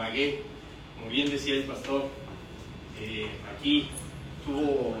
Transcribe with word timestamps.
Ibagué. 0.00 0.42
Como 0.96 1.10
bien 1.10 1.30
decía 1.30 1.54
el 1.56 1.64
pastor, 1.64 2.04
eh, 2.98 3.26
aquí 3.54 3.88
tuvo 4.46 4.94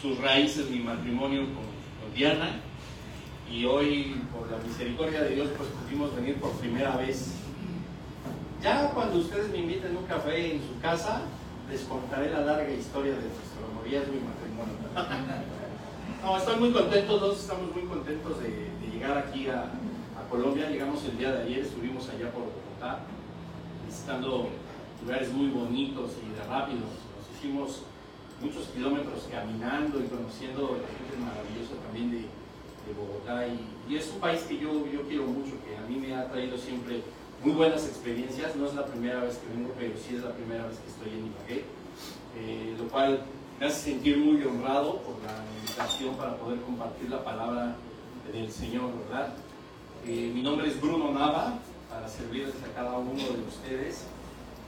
sus 0.00 0.18
raíces 0.18 0.68
mi 0.68 0.80
matrimonio 0.80 1.44
con, 1.46 1.78
Diana 2.14 2.60
y 3.52 3.64
hoy 3.64 4.16
por 4.32 4.50
la 4.50 4.58
misericordia 4.66 5.22
de 5.22 5.36
Dios 5.36 5.48
pues 5.56 5.68
pudimos 5.68 6.14
venir 6.16 6.36
por 6.36 6.50
primera 6.52 6.96
vez. 6.96 7.32
Ya 8.62 8.90
cuando 8.90 9.18
ustedes 9.18 9.50
me 9.50 9.58
inviten 9.58 9.94
a 9.94 10.00
un 10.00 10.06
café 10.06 10.54
en 10.54 10.60
su 10.60 10.80
casa, 10.80 11.22
les 11.70 11.82
contaré 11.82 12.30
la 12.30 12.40
larga 12.40 12.70
historia 12.70 13.12
de 13.12 13.20
nuestro 13.20 13.68
noviazgo 13.74 14.14
y 14.14 14.20
matrimonio. 14.20 15.44
No, 16.20 16.36
estoy 16.36 16.56
muy 16.56 16.72
contento, 16.72 17.16
todos 17.16 17.40
estamos 17.40 17.72
muy 17.72 17.84
contentos 17.84 18.42
de, 18.42 18.68
llegar 18.92 19.16
aquí 19.18 19.46
a, 19.48 19.70
Colombia. 20.28 20.68
Llegamos 20.68 21.04
el 21.04 21.16
día 21.16 21.30
de 21.30 21.44
ayer, 21.44 21.60
estuvimos 21.60 22.08
allá 22.08 22.30
por 22.32 22.42
Bogotá, 22.42 22.98
visitando 23.98 24.48
lugares 25.02 25.32
muy 25.32 25.48
bonitos 25.48 26.12
y 26.22 26.38
de 26.38 26.44
rápidos. 26.46 26.86
Nos 27.18 27.36
hicimos 27.36 27.82
muchos 28.40 28.68
kilómetros 28.68 29.26
caminando 29.30 29.98
y 29.98 30.06
conociendo 30.06 30.78
la 30.78 30.86
gente 30.86 31.18
maravillosa 31.18 31.74
también 31.84 32.12
de, 32.12 32.38
Bogotá. 32.96 33.46
Y, 33.46 33.96
es 33.96 34.10
un 34.14 34.20
país 34.20 34.40
que 34.42 34.56
yo, 34.56 34.86
yo 34.86 35.02
quiero 35.02 35.24
mucho, 35.24 35.52
que 35.66 35.76
a 35.76 35.82
mí 35.86 35.96
me 35.96 36.14
ha 36.14 36.26
traído 36.30 36.56
siempre 36.56 37.02
muy 37.44 37.52
buenas 37.52 37.86
experiencias. 37.86 38.56
No 38.56 38.66
es 38.66 38.74
la 38.74 38.86
primera 38.86 39.20
vez 39.20 39.36
que 39.36 39.54
vengo, 39.54 39.74
pero 39.78 39.92
sí 39.98 40.14
es 40.14 40.22
la 40.22 40.32
primera 40.32 40.66
vez 40.66 40.78
que 40.78 40.88
estoy 40.88 41.18
en 41.18 41.26
Ibagué, 41.26 41.64
eh, 42.36 42.76
lo 42.78 42.88
cual 42.88 43.20
me 43.60 43.66
hace 43.66 43.90
sentir 43.90 44.16
muy 44.16 44.42
honrado 44.42 45.02
por 45.02 45.16
la 45.22 45.44
invitación 45.60 46.14
para 46.14 46.36
poder 46.36 46.60
compartir 46.62 47.10
la 47.10 47.22
palabra 47.22 47.76
del 48.32 48.50
Señor, 48.50 48.90
¿verdad? 49.06 49.34
Eh, 50.06 50.30
mi 50.34 50.42
nombre 50.42 50.68
es 50.68 50.80
Bruno 50.80 51.12
Nava, 51.12 51.58
para 51.98 52.08
servirles 52.08 52.54
a 52.62 52.74
cada 52.76 52.96
uno 52.96 53.10
de 53.12 53.42
ustedes. 53.42 54.04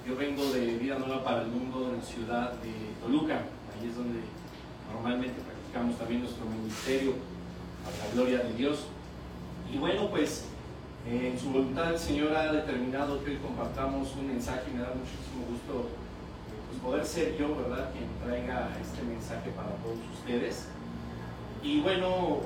Yo 0.05 0.16
vengo 0.16 0.45
de 0.51 0.79
Vida 0.79 0.98
Nueva 0.98 1.23
para 1.23 1.43
el 1.43 1.48
Mundo 1.48 1.91
en 1.91 1.98
la 1.98 2.03
ciudad 2.03 2.53
de 2.55 2.72
Toluca, 3.00 3.45
ahí 3.70 3.89
es 3.89 3.95
donde 3.95 4.19
normalmente 4.92 5.41
practicamos 5.41 5.97
también 5.97 6.22
nuestro 6.22 6.45
ministerio 6.47 7.14
a 7.87 8.05
la 8.05 8.12
gloria 8.14 8.39
de 8.39 8.53
Dios. 8.55 8.87
Y 9.72 9.78
bueno, 9.78 10.11
pues 10.11 10.47
en 11.06 11.39
su 11.39 11.50
voluntad 11.50 11.92
el 11.92 11.98
Señor 12.00 12.34
ha 12.34 12.53
determinado 12.53 13.22
que 13.22 13.31
hoy 13.31 13.37
compartamos 13.37 14.09
un 14.17 14.27
mensaje 14.27 14.62
y 14.69 14.75
me 14.75 14.83
da 14.83 14.91
muchísimo 14.91 15.47
gusto 15.50 15.89
pues, 16.67 16.83
poder 16.83 17.06
ser 17.06 17.39
yo, 17.39 17.55
¿verdad?, 17.55 17.92
quien 17.92 18.09
traiga 18.27 18.70
este 18.83 19.05
mensaje 19.05 19.50
para 19.50 19.70
todos 19.77 19.98
ustedes. 20.19 20.67
Y 21.62 21.81
bueno, 21.81 22.41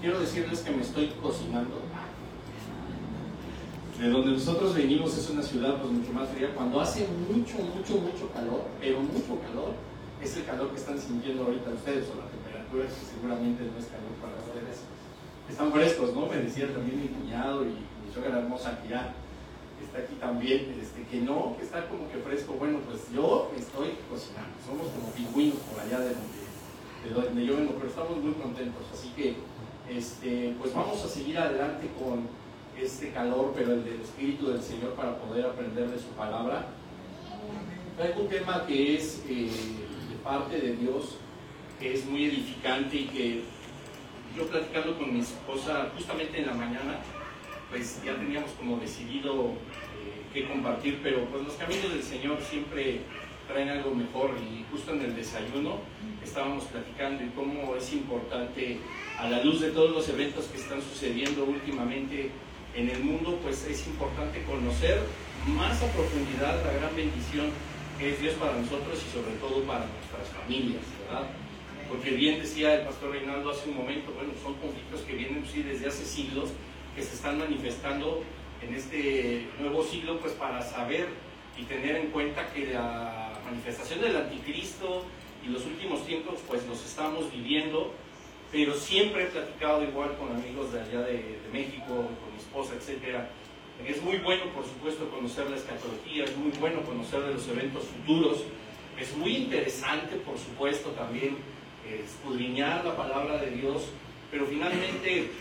quiero 0.00 0.18
decirles 0.20 0.60
que 0.60 0.70
me 0.70 0.80
estoy 0.80 1.08
cocinando. 1.20 1.83
De 3.98 4.10
donde 4.10 4.32
nosotros 4.32 4.74
venimos 4.74 5.16
es 5.16 5.30
una 5.30 5.42
ciudad 5.42 5.80
pues 5.80 5.92
mucho 5.92 6.12
más 6.12 6.28
fría. 6.30 6.54
Cuando 6.54 6.80
hace 6.80 7.06
mucho, 7.30 7.58
mucho, 7.58 8.00
mucho 8.02 8.30
calor, 8.32 8.64
pero 8.80 9.00
mucho 9.00 9.38
calor, 9.46 9.72
es 10.20 10.36
el 10.36 10.44
calor 10.44 10.70
que 10.70 10.76
están 10.76 10.98
sintiendo 10.98 11.44
ahorita 11.44 11.70
ustedes 11.70 12.08
o 12.10 12.18
la 12.18 12.26
temperatura 12.26 12.86
que 12.86 13.06
seguramente 13.06 13.62
no 13.62 13.78
es 13.78 13.86
calor 13.86 14.14
para 14.20 14.34
ustedes 14.40 14.82
están 15.48 15.72
frescos, 15.72 16.14
¿no? 16.14 16.26
Me 16.26 16.36
decía 16.38 16.72
también 16.72 17.00
mi 17.00 17.08
cuñado 17.08 17.64
y 17.64 17.68
mi 17.68 18.12
suegra 18.12 18.38
hermosa 18.38 18.80
que 18.82 18.88
ya 18.88 19.14
está 19.82 19.98
aquí 19.98 20.14
también, 20.20 20.74
este, 20.80 21.02
que 21.04 21.20
no, 21.20 21.56
que 21.56 21.64
está 21.64 21.86
como 21.88 22.08
que 22.10 22.18
fresco. 22.18 22.54
Bueno, 22.54 22.78
pues 22.86 23.12
yo 23.12 23.50
estoy 23.56 23.94
cocinando, 24.08 24.54
somos 24.64 24.88
como 24.88 25.12
pingüinos 25.12 25.58
por 25.70 25.80
allá 25.80 26.00
de 26.00 26.14
donde, 27.12 27.44
yo 27.44 27.56
vengo, 27.56 27.74
pero 27.74 27.88
estamos 27.88 28.16
muy 28.16 28.32
contentos. 28.32 28.82
Así 28.92 29.12
que, 29.14 29.36
este, 29.90 30.56
pues 30.58 30.72
vamos 30.74 31.04
a 31.04 31.08
seguir 31.08 31.36
adelante 31.36 31.90
con 31.98 32.26
este 32.78 33.10
calor, 33.10 33.52
pero 33.54 33.72
el 33.74 33.84
del 33.84 34.00
Espíritu 34.00 34.48
del 34.48 34.62
Señor 34.62 34.94
para 34.94 35.16
poder 35.18 35.46
aprender 35.46 35.88
de 35.88 35.98
su 35.98 36.08
palabra. 36.08 36.66
Hay 38.00 38.20
un 38.20 38.28
tema 38.28 38.66
que 38.66 38.96
es 38.96 39.22
eh, 39.28 39.48
de 40.10 40.16
parte 40.22 40.60
de 40.60 40.76
Dios, 40.76 41.16
que 41.78 41.94
es 41.94 42.04
muy 42.06 42.24
edificante 42.24 42.96
y 42.96 43.04
que 43.06 43.42
yo 44.36 44.46
platicando 44.48 44.98
con 44.98 45.14
mi 45.14 45.20
esposa 45.20 45.90
justamente 45.96 46.38
en 46.38 46.46
la 46.46 46.54
mañana, 46.54 46.98
pues 47.70 48.02
ya 48.04 48.16
teníamos 48.16 48.50
como 48.52 48.78
decidido 48.78 49.50
eh, 49.50 50.22
qué 50.32 50.48
compartir, 50.48 51.00
pero 51.02 51.24
pues 51.26 51.44
los 51.44 51.54
caminos 51.54 51.90
del 51.90 52.02
Señor 52.02 52.38
siempre 52.40 53.02
traen 53.46 53.68
algo 53.68 53.94
mejor 53.94 54.34
y 54.38 54.64
justo 54.72 54.92
en 54.92 55.02
el 55.02 55.14
desayuno 55.14 55.78
estábamos 56.22 56.64
platicando 56.64 57.22
y 57.22 57.28
cómo 57.28 57.76
es 57.76 57.92
importante 57.92 58.78
a 59.18 59.28
la 59.28 59.44
luz 59.44 59.60
de 59.60 59.70
todos 59.70 59.90
los 59.90 60.08
eventos 60.08 60.46
que 60.46 60.58
están 60.58 60.80
sucediendo 60.80 61.44
últimamente 61.44 62.30
en 62.74 62.90
el 62.90 63.04
mundo, 63.04 63.38
pues 63.42 63.64
es 63.66 63.86
importante 63.86 64.42
conocer 64.42 65.00
más 65.46 65.82
a 65.82 65.86
profundidad 65.92 66.64
la 66.64 66.72
gran 66.72 66.96
bendición 66.96 67.50
que 67.98 68.10
es 68.10 68.20
Dios 68.20 68.34
para 68.34 68.52
nosotros 68.58 68.98
y 68.98 69.12
sobre 69.12 69.36
todo 69.36 69.62
para 69.62 69.86
nuestras 69.86 70.28
familias, 70.40 70.82
¿verdad? 71.06 71.28
porque 71.88 72.10
bien 72.10 72.40
decía 72.40 72.74
el 72.74 72.86
pastor 72.86 73.12
Reinaldo 73.12 73.50
hace 73.50 73.68
un 73.68 73.76
momento, 73.76 74.12
bueno, 74.12 74.32
son 74.42 74.54
conflictos 74.54 75.00
que 75.02 75.14
vienen 75.14 75.44
sí, 75.46 75.62
desde 75.62 75.86
hace 75.86 76.04
siglos, 76.04 76.50
que 76.96 77.02
se 77.02 77.14
están 77.14 77.38
manifestando 77.38 78.22
en 78.62 78.74
este 78.74 79.46
nuevo 79.60 79.84
siglo, 79.84 80.18
pues 80.18 80.32
para 80.32 80.62
saber 80.62 81.08
y 81.56 81.64
tener 81.64 81.96
en 81.96 82.08
cuenta 82.08 82.52
que 82.52 82.66
la 82.72 83.38
manifestación 83.44 84.00
del 84.00 84.16
anticristo 84.16 85.04
y 85.46 85.50
los 85.50 85.64
últimos 85.66 86.06
tiempos, 86.06 86.40
pues 86.48 86.66
los 86.66 86.84
estamos 86.84 87.30
viviendo, 87.30 87.92
pero 88.54 88.72
siempre 88.72 89.24
he 89.24 89.26
platicado 89.26 89.82
igual 89.82 90.16
con 90.16 90.30
amigos 90.30 90.72
de 90.72 90.80
allá 90.80 91.00
de, 91.00 91.40
México, 91.52 91.88
con 91.88 92.32
mi 92.32 92.38
esposa, 92.38 92.74
etcétera. 92.78 93.28
Es 93.84 94.00
muy 94.00 94.18
bueno, 94.18 94.44
por 94.54 94.64
supuesto, 94.64 95.10
conocer 95.10 95.50
la 95.50 95.56
escatología, 95.56 96.22
es 96.22 96.36
muy 96.36 96.52
bueno 96.60 96.82
conocer 96.82 97.20
de 97.22 97.34
los 97.34 97.48
eventos 97.48 97.82
futuros, 97.82 98.44
es 98.96 99.16
muy 99.16 99.38
interesante, 99.38 100.14
por 100.18 100.38
supuesto, 100.38 100.90
también 100.90 101.36
escudriñar 101.84 102.84
la 102.84 102.96
palabra 102.96 103.38
de 103.38 103.50
Dios, 103.50 103.86
pero 104.30 104.46
finalmente 104.46 105.32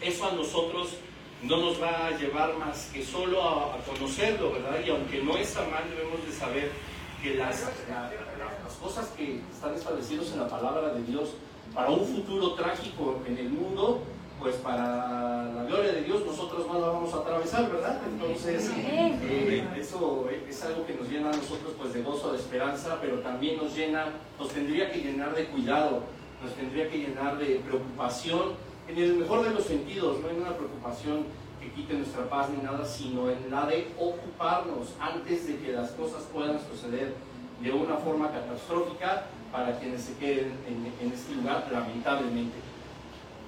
eso 0.00 0.26
a 0.26 0.32
nosotros 0.32 0.96
no 1.42 1.58
nos 1.58 1.80
va 1.80 2.06
a 2.06 2.10
llevar 2.16 2.56
más 2.56 2.88
que 2.90 3.04
solo 3.04 3.42
a, 3.42 3.76
conocerlo, 3.84 4.52
¿verdad? 4.52 4.80
Y 4.86 4.88
aunque 4.88 5.22
no 5.22 5.36
está 5.36 5.60
mal, 5.68 5.84
debemos 5.90 6.24
de 6.26 6.32
saber 6.32 6.70
que 7.22 7.34
las, 7.34 7.60
las 7.60 8.74
cosas 8.80 9.08
que 9.08 9.40
están 9.52 9.74
establecidas 9.74 10.32
en 10.32 10.38
la 10.38 10.48
palabra 10.48 10.94
de 10.94 11.02
Dios 11.02 11.34
para 11.74 11.90
un 11.90 12.04
futuro 12.04 12.54
trágico 12.54 13.20
en 13.26 13.38
el 13.38 13.50
mundo, 13.50 14.02
pues 14.40 14.56
para 14.56 15.52
la 15.52 15.64
gloria 15.64 15.92
de 15.92 16.02
Dios 16.02 16.24
nosotros 16.24 16.66
no 16.66 16.80
la 16.80 16.88
vamos 16.88 17.12
a 17.12 17.18
atravesar, 17.18 17.70
¿verdad? 17.70 18.00
Entonces, 18.06 18.70
eh, 18.76 19.68
eso 19.78 20.28
es 20.48 20.64
algo 20.64 20.86
que 20.86 20.94
nos 20.94 21.08
llena 21.08 21.28
a 21.28 21.36
nosotros 21.36 21.74
pues 21.78 21.92
de 21.92 22.02
gozo, 22.02 22.32
de 22.32 22.38
esperanza, 22.38 22.98
pero 23.00 23.18
también 23.20 23.58
nos 23.58 23.76
llena, 23.76 24.06
nos 24.38 24.48
tendría 24.48 24.90
que 24.90 25.00
llenar 25.00 25.34
de 25.34 25.46
cuidado, 25.46 26.02
nos 26.42 26.54
tendría 26.54 26.88
que 26.88 26.98
llenar 26.98 27.38
de 27.38 27.60
preocupación, 27.66 28.70
en 28.88 28.98
el 28.98 29.14
mejor 29.14 29.44
de 29.44 29.50
los 29.50 29.64
sentidos, 29.64 30.20
no 30.20 30.30
en 30.30 30.40
una 30.40 30.56
preocupación 30.56 31.26
que 31.60 31.70
quite 31.72 31.94
nuestra 31.94 32.28
paz 32.28 32.48
ni 32.48 32.62
nada, 32.62 32.84
sino 32.84 33.30
en 33.30 33.50
la 33.50 33.66
de 33.66 33.88
ocuparnos 33.98 34.94
antes 34.98 35.46
de 35.46 35.58
que 35.58 35.72
las 35.72 35.90
cosas 35.90 36.22
puedan 36.32 36.58
suceder 36.58 37.14
de 37.62 37.72
una 37.72 37.96
forma 37.96 38.30
catastrófica 38.32 39.26
para 39.52 39.78
quienes 39.78 40.02
se 40.02 40.14
queden 40.14 40.52
en 40.66 41.12
este 41.12 41.34
lugar, 41.34 41.68
lamentablemente. 41.72 42.56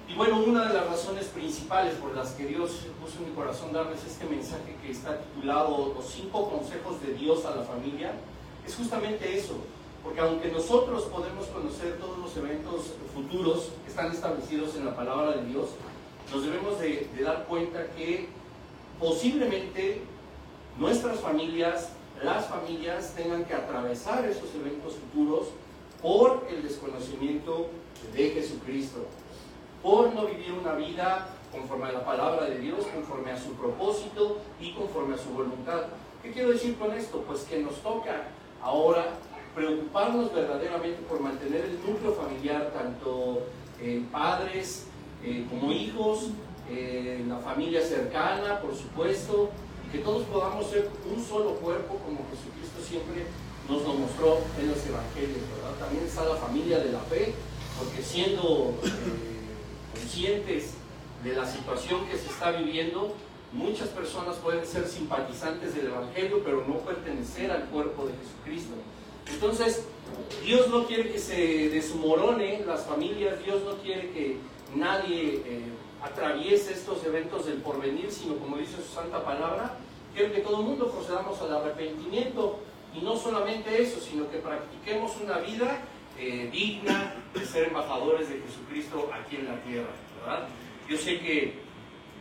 Y 0.07 0.15
bueno, 0.15 0.43
una 0.43 0.67
de 0.67 0.73
las 0.73 0.87
razones 0.87 1.25
principales 1.27 1.95
por 1.95 2.13
las 2.15 2.31
que 2.31 2.45
Dios 2.45 2.85
puso 3.01 3.19
en 3.19 3.29
mi 3.29 3.35
corazón 3.35 3.71
darles 3.71 4.03
este 4.05 4.25
mensaje 4.25 4.75
que 4.81 4.91
está 4.91 5.17
titulado 5.19 5.93
Los 5.95 6.05
cinco 6.05 6.49
consejos 6.49 7.01
de 7.01 7.13
Dios 7.13 7.45
a 7.45 7.55
la 7.55 7.63
familia, 7.63 8.11
es 8.67 8.75
justamente 8.75 9.37
eso. 9.37 9.55
Porque 10.03 10.19
aunque 10.19 10.51
nosotros 10.51 11.05
podemos 11.05 11.47
conocer 11.47 11.97
todos 11.97 12.17
los 12.17 12.35
eventos 12.35 12.93
futuros 13.13 13.69
que 13.83 13.89
están 13.89 14.11
establecidos 14.11 14.75
en 14.75 14.85
la 14.85 14.95
palabra 14.95 15.37
de 15.37 15.45
Dios, 15.45 15.69
nos 16.31 16.43
debemos 16.43 16.79
de, 16.79 17.09
dar 17.23 17.45
cuenta 17.45 17.87
que 17.95 18.27
posiblemente 18.99 20.01
nuestras 20.77 21.21
familias, 21.21 21.89
las 22.21 22.45
familias, 22.47 23.13
tengan 23.15 23.45
que 23.45 23.53
atravesar 23.53 24.25
esos 24.25 24.53
eventos 24.53 24.95
futuros 24.95 25.47
por 26.03 26.45
el 26.49 26.61
desconocimiento 26.61 27.69
de 28.13 28.29
Jesucristo 28.31 29.07
por 29.81 30.13
no 30.13 30.25
vivir 30.25 30.51
una 30.51 30.73
vida 30.73 31.29
conforme 31.51 31.87
a 31.87 31.91
la 31.93 32.05
palabra 32.05 32.45
de 32.45 32.59
Dios, 32.59 32.85
conforme 32.93 33.31
a 33.31 33.37
su 33.37 33.53
propósito 33.53 34.39
y 34.59 34.73
conforme 34.73 35.15
a 35.15 35.17
su 35.17 35.29
voluntad. 35.29 35.83
¿Qué 36.21 36.31
quiero 36.31 36.51
decir 36.51 36.77
con 36.77 36.93
esto? 36.93 37.23
Pues 37.27 37.41
que 37.43 37.59
nos 37.59 37.75
toca 37.81 38.27
ahora 38.61 39.05
preocuparnos 39.55 40.33
verdaderamente 40.33 41.01
por 41.03 41.19
mantener 41.19 41.65
el 41.65 41.79
núcleo 41.85 42.13
familiar, 42.13 42.71
tanto 42.73 43.43
en 43.81 44.05
padres 44.05 44.87
eh, 45.23 45.45
como 45.49 45.71
hijos, 45.71 46.29
en 46.69 47.29
la 47.29 47.37
familia 47.39 47.81
cercana, 47.81 48.61
por 48.61 48.73
supuesto, 48.73 49.49
que 49.93 49.99
todos 49.99 50.23
podamos 50.23 50.69
ser 50.69 50.89
un 51.09 51.23
solo 51.23 51.51
cuerpo 51.55 51.95
como 52.03 52.25
Jesucristo 52.29 52.83
siempre 52.85 53.23
nos 53.69 53.81
lo 53.83 53.93
mostró 53.93 54.39
en 54.59 54.67
los 54.67 54.85
evangelios, 54.85 55.47
¿verdad? 55.55 55.79
También 55.79 56.03
está 56.03 56.25
la 56.25 56.35
familia 56.35 56.79
de 56.79 56.91
la 56.91 56.99
fe, 56.99 57.33
porque 57.79 58.03
siendo... 58.03 58.73
Eh, 58.83 59.33
conscientes 59.93 60.73
de 61.23 61.33
la 61.33 61.45
situación 61.45 62.05
que 62.07 62.17
se 62.17 62.27
está 62.27 62.51
viviendo, 62.51 63.13
Muchas 63.53 63.89
personas 63.89 64.37
pueden 64.37 64.65
ser 64.65 64.87
simpatizantes 64.87 65.75
del 65.75 65.85
Evangelio, 65.85 66.41
pero 66.43 66.65
no 66.67 66.79
pertenecer 66.79 67.51
al 67.51 67.65
cuerpo 67.65 68.07
de 68.07 68.13
Jesucristo. 68.13 68.73
Entonces, 69.31 69.85
Dios 70.43 70.69
no 70.69 70.87
quiere 70.87 71.11
que 71.11 71.19
se 71.19 71.69
desmorone 71.69 72.63
las 72.65 72.83
familias, 72.87 73.35
Dios 73.45 73.61
no 73.63 73.75
quiere 73.83 74.09
que 74.09 74.37
nadie 74.73 75.43
eh, 75.45 75.61
atraviese 76.03 76.73
estos 76.73 77.03
eventos 77.05 77.45
del 77.45 77.57
porvenir, 77.57 78.11
sino 78.11 78.35
como 78.35 78.57
dice 78.57 78.75
su 78.75 78.93
santa 78.93 79.23
palabra, 79.23 79.77
quiere 80.13 80.33
que 80.33 80.41
todo 80.41 80.59
el 80.59 80.65
mundo 80.67 80.91
procedamos 80.91 81.41
al 81.41 81.55
arrepentimiento 81.55 82.59
y 82.93 83.01
no 83.01 83.15
solamente 83.15 83.81
eso, 83.81 83.99
sino 83.99 84.29
que 84.29 84.37
practiquemos 84.37 85.13
una 85.23 85.37
vida 85.39 85.79
eh, 86.19 86.49
digna 86.51 87.15
de 87.33 87.45
ser 87.45 87.69
embajadores 87.69 88.29
de 88.29 88.41
Jesucristo 88.41 89.09
aquí 89.13 89.37
en 89.37 89.45
la 89.45 89.61
tierra, 89.63 89.89
¿verdad? 90.19 90.47
Yo 90.87 90.97
sé 90.97 91.19
que 91.19 91.53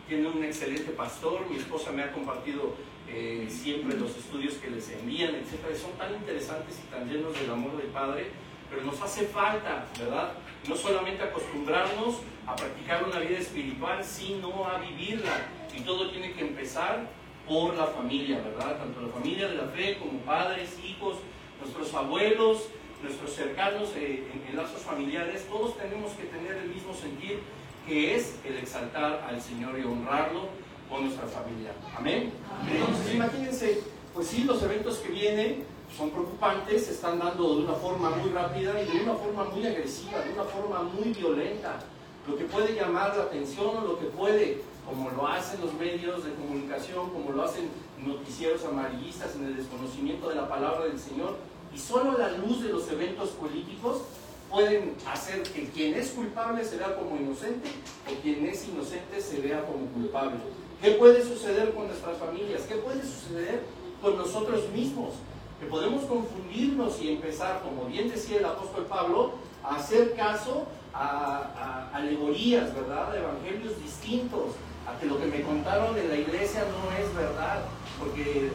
tiene 0.08 0.28
un 0.28 0.44
excelente 0.44 0.92
pastor, 0.92 1.48
mi 1.50 1.56
esposa 1.56 1.90
me 1.90 2.02
ha 2.02 2.12
compartido 2.12 2.74
eh, 3.08 3.46
siempre 3.50 3.98
los 3.98 4.16
estudios 4.16 4.54
que 4.54 4.70
les 4.70 4.88
envían, 4.90 5.34
etcétera, 5.34 5.76
son 5.76 5.92
tan 5.98 6.14
interesantes 6.14 6.78
y 6.78 6.90
tan 6.90 7.08
llenos 7.08 7.38
del 7.38 7.50
amor 7.50 7.76
del 7.76 7.88
Padre, 7.88 8.28
pero 8.70 8.82
nos 8.82 9.00
hace 9.02 9.26
falta, 9.26 9.86
¿verdad? 9.98 10.32
No 10.68 10.76
solamente 10.76 11.22
acostumbrarnos 11.22 12.18
a 12.46 12.54
practicar 12.54 13.04
una 13.04 13.18
vida 13.18 13.38
espiritual, 13.38 14.04
sino 14.04 14.66
a 14.66 14.78
vivirla. 14.78 15.46
Y 15.76 15.80
todo 15.80 16.10
tiene 16.10 16.32
que 16.32 16.42
empezar 16.42 17.06
por 17.48 17.74
la 17.74 17.86
familia, 17.86 18.40
¿verdad? 18.40 18.78
Tanto 18.78 19.00
la 19.00 19.08
familia 19.08 19.48
de 19.48 19.56
la 19.56 19.66
fe 19.68 19.98
como 19.98 20.18
padres, 20.20 20.78
hijos, 20.84 21.16
nuestros 21.60 21.92
abuelos, 21.94 22.68
nuestros 23.02 23.32
cercanos 23.32 23.90
eh, 23.96 24.24
en, 24.48 24.56
lazos 24.56 24.82
familiares, 24.82 25.46
todos 25.48 25.76
tenemos 25.76 26.12
que 26.12 26.24
tener 26.24 26.56
el 26.56 26.68
mismo 26.68 26.94
sentir 26.94 27.40
que 27.86 28.14
es 28.14 28.38
el 28.44 28.58
exaltar 28.58 29.26
al 29.28 29.40
Señor 29.40 29.78
y 29.78 29.82
honrarlo 29.82 30.48
con 30.88 31.04
nuestra 31.04 31.26
familia. 31.26 31.72
Amén. 31.96 32.32
Entonces, 32.70 33.14
imagínense, 33.14 33.80
pues 34.14 34.28
sí, 34.28 34.44
los 34.44 34.62
eventos 34.62 34.98
que 34.98 35.10
vienen 35.10 35.64
son 35.96 36.10
preocupantes, 36.10 36.86
se 36.86 36.92
están 36.92 37.18
dando 37.18 37.56
de 37.56 37.64
una 37.64 37.74
forma 37.74 38.10
muy 38.10 38.30
rápida 38.30 38.80
y 38.80 38.86
de 38.86 39.04
una 39.04 39.14
forma 39.14 39.44
muy 39.44 39.66
agresiva, 39.66 40.20
de 40.20 40.32
una 40.32 40.44
forma 40.44 40.82
muy 40.82 41.12
violenta. 41.12 41.78
Lo 42.26 42.36
que 42.36 42.44
puede 42.44 42.74
llamar 42.74 43.16
la 43.16 43.24
atención 43.24 43.76
o 43.76 43.80
lo 43.80 43.98
que 43.98 44.06
puede, 44.06 44.62
como 44.86 45.10
lo 45.10 45.26
hacen 45.26 45.60
los 45.60 45.74
medios 45.74 46.24
de 46.24 46.32
comunicación, 46.34 47.10
como 47.10 47.32
lo 47.32 47.42
hacen 47.42 47.68
noticieros 47.98 48.64
amarillistas 48.64 49.34
en 49.36 49.46
el 49.46 49.56
desconocimiento 49.56 50.28
de 50.28 50.36
la 50.36 50.48
palabra 50.48 50.86
del 50.86 50.98
Señor, 50.98 51.36
y 51.74 51.78
solo 51.78 52.16
la 52.18 52.30
luz 52.32 52.62
de 52.62 52.68
los 52.68 52.90
eventos 52.90 53.30
políticos 53.30 54.02
pueden 54.50 54.94
hacer 55.06 55.42
que 55.42 55.68
quien 55.70 55.94
es 55.94 56.10
culpable 56.10 56.64
se 56.64 56.76
vea 56.76 56.94
como 56.94 57.16
inocente 57.16 57.70
o 58.06 58.22
quien 58.22 58.46
es 58.46 58.68
inocente 58.68 59.20
se 59.20 59.40
vea 59.40 59.64
como 59.64 59.86
culpable. 59.86 60.36
¿Qué 60.82 60.92
puede 60.92 61.24
suceder 61.24 61.72
con 61.74 61.86
nuestras 61.86 62.18
familias? 62.18 62.62
¿Qué 62.68 62.74
puede 62.76 63.02
suceder 63.02 63.62
con 64.02 64.16
nosotros 64.16 64.68
mismos? 64.70 65.14
Que 65.62 65.68
podemos 65.68 66.02
confundirnos 66.06 67.00
y 67.00 67.12
empezar, 67.12 67.62
como 67.62 67.84
bien 67.84 68.10
decía 68.10 68.38
el 68.38 68.44
apóstol 68.46 68.84
Pablo, 68.86 69.34
a 69.62 69.76
hacer 69.76 70.16
caso 70.16 70.66
a, 70.92 71.88
alegorías, 71.94 72.74
¿verdad? 72.74 73.12
De 73.12 73.20
evangelios 73.20 73.80
distintos, 73.80 74.56
a 74.88 74.98
que 74.98 75.06
lo 75.06 75.20
que 75.20 75.26
me 75.26 75.40
contaron 75.42 75.96
en 75.96 76.08
la 76.08 76.16
iglesia 76.16 76.64
no 76.64 76.90
es 76.98 77.14
verdad, 77.14 77.60
porque 77.96 78.48
eh, 78.48 78.50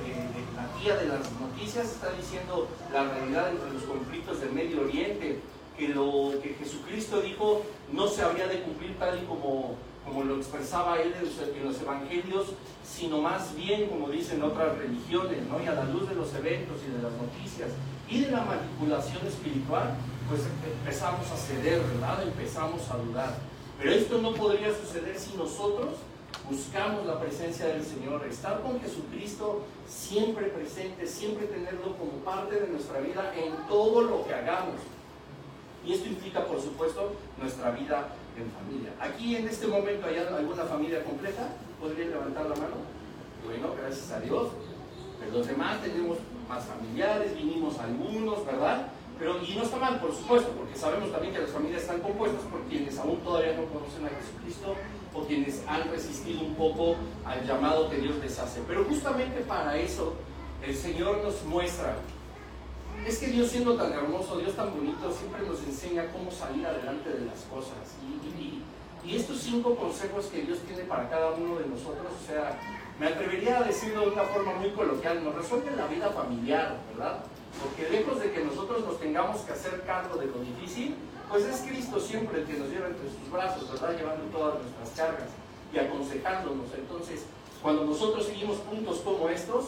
la 0.53 0.67
tía 0.81 0.97
de 0.97 1.07
las 1.07 1.31
noticias 1.39 1.85
está 1.85 2.11
diciendo 2.11 2.67
la 2.91 3.05
realidad 3.05 3.51
entre 3.51 3.71
los 3.71 3.83
conflictos 3.83 4.41
del 4.41 4.51
Medio 4.51 4.81
Oriente, 4.81 5.39
que 5.77 5.87
lo 5.87 6.33
que 6.43 6.55
Jesucristo 6.59 7.21
dijo 7.21 7.61
no 7.93 8.09
se 8.09 8.21
habría 8.21 8.47
de 8.47 8.63
cumplir 8.63 8.99
tal 8.99 9.17
y 9.17 9.25
como, 9.27 9.75
como 10.07 10.23
lo 10.23 10.37
expresaba 10.37 10.99
él 10.99 11.13
en 11.19 11.65
los, 11.65 11.81
evangelios, 11.81 12.47
sino 12.85 13.21
más 13.21 13.55
bien, 13.55 13.89
como 13.89 14.09
dicen 14.09 14.41
otras 14.41 14.77
religiones, 14.77 15.45
¿no? 15.47 15.61
y 15.61 15.67
a 15.67 15.73
la 15.73 15.83
luz 15.85 16.07
de 16.07 16.15
los 16.15 16.33
eventos 16.33 16.77
y 16.87 16.91
de 16.91 17.03
las 17.03 17.11
noticias 17.11 17.69
y 18.09 18.21
de 18.21 18.31
la 18.31 18.45
manipulación 18.45 19.27
espiritual, 19.27 19.95
pues 20.29 20.41
empezamos 20.81 21.29
a 21.29 21.35
ceder, 21.35 21.81
¿verdad? 21.81 22.23
Empezamos 22.23 22.89
a 22.89 22.97
dudar. 22.97 23.37
Pero 23.77 23.91
esto 23.91 24.21
no 24.21 24.33
podría 24.33 24.73
suceder 24.73 25.19
si 25.19 25.35
nosotros 25.35 25.95
buscamos 26.49 27.05
la 27.05 27.19
presencia 27.19 27.67
del 27.67 27.83
Señor, 27.83 28.25
estar 28.25 28.61
con 28.61 28.79
Jesucristo 28.79 29.63
siempre 29.87 30.47
presente, 30.47 31.05
siempre 31.05 31.47
tenerlo 31.47 31.95
como 31.97 32.11
parte 32.23 32.59
de 32.59 32.67
nuestra 32.67 32.99
vida 32.99 33.33
en 33.35 33.53
todo 33.67 34.01
lo 34.01 34.25
que 34.25 34.33
hagamos. 34.33 34.75
Y 35.85 35.93
esto 35.93 36.07
implica, 36.07 36.45
por 36.45 36.61
supuesto, 36.61 37.13
nuestra 37.39 37.71
vida 37.71 38.07
en 38.37 38.51
familia. 38.51 38.93
Aquí 38.99 39.35
en 39.35 39.47
este 39.47 39.67
momento 39.67 40.07
hay 40.07 40.17
alguna 40.17 40.63
familia 40.63 41.03
completa. 41.03 41.49
¿Podrían 41.79 42.11
levantar 42.11 42.43
la 42.45 42.55
mano? 42.55 42.77
Bueno, 43.45 43.73
gracias 43.79 44.11
a 44.11 44.19
Dios. 44.19 44.49
Pero 45.19 45.31
los 45.39 45.47
demás 45.47 45.81
tenemos 45.81 46.17
más 46.47 46.63
familiares, 46.65 47.35
vinimos 47.35 47.77
algunos, 47.79 48.45
¿verdad? 48.45 48.87
Pero, 49.19 49.43
y 49.43 49.55
no 49.55 49.63
está 49.63 49.77
mal, 49.77 49.99
por 49.99 50.13
supuesto, 50.13 50.51
porque 50.51 50.75
sabemos 50.75 51.11
también 51.11 51.33
que 51.33 51.39
las 51.39 51.49
familias 51.49 51.81
están 51.81 51.99
compuestas 52.01 52.41
por 52.43 52.61
quienes 52.65 52.97
aún 52.99 53.17
todavía 53.21 53.53
no 53.53 53.65
conocen 53.65 54.05
a 54.05 54.09
Jesucristo 54.09 54.75
o 55.13 55.23
quienes 55.23 55.63
han 55.67 55.89
resistido 55.89 56.41
un 56.41 56.53
poco 56.53 56.95
al 57.25 57.43
llamado 57.45 57.89
que 57.89 57.97
Dios 57.97 58.15
les 58.17 58.37
hace. 58.37 58.61
Pero 58.67 58.85
justamente 58.85 59.41
para 59.41 59.75
eso 59.75 60.13
el 60.63 60.75
Señor 60.75 61.23
nos 61.23 61.43
muestra 61.45 61.95
es 63.05 63.17
que 63.19 63.27
Dios 63.27 63.49
siendo 63.49 63.75
tan 63.75 63.91
hermoso, 63.93 64.37
Dios 64.37 64.55
tan 64.55 64.73
bonito, 64.73 65.11
siempre 65.11 65.47
nos 65.47 65.63
enseña 65.63 66.11
cómo 66.11 66.31
salir 66.31 66.65
adelante 66.65 67.09
de 67.09 67.25
las 67.25 67.41
cosas. 67.43 67.95
Y, 68.03 68.63
estos 69.07 69.39
cinco 69.39 69.73
consejos 69.77 70.25
que 70.25 70.41
Dios 70.41 70.59
tiene 70.67 70.83
para 70.83 71.09
cada 71.09 71.31
uno 71.31 71.57
de 71.57 71.65
nosotros, 71.65 72.11
o 72.11 72.27
sea, 72.27 72.59
me 72.99 73.07
atrevería 73.07 73.59
a 73.59 73.63
decirlo 73.63 74.01
de 74.01 74.09
una 74.09 74.23
forma 74.23 74.55
muy 74.55 74.71
coloquial, 74.71 75.23
nos 75.23 75.33
resuelven 75.33 75.77
la 75.77 75.87
vida 75.87 76.09
familiar, 76.09 76.75
¿verdad? 76.89 77.23
Porque 77.63 77.89
lejos 77.89 78.19
de 78.19 78.33
que 78.33 78.43
nosotros 78.43 78.83
nos 78.83 78.99
tengamos 78.99 79.39
que 79.41 79.53
hacer 79.53 79.81
cargo 79.85 80.17
de 80.17 80.25
lo 80.25 80.39
difícil, 80.39 80.95
pues 81.29 81.45
es 81.45 81.61
Cristo 81.61 82.01
siempre 82.01 82.41
el 82.41 82.47
que 82.47 82.57
nos 82.57 82.69
lleva 82.69 82.87
entre 82.87 83.07
sus 83.07 83.31
brazos, 83.31 83.71
¿verdad? 83.71 83.97
Llevando 83.97 84.25
todas 84.25 84.55
nuestras 84.61 84.89
cargas 84.89 85.29
y 85.73 85.77
aconsejándonos. 85.77 86.67
Entonces, 86.75 87.23
cuando 87.61 87.85
nosotros 87.85 88.25
seguimos 88.25 88.57
puntos 88.57 88.99
como 88.99 89.29
estos, 89.29 89.67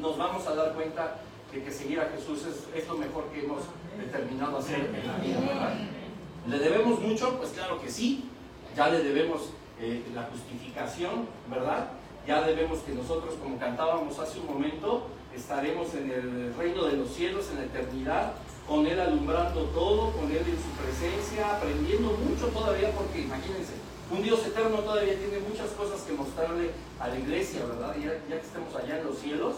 nos 0.00 0.16
vamos 0.16 0.46
a 0.46 0.54
dar 0.54 0.72
cuenta 0.72 1.18
que 1.62 1.70
seguir 1.70 2.00
a 2.00 2.10
Jesús 2.10 2.42
es, 2.74 2.88
lo 2.88 2.96
mejor 2.96 3.24
que 3.26 3.44
hemos 3.44 3.62
determinado 3.98 4.58
hacer 4.58 4.90
en 4.94 5.06
la 5.06 5.18
vida, 5.18 5.40
¿verdad? 5.40 5.74
¿Le 6.48 6.58
debemos 6.58 7.00
mucho? 7.00 7.36
Pues 7.38 7.50
claro 7.50 7.80
que 7.80 7.90
sí. 7.90 8.28
Ya 8.76 8.88
le 8.88 9.02
debemos 9.02 9.50
eh, 9.80 10.02
la 10.14 10.24
justificación, 10.24 11.26
¿verdad? 11.48 11.90
Ya 12.26 12.42
debemos 12.42 12.80
que 12.80 12.92
nosotros, 12.92 13.34
como 13.34 13.58
cantábamos 13.58 14.18
hace 14.18 14.40
un 14.40 14.46
momento, 14.46 15.08
estaremos 15.34 15.94
en 15.94 16.10
el 16.10 16.54
reino 16.54 16.84
de 16.84 16.96
los 16.96 17.10
cielos, 17.10 17.50
en 17.50 17.58
la 17.58 17.64
eternidad, 17.64 18.32
con 18.66 18.86
Él 18.86 18.98
alumbrando 18.98 19.64
todo, 19.66 20.12
con 20.12 20.30
Él 20.30 20.38
en 20.38 20.56
su 20.56 20.70
presencia, 20.82 21.56
aprendiendo 21.56 22.12
mucho 22.12 22.46
todavía, 22.48 22.90
porque 22.92 23.20
imagínense, 23.20 23.74
un 24.10 24.22
Dios 24.22 24.46
eterno 24.46 24.78
todavía 24.78 25.18
tiene 25.18 25.38
muchas 25.48 25.70
cosas 25.70 26.02
que 26.02 26.12
mostrarle 26.12 26.70
a 26.98 27.08
la 27.08 27.18
iglesia, 27.18 27.64
¿verdad? 27.66 27.94
Ya, 27.96 28.12
ya 28.28 28.40
que 28.40 28.46
estemos 28.46 28.74
allá 28.74 29.00
en 29.00 29.06
los 29.06 29.18
cielos, 29.18 29.54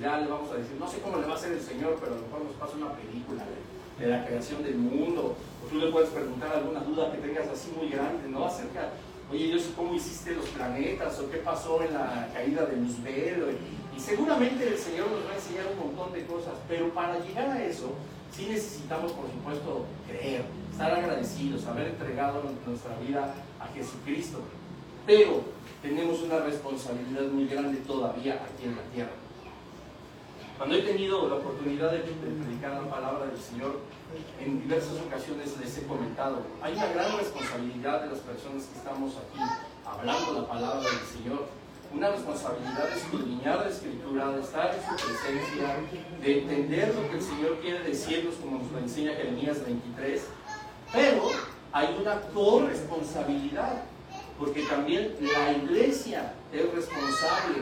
ya 0.00 0.18
le 0.18 0.28
vamos 0.28 0.50
a 0.50 0.56
decir, 0.56 0.76
no 0.78 0.88
sé 0.88 0.98
cómo 1.00 1.18
le 1.18 1.26
va 1.26 1.34
a 1.34 1.36
hacer 1.36 1.52
el 1.52 1.60
Señor, 1.60 1.96
pero 2.00 2.12
a 2.12 2.16
lo 2.16 2.22
mejor 2.22 2.44
nos 2.44 2.54
pasa 2.54 2.76
una 2.76 2.92
película 2.92 3.44
de, 3.44 4.06
la 4.06 4.24
creación 4.24 4.62
del 4.62 4.76
mundo, 4.76 5.34
o 5.64 5.66
tú 5.66 5.78
le 5.78 5.90
puedes 5.90 6.10
preguntar 6.10 6.54
alguna 6.54 6.80
duda 6.80 7.10
que 7.10 7.18
tengas 7.18 7.48
así 7.48 7.72
muy 7.76 7.88
grande, 7.88 8.28
¿no? 8.28 8.44
Acerca, 8.44 8.90
oye 9.30 9.46
Dios, 9.46 9.70
¿cómo 9.74 9.92
hiciste 9.92 10.36
los 10.36 10.46
planetas? 10.50 11.18
¿O 11.18 11.28
qué 11.28 11.38
pasó 11.38 11.82
en 11.82 11.94
la 11.94 12.28
caída 12.32 12.64
de 12.66 12.76
Luzbel? 12.76 13.58
Y 13.96 14.00
seguramente 14.00 14.68
el 14.68 14.78
Señor 14.78 15.10
nos 15.10 15.26
va 15.26 15.32
a 15.32 15.34
enseñar 15.34 15.66
un 15.72 15.88
montón 15.88 16.12
de 16.12 16.24
cosas, 16.26 16.54
pero 16.68 16.90
para 16.94 17.18
llegar 17.18 17.50
a 17.50 17.64
eso, 17.64 17.90
sí 18.30 18.46
necesitamos, 18.48 19.10
por 19.10 19.26
supuesto, 19.26 19.84
creer, 20.06 20.44
estar 20.70 20.92
agradecidos, 20.92 21.66
haber 21.66 21.88
entregado 21.88 22.44
nuestra 22.64 22.96
vida 23.00 23.34
a 23.58 23.66
Jesucristo. 23.74 24.38
Pero 25.04 25.42
tenemos 25.82 26.22
una 26.22 26.38
responsabilidad 26.38 27.22
muy 27.32 27.48
grande 27.48 27.78
todavía 27.80 28.34
aquí 28.34 28.66
en 28.66 28.76
la 28.76 28.82
tierra. 28.94 29.27
Cuando 30.58 30.74
he 30.74 30.82
tenido 30.82 31.28
la 31.28 31.36
oportunidad 31.36 31.92
de, 31.92 31.98
predicar 32.00 32.82
la 32.82 32.90
palabra 32.90 33.26
del 33.26 33.38
Señor, 33.38 33.78
en 34.44 34.60
diversas 34.60 34.94
ocasiones 35.06 35.56
les 35.60 35.78
he 35.78 35.86
comentado, 35.86 36.42
hay 36.60 36.72
una 36.72 36.86
gran 36.86 37.16
responsabilidad 37.16 38.02
de 38.02 38.08
las 38.08 38.18
personas 38.18 38.64
que 38.64 38.78
estamos 38.78 39.12
aquí 39.16 39.38
hablando 39.86 40.32
la 40.32 40.48
palabra 40.48 40.80
del 40.80 41.06
Señor, 41.06 41.46
una 41.94 42.10
responsabilidad 42.10 42.88
de 42.88 42.96
escudriñar 42.96 43.58
la 43.58 43.68
escritura, 43.68 44.32
de 44.32 44.40
estar 44.40 44.74
en 44.74 44.82
su 44.82 45.06
presencia, 45.06 45.76
de 46.20 46.38
entender 46.40 46.92
lo 46.92 47.08
que 47.08 47.18
el 47.18 47.22
Señor 47.22 47.58
quiere 47.60 47.78
decirnos, 47.84 48.34
como 48.34 48.58
nos 48.58 48.72
lo 48.72 48.78
enseña 48.80 49.12
Jeremías 49.12 49.64
23, 49.64 50.22
pero 50.92 51.22
hay 51.70 51.96
una 52.02 52.20
corresponsabilidad, 52.34 53.82
porque 54.36 54.62
también 54.62 55.14
la 55.20 55.52
iglesia 55.52 56.34
es 56.52 56.74
responsable 56.74 57.58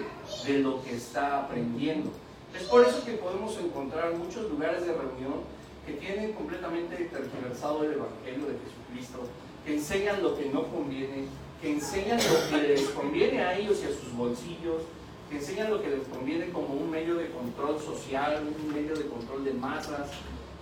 de 0.46 0.58
lo 0.60 0.82
que 0.82 0.96
está 0.96 1.42
aprendiendo. 1.42 2.10
Es 2.54 2.62
por 2.64 2.86
eso 2.86 3.04
que 3.04 3.12
podemos 3.12 3.56
encontrar 3.58 4.12
muchos 4.14 4.50
lugares 4.50 4.86
de 4.86 4.92
reunión 4.92 5.44
que 5.86 5.94
tienen 5.94 6.32
completamente 6.32 6.96
tergiversado 6.96 7.84
el 7.84 7.92
Evangelio 7.92 8.46
de 8.46 8.58
Jesucristo, 8.58 9.20
que 9.64 9.74
enseñan 9.74 10.22
lo 10.22 10.36
que 10.36 10.46
no 10.46 10.66
conviene, 10.66 11.26
que 11.60 11.72
enseñan 11.72 12.18
lo 12.18 12.50
que 12.50 12.68
les 12.68 12.82
conviene 12.90 13.42
a 13.42 13.56
ellos 13.56 13.80
y 13.82 13.86
a 13.86 13.88
sus 13.88 14.12
bolsillos, 14.14 14.82
que 15.30 15.36
enseñan 15.36 15.70
lo 15.70 15.82
que 15.82 15.90
les 15.90 16.06
conviene 16.08 16.50
como 16.50 16.74
un 16.74 16.90
medio 16.90 17.16
de 17.16 17.30
control 17.30 17.80
social, 17.80 18.46
un 18.46 18.74
medio 18.74 18.96
de 18.96 19.06
control 19.06 19.44
de 19.44 19.52
masas, 19.52 20.10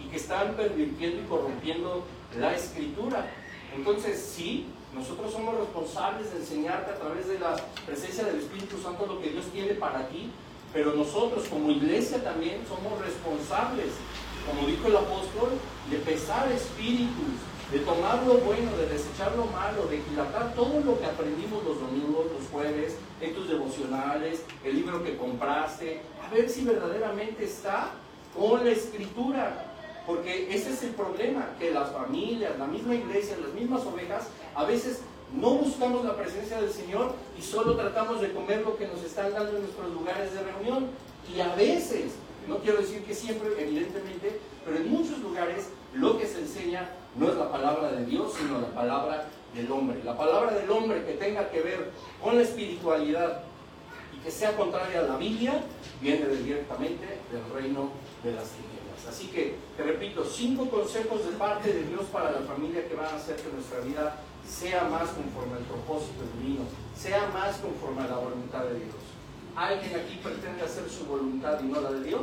y 0.03 0.09
que 0.09 0.17
están 0.17 0.55
pervirtiendo 0.55 1.23
y 1.23 1.25
corrompiendo 1.25 2.05
la 2.39 2.55
escritura. 2.55 3.31
Entonces, 3.75 4.21
sí, 4.21 4.67
nosotros 4.95 5.33
somos 5.33 5.57
responsables 5.59 6.33
de 6.33 6.39
enseñarte 6.39 6.93
a 6.93 6.95
través 6.95 7.27
de 7.29 7.39
la 7.39 7.57
presencia 7.85 8.25
del 8.25 8.39
Espíritu 8.39 8.79
Santo 8.81 9.07
lo 9.07 9.21
que 9.21 9.31
Dios 9.31 9.47
tiene 9.53 9.75
para 9.75 10.09
ti, 10.09 10.31
pero 10.75 10.93
nosotros 10.93 11.47
como 11.49 11.71
iglesia 11.71 12.23
también 12.23 12.63
somos 12.69 13.01
responsables, 13.01 13.93
como 14.45 14.67
dijo 14.67 14.89
el 14.89 14.97
apóstol, 14.97 15.51
de 15.89 15.99
pesar 15.99 16.51
espíritus, 16.51 17.39
de 17.71 17.79
tomar 17.79 18.23
lo 18.27 18.35
bueno, 18.39 18.77
de 18.77 18.89
desechar 18.89 19.35
lo 19.37 19.47
malo, 19.47 19.87
de 19.87 20.03
dilatar 20.11 20.53
todo 20.55 20.81
lo 20.81 20.99
que 20.99 21.07
aprendimos 21.07 21.65
los 21.65 21.81
domingos, 21.81 22.27
los 22.27 22.51
jueves, 22.51 22.97
en 23.21 23.35
tus 23.35 23.49
devocionales, 23.49 24.43
el 24.65 24.75
libro 24.75 25.03
que 25.03 25.17
compraste, 25.17 26.03
a 26.23 26.35
ver 26.35 26.51
si 26.51 26.65
verdaderamente 26.65 27.45
está 27.45 27.93
con 28.37 28.65
la 28.65 28.71
escritura. 28.71 29.71
Porque 30.07 30.55
ese 30.55 30.71
es 30.73 30.83
el 30.83 30.91
problema, 30.91 31.51
que 31.59 31.71
las 31.71 31.91
familias, 31.91 32.59
la 32.59 32.67
misma 32.67 32.95
iglesia, 32.95 33.39
las 33.41 33.55
mismas 33.55 33.87
ovejas, 33.87 34.29
a 34.55 34.65
veces 34.65 35.01
no 35.33 35.51
buscamos 35.51 36.05
la 36.05 36.17
presencia 36.17 36.61
del 36.61 36.71
Señor 36.71 37.15
y 37.39 37.43
solo 37.43 37.77
tratamos 37.77 38.21
de 38.21 38.33
comer 38.33 38.63
lo 38.63 38.77
que 38.77 38.87
nos 38.87 39.03
están 39.03 39.33
dando 39.33 39.57
en 39.57 39.63
nuestros 39.63 39.93
lugares 39.93 40.33
de 40.33 40.43
reunión. 40.43 40.87
Y 41.35 41.41
a 41.41 41.55
veces, 41.55 42.13
no 42.49 42.59
quiero 42.59 42.79
decir 42.79 43.05
que 43.05 43.15
siempre, 43.15 43.49
evidentemente, 43.59 44.41
pero 44.65 44.77
en 44.77 44.91
muchos 44.91 45.19
lugares 45.19 45.69
lo 45.95 46.19
que 46.19 46.27
se 46.27 46.41
enseña 46.41 46.91
no 47.17 47.29
es 47.29 47.37
la 47.37 47.51
palabra 47.51 47.93
de 47.93 48.05
Dios, 48.07 48.33
sino 48.37 48.61
la 48.61 48.69
palabra 48.69 49.27
del 49.55 49.71
hombre. 49.71 50.03
La 50.05 50.17
palabra 50.17 50.55
del 50.55 50.71
hombre 50.71 51.05
que 51.05 51.13
tenga 51.15 51.51
que 51.51 51.61
ver 51.61 51.91
con 52.23 52.37
la 52.37 52.43
espiritualidad 52.43 53.43
y 54.15 54.19
que 54.23 54.31
sea 54.31 54.57
contraria 54.57 55.01
a 55.01 55.05
la 55.05 55.17
Biblia, 55.17 55.63
viene 56.01 56.27
directamente 56.27 57.21
del 57.33 57.45
reino 57.55 57.91
de 58.23 58.33
las 58.33 58.51
tinieblas. 58.51 59.07
Así 59.09 59.29
que, 59.29 59.57
te 59.77 59.83
repito, 59.83 60.25
cinco 60.25 60.69
consejos 60.69 61.25
de 61.25 61.33
parte 61.33 61.73
de 61.73 61.85
Dios 61.85 62.03
para 62.13 62.33
la 62.33 62.41
familia 62.41 62.87
que 62.89 62.95
van 62.95 63.07
a 63.07 63.17
hacer 63.17 63.37
que 63.37 63.53
nuestra 63.53 63.81
vida 63.81 64.17
sea 64.49 64.85
más 64.85 65.11
conforme 65.11 65.57
al 65.57 65.65
propósito 65.65 66.23
divino, 66.39 66.63
sea 66.97 67.29
más 67.33 67.57
conforme 67.57 68.03
a 68.03 68.09
la 68.09 68.17
voluntad 68.17 68.65
de 68.65 68.75
Dios. 68.75 68.97
¿Alguien 69.57 70.01
aquí 70.01 70.21
pretende 70.23 70.63
hacer 70.63 70.89
su 70.89 71.07
voluntad 71.07 71.61
y 71.63 71.67
no 71.67 71.81
la 71.81 71.93
de 71.93 72.05
Dios? 72.05 72.23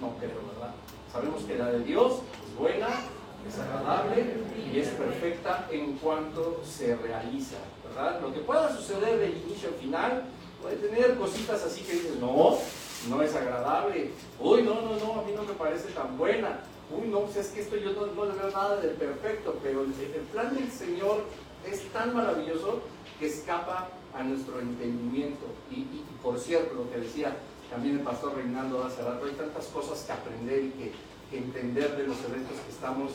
No 0.00 0.16
creo, 0.18 0.40
¿verdad? 0.54 0.74
Sabemos 1.12 1.42
que 1.44 1.58
la 1.58 1.72
de 1.72 1.84
Dios 1.84 2.20
es 2.46 2.58
buena, 2.58 2.88
es 3.46 3.58
agradable 3.58 4.36
y 4.72 4.78
es 4.78 4.88
perfecta 4.88 5.68
en 5.70 5.98
cuanto 5.98 6.62
se 6.64 6.96
realiza, 6.96 7.56
¿verdad? 7.88 8.20
Lo 8.20 8.32
que 8.32 8.40
pueda 8.40 8.74
suceder 8.74 9.18
del 9.18 9.36
inicio 9.36 9.68
al 9.68 9.74
final 9.74 10.24
puede 10.60 10.76
tener 10.76 11.16
cositas 11.16 11.64
así 11.64 11.82
que 11.82 11.94
dices, 11.94 12.16
no, 12.16 12.56
no 13.08 13.22
es 13.22 13.34
agradable, 13.34 14.12
uy, 14.38 14.62
no, 14.62 14.74
no, 14.82 14.96
no, 14.96 15.20
a 15.20 15.24
mí 15.24 15.32
no 15.34 15.42
me 15.42 15.54
parece 15.54 15.88
tan 15.88 16.16
buena, 16.16 16.60
uy, 16.94 17.08
no, 17.08 17.20
pues 17.20 17.36
es 17.36 17.48
que 17.48 17.60
esto 17.62 17.76
yo 17.76 17.92
no, 17.92 18.24
le 18.24 18.32
veo 18.32 18.50
nada 18.50 18.76
de 18.76 18.88
perfecto, 18.88 19.58
pero 19.62 19.82
el, 19.82 19.92
plan 20.32 20.54
del 20.54 20.70
Señor 20.70 21.24
es 21.70 21.82
tan 21.92 22.14
maravilloso 22.14 22.80
que 23.18 23.26
escapa 23.26 23.88
a 24.14 24.22
nuestro 24.22 24.60
entendimiento. 24.60 25.46
Y, 25.70 25.84
por 26.22 26.38
cierto, 26.38 26.74
lo 26.74 26.90
que 26.90 26.98
decía 26.98 27.36
también 27.70 27.98
el 27.98 28.02
pastor 28.02 28.36
Reinaldo 28.36 28.84
hace 28.84 29.02
rato, 29.02 29.24
hay 29.24 29.32
tantas 29.32 29.66
cosas 29.66 30.02
que 30.02 30.12
aprender 30.12 30.64
y 30.64 30.70
que, 30.70 30.92
que 31.30 31.38
entender 31.38 31.96
de 31.96 32.06
los 32.06 32.18
eventos 32.24 32.58
que 32.58 32.70
estamos 32.70 33.12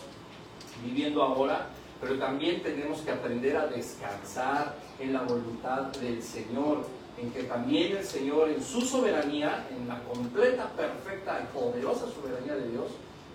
viviendo 0.84 1.22
ahora, 1.22 1.70
pero 2.02 2.18
también 2.18 2.64
tenemos 2.64 3.02
que 3.02 3.12
aprender 3.12 3.56
a 3.58 3.68
descansar 3.68 4.76
en 5.00 5.14
la 5.14 5.22
voluntad 5.22 5.84
del 6.00 6.22
Señor, 6.24 6.86
en 7.20 7.32
que 7.32 7.44
también 7.44 7.98
el 7.98 8.04
Señor 8.04 8.50
en 8.50 8.64
su 8.64 8.82
soberanía, 8.82 9.68
en 9.76 9.88
la 9.88 10.02
completa, 10.04 10.72
perfecta 10.76 11.42
y 11.44 11.58
poderosa 11.58 12.06
soberanía 12.08 12.56
de 12.56 12.70
Dios, 12.70 12.92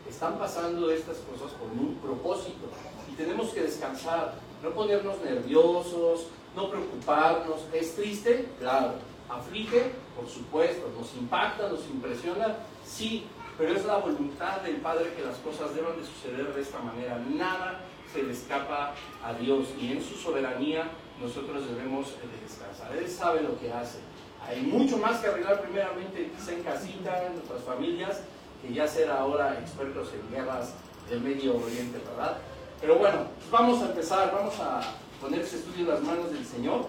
están 0.09 0.39
pasando 0.39 0.91
estas 0.91 1.19
cosas 1.19 1.53
con 1.59 1.71
un 1.79 1.97
propósito. 1.97 2.67
Y 3.11 3.15
tenemos 3.15 3.51
que 3.51 3.63
descansar, 3.63 4.35
no 4.63 4.71
ponernos 4.71 5.21
nerviosos, 5.23 6.27
no 6.57 6.71
preocuparnos. 6.71 7.61
¿Es 7.73 7.95
triste? 7.95 8.49
Claro. 8.59 8.95
¿Aflige? 9.29 9.93
Por 10.17 10.29
supuesto. 10.29 10.89
¿Nos 10.99 11.15
impacta? 11.15 11.69
¿Nos 11.69 11.87
impresiona? 11.87 12.57
Sí 12.85 13.27
pero 13.59 13.75
es 13.75 13.85
la 13.85 13.99
voluntad 13.99 14.61
del 14.63 14.77
Padre 14.77 15.13
que 15.15 15.23
las 15.23 15.37
cosas 15.39 15.75
deban 15.75 15.97
de 15.97 16.05
suceder 16.07 16.55
de 16.55 16.63
esta 16.63 16.81
manera. 16.81 17.19
Nada 17.31 17.81
se 18.13 18.23
le 18.23 18.33
escapa 18.33 18.95
a 19.23 19.35
Dios 19.35 19.69
y 19.81 19.93
en 19.93 20.03
su 20.03 20.15
soberanía 20.15 20.91
nosotros 21.21 21.69
debemos 21.69 22.15
descansar. 22.43 22.97
Él 22.97 23.09
sabe 23.09 23.43
lo 23.43 23.59
que 23.59 23.73
hace. 23.73 23.99
Hay 24.45 24.63
mucho 24.63 24.99
más 24.99 25.21
que 25.21 25.29
arreglar 25.29 25.63
primeramente 25.63 26.33
en 26.49 26.63
casita, 26.63 27.27
en 27.27 27.35
nuestras 27.37 27.63
familias, 27.63 28.23
que 28.63 28.73
ya 28.73 28.87
ser 28.87 29.11
ahora 29.11 29.59
expertos 29.61 30.09
en 30.15 30.35
guerras 30.35 30.75
del 31.11 31.21
Medio 31.21 31.57
Oriente, 31.57 31.99
¿verdad? 31.99 32.39
Pero 32.81 32.97
bueno, 32.97 33.27
pues 33.39 33.51
vamos 33.51 33.83
a 33.83 33.87
empezar, 33.87 34.33
vamos 34.33 34.55
a 34.61 34.81
poner 35.21 35.41
ese 35.41 35.57
estudio 35.57 35.85
en 35.85 35.89
las 35.89 36.01
manos 36.03 36.31
del 36.31 36.47
Señor. 36.47 36.87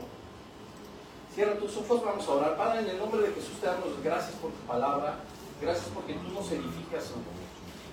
Cierra 1.33 1.57
tus 1.57 1.75
ojos, 1.77 2.03
vamos 2.05 2.27
a 2.27 2.31
orar. 2.31 2.57
Padre, 2.57 2.81
en 2.81 2.89
el 2.89 2.97
nombre 2.99 3.21
de 3.21 3.33
Jesús 3.33 3.59
te 3.59 3.65
damos 3.65 3.89
gracias 4.03 4.35
por 4.35 4.51
tu 4.51 4.67
palabra. 4.67 5.15
Gracias 5.61 5.87
porque 5.93 6.13
tú 6.13 6.31
nos 6.33 6.51
edificas, 6.51 7.03
Señor. 7.05 7.43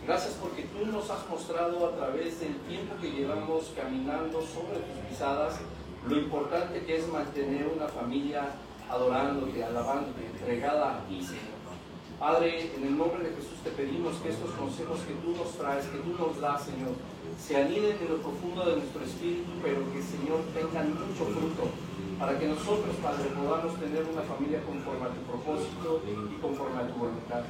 Gracias 0.06 0.34
porque 0.40 0.62
tú 0.64 0.86
nos 0.86 1.10
has 1.10 1.28
mostrado 1.28 1.86
a 1.86 1.96
través 1.96 2.40
del 2.40 2.56
tiempo 2.60 2.94
que 3.00 3.10
llevamos 3.10 3.72
caminando 3.76 4.40
sobre 4.40 4.78
tus 4.80 5.08
pisadas 5.08 5.54
lo 6.08 6.16
importante 6.16 6.82
que 6.84 6.96
es 6.96 7.06
mantener 7.08 7.68
una 7.68 7.86
familia 7.86 8.48
adorándote, 8.88 9.62
alabándote, 9.62 10.26
entregada 10.26 10.96
a 10.96 11.04
ti, 11.06 11.22
Señor. 11.22 11.59
Padre, 12.20 12.68
en 12.76 12.84
el 12.84 12.98
nombre 12.98 13.24
de 13.24 13.34
Jesús 13.34 13.56
te 13.64 13.70
pedimos 13.70 14.12
que 14.20 14.28
estos 14.28 14.50
consejos 14.50 15.00
que 15.08 15.14
tú 15.24 15.32
nos 15.40 15.56
traes, 15.56 15.86
que 15.86 16.04
tú 16.04 16.12
nos 16.20 16.38
das, 16.38 16.68
Señor, 16.68 16.92
se 17.40 17.56
aniden 17.56 17.96
en 17.96 18.08
lo 18.12 18.20
profundo 18.20 18.60
de 18.60 18.76
nuestro 18.76 19.00
espíritu, 19.00 19.48
pero 19.64 19.80
que, 19.88 20.04
Señor, 20.04 20.44
tengan 20.52 20.92
mucho 20.92 21.24
fruto, 21.24 21.72
para 22.20 22.38
que 22.38 22.44
nosotros, 22.44 22.92
Padre, 23.00 23.24
podamos 23.32 23.72
tener 23.80 24.04
una 24.04 24.20
familia 24.20 24.60
conforme 24.68 25.08
a 25.08 25.16
tu 25.16 25.22
propósito 25.32 26.02
y 26.04 26.36
conforme 26.44 26.84
a 26.84 26.88
tu 26.92 26.94
voluntad. 27.00 27.40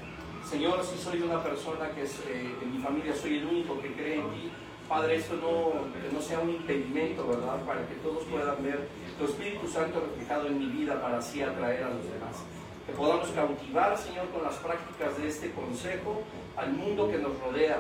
Señor, 0.47 0.79
si 0.87 1.03
soy 1.03 1.19
una 1.21 1.43
persona 1.43 1.91
que 1.91 2.03
es, 2.07 2.15
eh, 2.31 2.55
en 2.63 2.71
mi 2.71 2.79
familia 2.79 3.13
soy 3.17 3.39
el 3.39 3.47
único 3.47 3.75
que 3.83 3.93
cree 3.93 4.23
en 4.23 4.31
ti, 4.31 4.53
Padre, 4.89 5.17
esto 5.17 5.35
no, 5.35 5.83
no 6.15 6.23
sea 6.23 6.39
un 6.39 6.51
impedimento, 6.51 7.27
¿verdad? 7.27 7.59
Para 7.67 7.89
que 7.89 7.95
todos 8.07 8.23
puedan 8.23 8.63
ver 8.63 8.87
tu 9.19 9.25
Espíritu 9.25 9.67
Santo 9.67 9.99
reflejado 9.99 10.47
en 10.47 10.59
mi 10.61 10.67
vida 10.67 11.03
para 11.03 11.19
así 11.19 11.43
atraer 11.43 11.83
a 11.83 11.91
los 11.91 12.05
demás. 12.05 12.47
Que 12.91 12.97
podamos 12.97 13.31
cautivar, 13.31 13.97
Señor, 13.97 14.29
con 14.31 14.43
las 14.43 14.57
prácticas 14.57 15.17
de 15.17 15.29
este 15.29 15.53
consejo 15.53 16.23
al 16.57 16.73
mundo 16.73 17.09
que 17.09 17.19
nos 17.19 17.39
rodea. 17.39 17.79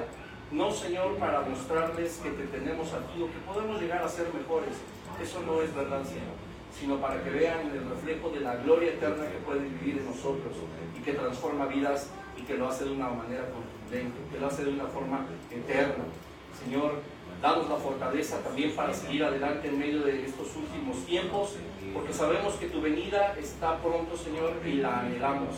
No, 0.52 0.71
Señor, 0.71 1.17
para 1.17 1.40
mostrarles 1.40 2.19
que 2.19 2.31
te 2.31 2.45
tenemos 2.45 2.93
a 2.93 3.00
ti 3.09 3.21
o 3.21 3.26
que 3.26 3.38
podemos 3.45 3.81
llegar 3.81 4.05
a 4.05 4.09
ser 4.09 4.33
mejores. 4.33 4.76
Eso 5.21 5.43
no 5.43 5.62
es 5.62 5.75
verdad, 5.75 6.05
Señor 6.05 6.38
sino 6.79 6.99
para 6.99 7.23
que 7.25 7.31
vean 7.31 7.69
el 7.73 7.90
reflejo 7.90 8.31
de 8.31 8.40
la 8.40 8.55
gloria 8.55 8.93
eterna 8.93 9.29
que 9.29 9.38
puede 9.38 9.61
vivir 9.61 9.99
en 9.99 10.07
nosotros 10.07 10.55
y 10.97 11.02
que 11.02 11.14
transforma 11.14 11.67
vidas 11.67 12.09
y 12.38 12.43
que 12.43 12.55
lo 12.55 12.69
hace 12.69 12.85
de 12.85 12.93
una 12.93 13.09
manera 13.09 13.45
contundente, 13.50 14.17
que 14.31 14.38
lo 14.38 14.47
hace 14.47 14.64
de 14.64 14.71
una 14.71 14.87
forma 14.87 15.26
eterna. 15.50 16.05
Señor, 16.64 17.00
danos 17.40 17.68
la 17.68 17.76
fortaleza 17.76 18.38
también 18.42 18.75
para 18.76 18.92
seguir 18.92 19.25
adelante 19.25 19.68
en 19.68 19.78
medio 19.78 20.02
de 20.02 20.25
estos 20.25 20.54
últimos 20.56 20.99
tiempos, 21.06 21.54
porque 21.94 22.12
sabemos 22.12 22.54
que 22.54 22.66
tu 22.66 22.80
venida 22.80 23.35
está 23.38 23.78
pronto, 23.78 24.16
Señor, 24.16 24.54
y 24.64 24.75
la 24.75 25.00
anhelamos. 25.00 25.56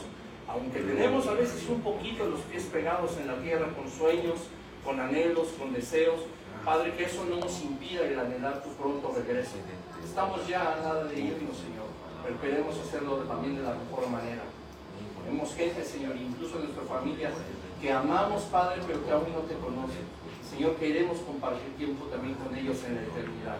Aunque 0.48 0.80
tenemos 0.80 1.26
a 1.26 1.34
veces 1.34 1.66
un 1.68 1.80
poquito 1.80 2.24
los 2.26 2.40
pies 2.40 2.64
pegados 2.64 3.16
en 3.16 3.26
la 3.26 3.36
tierra 3.36 3.68
con 3.74 3.90
sueños, 3.90 4.38
con 4.84 5.00
anhelos, 5.00 5.48
con 5.58 5.72
deseos, 5.72 6.20
Padre, 6.64 6.94
que 6.94 7.04
eso 7.04 7.24
no 7.24 7.36
nos 7.36 7.60
impida 7.60 8.06
el 8.06 8.18
anhelar 8.18 8.62
tu 8.62 8.70
pronto 8.74 9.12
regreso. 9.16 9.56
Estamos 10.04 10.46
ya 10.46 10.74
a 10.74 10.76
nada 10.76 11.04
de 11.04 11.18
irnos, 11.18 11.56
Señor, 11.56 11.90
pero 12.22 12.40
queremos 12.40 12.78
hacerlo 12.78 13.16
también 13.26 13.56
de 13.56 13.62
la 13.62 13.74
mejor 13.74 14.08
manera. 14.08 14.42
Tenemos 15.24 15.54
gente, 15.54 15.84
Señor, 15.84 16.16
incluso 16.16 16.56
en 16.56 16.64
nuestra 16.64 16.84
familia, 16.84 17.30
que 17.80 17.92
amamos, 17.92 18.42
Padre, 18.44 18.82
pero 18.86 19.04
que 19.04 19.10
aún 19.10 19.32
no 19.32 19.40
te 19.40 19.54
conocen. 19.54 20.06
Señor, 20.52 20.76
queremos 20.76 21.16
compartir 21.21 21.73
tiempo 21.78 22.04
también 22.12 22.35
con 22.35 22.54
ellos 22.54 22.76
en 22.85 22.97
la 22.97 23.00
eternidad. 23.00 23.56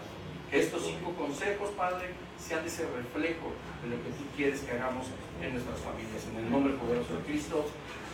Que 0.51 0.61
estos 0.61 0.85
cinco 0.85 1.15
consejos, 1.17 1.71
Padre, 1.71 2.13
sean 2.39 2.67
ese 2.67 2.85
reflejo 2.85 3.49
de 3.83 3.97
lo 3.97 3.97
que 4.05 4.11
tú 4.11 4.25
quieres 4.37 4.61
que 4.61 4.73
hagamos 4.73 5.07
en 5.41 5.55
nuestras 5.55 5.79
familias. 5.81 6.29
En 6.31 6.45
el 6.45 6.51
nombre 6.51 6.75
poderoso 6.75 7.17
de 7.17 7.23
Cristo. 7.23 7.65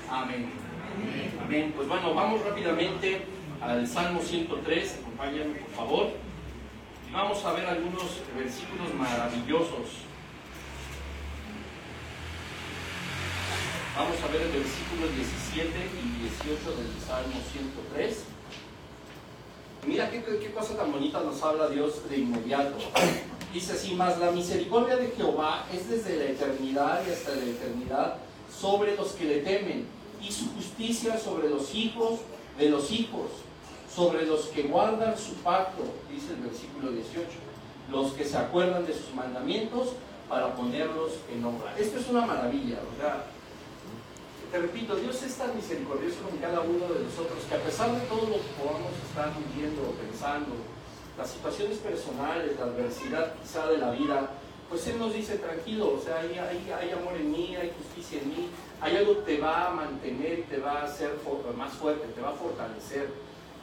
Amén. 0.08 0.52
Amén. 1.42 1.73
Pues 1.75 1.88
bueno, 1.88 2.14
vamos 2.14 2.44
rápidamente 2.44 3.23
al 3.61 3.85
Salmo 3.85 4.20
103. 4.20 5.00
Acompáñenme, 5.00 5.58
por 5.58 5.70
favor. 5.70 6.11
Vamos 7.12 7.44
a 7.44 7.52
ver 7.54 7.66
algunos 7.66 8.23
versículos 8.37 8.94
maravillosos. 8.94 10.06
Vamos 13.97 14.16
a 14.23 14.26
ver 14.28 14.42
el 14.42 14.52
versículo 14.52 15.08
17 15.16 15.66
y 15.66 16.23
18 16.23 16.76
del 16.78 16.94
Salmo 17.02 17.42
103. 17.50 18.38
Mira 19.87 20.11
qué, 20.11 20.52
cosa 20.52 20.76
tan 20.76 20.92
bonita 20.92 21.20
nos 21.20 21.42
habla 21.42 21.68
Dios 21.68 22.08
de 22.08 22.18
inmediato. 22.18 22.76
Dice 23.52 23.73
así, 23.73 23.94
más 23.94 24.18
la 24.18 24.30
misericordia 24.30 24.97
de 24.97 25.08
Jehová 25.16 25.66
es 25.73 25.88
desde 25.88 26.16
la 26.16 26.25
eternidad 26.25 27.02
y 27.06 27.12
hasta 27.12 27.35
la 27.35 27.44
eternidad 27.44 28.16
sobre 28.61 28.97
los 28.97 29.12
que 29.12 29.25
le 29.25 29.38
temen, 29.40 29.87
y 30.20 30.32
su 30.32 30.52
justicia 30.54 31.18
sobre 31.18 31.49
los 31.49 31.75
hijos 31.75 32.20
de 32.58 32.70
los 32.70 32.90
hijos, 32.90 33.30
sobre 33.94 34.26
los 34.26 34.47
que 34.47 34.64
guardan 34.64 35.16
su 35.16 35.35
pacto, 35.37 35.85
dice 36.11 36.35
el 36.35 36.40
versículo 36.40 36.90
18, 36.90 37.28
los 37.90 38.12
que 38.12 38.25
se 38.25 38.37
acuerdan 38.37 38.85
de 38.85 38.94
sus 38.94 39.14
mandamientos 39.14 39.90
para 40.28 40.54
ponerlos 40.54 41.12
en 41.32 41.44
obra. 41.44 41.75
Esto 41.78 41.99
es 41.99 42.08
una 42.08 42.26
maravilla, 42.26 42.80
¿verdad? 42.99 43.25
Te 44.50 44.59
repito, 44.59 44.97
Dios 44.97 45.23
es 45.23 45.35
tan 45.35 45.55
misericordioso 45.55 46.23
con 46.23 46.38
cada 46.38 46.61
uno 46.62 46.88
de 46.88 47.05
nosotros 47.05 47.45
que 47.47 47.55
a 47.55 47.61
pesar 47.61 47.93
de 47.93 48.00
todo 48.07 48.33
lo 48.33 48.40
que 48.40 48.57
podamos 48.57 48.93
estar 49.07 49.31
viviendo 49.37 49.83
o 49.83 49.93
pensando, 49.93 50.57
las 51.19 51.28
situaciones 51.28 51.76
personales, 51.78 52.59
la 52.59 52.64
adversidad 52.64 53.35
quizá 53.43 53.67
de 53.69 53.76
la 53.76 53.90
vida, 53.90 54.31
pues 54.71 54.87
Él 54.87 54.99
nos 54.99 55.12
dice 55.12 55.37
tranquilo, 55.37 55.93
o 55.93 56.00
sea, 56.00 56.21
hay, 56.21 56.38
hay, 56.38 56.90
amor 56.93 57.17
en 57.17 57.31
mí, 57.31 57.57
hay 57.57 57.73
justicia 57.76 58.23
en 58.23 58.28
mí, 58.31 58.49
hay 58.81 58.97
algo 58.97 59.17
que 59.17 59.35
te 59.35 59.40
va 59.40 59.69
a 59.69 59.71
mantener 59.71 60.45
te 60.49 60.59
va 60.59 60.81
a 60.81 60.85
hacer 60.85 61.11
más 61.55 61.75
fuerte, 61.75 62.07
te 62.14 62.21
va 62.23 62.31
a 62.31 62.33
fortalecer. 62.33 63.11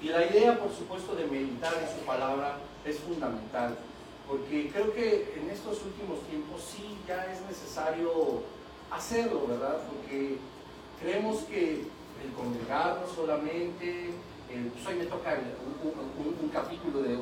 Y 0.03 0.09
la 0.09 0.23
idea, 0.23 0.59
por 0.59 0.71
supuesto, 0.71 1.15
de 1.15 1.25
meditar 1.25 1.73
en 1.73 1.97
su 1.97 2.05
palabra 2.05 2.57
es 2.85 2.99
fundamental, 2.99 3.75
porque 4.27 4.69
creo 4.71 4.93
que 4.93 5.33
en 5.35 5.49
estos 5.49 5.81
últimos 5.81 6.21
tiempos 6.29 6.61
sí 6.61 6.95
ya 7.07 7.25
es 7.33 7.41
necesario 7.41 8.43
hacerlo, 8.91 9.47
¿verdad? 9.47 9.79
Porque 9.89 10.37
creemos 11.05 11.43
que 11.43 11.85
el 12.23 12.31
congregarnos 12.35 13.11
solamente, 13.11 14.09
pues 14.49 14.87
hoy 14.87 14.95
me 14.95 15.05
toca 15.05 15.37
un, 16.41 16.49
capítulo 16.49 17.03
de, 17.03 17.19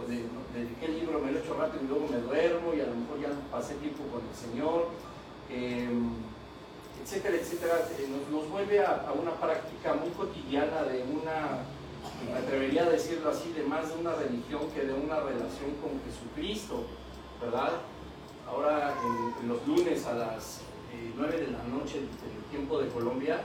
qué 0.79 0.87
libro 0.87 1.19
me 1.19 1.31
lo 1.31 1.39
he 1.39 1.41
hecho 1.41 1.55
rápido 1.55 1.83
y 1.83 1.87
luego 1.87 2.07
me 2.07 2.17
duermo 2.17 2.73
y 2.73 2.79
a 2.79 2.85
lo 2.85 2.95
mejor 2.95 3.19
ya 3.19 3.29
pasé 3.51 3.73
tiempo 3.75 4.03
con 4.07 4.21
el 4.23 4.35
Señor, 4.35 4.87
em, 5.49 6.11
etcétera, 7.03 7.35
etcétera, 7.35 7.75
eh, 7.99 8.07
nos, 8.31 8.49
vuelve 8.49 8.79
a, 8.79 9.11
una 9.19 9.31
práctica 9.31 9.95
muy 9.95 10.11
cotidiana 10.11 10.83
de 10.83 11.03
una, 11.03 11.65
me 12.25 12.39
atrevería 12.39 12.83
a 12.83 12.89
decirlo 12.89 13.31
así, 13.31 13.51
de 13.51 13.63
más 13.63 13.89
de 13.89 13.99
una 13.99 14.15
religión 14.15 14.61
que 14.73 14.85
de 14.85 14.93
una 14.93 15.19
relación 15.19 15.75
con 15.83 15.99
Jesucristo, 16.07 16.85
¿verdad? 17.41 17.73
Ahora 18.47 18.93
en, 19.41 19.49
los 19.49 19.67
lunes 19.67 20.05
a 20.05 20.13
las 20.13 20.61
9 21.17 21.35
eh, 21.35 21.41
de 21.41 21.51
la 21.51 21.63
noche 21.63 21.99
del 21.99 22.43
tiempo 22.49 22.79
de 22.79 22.87
Colombia, 22.87 23.41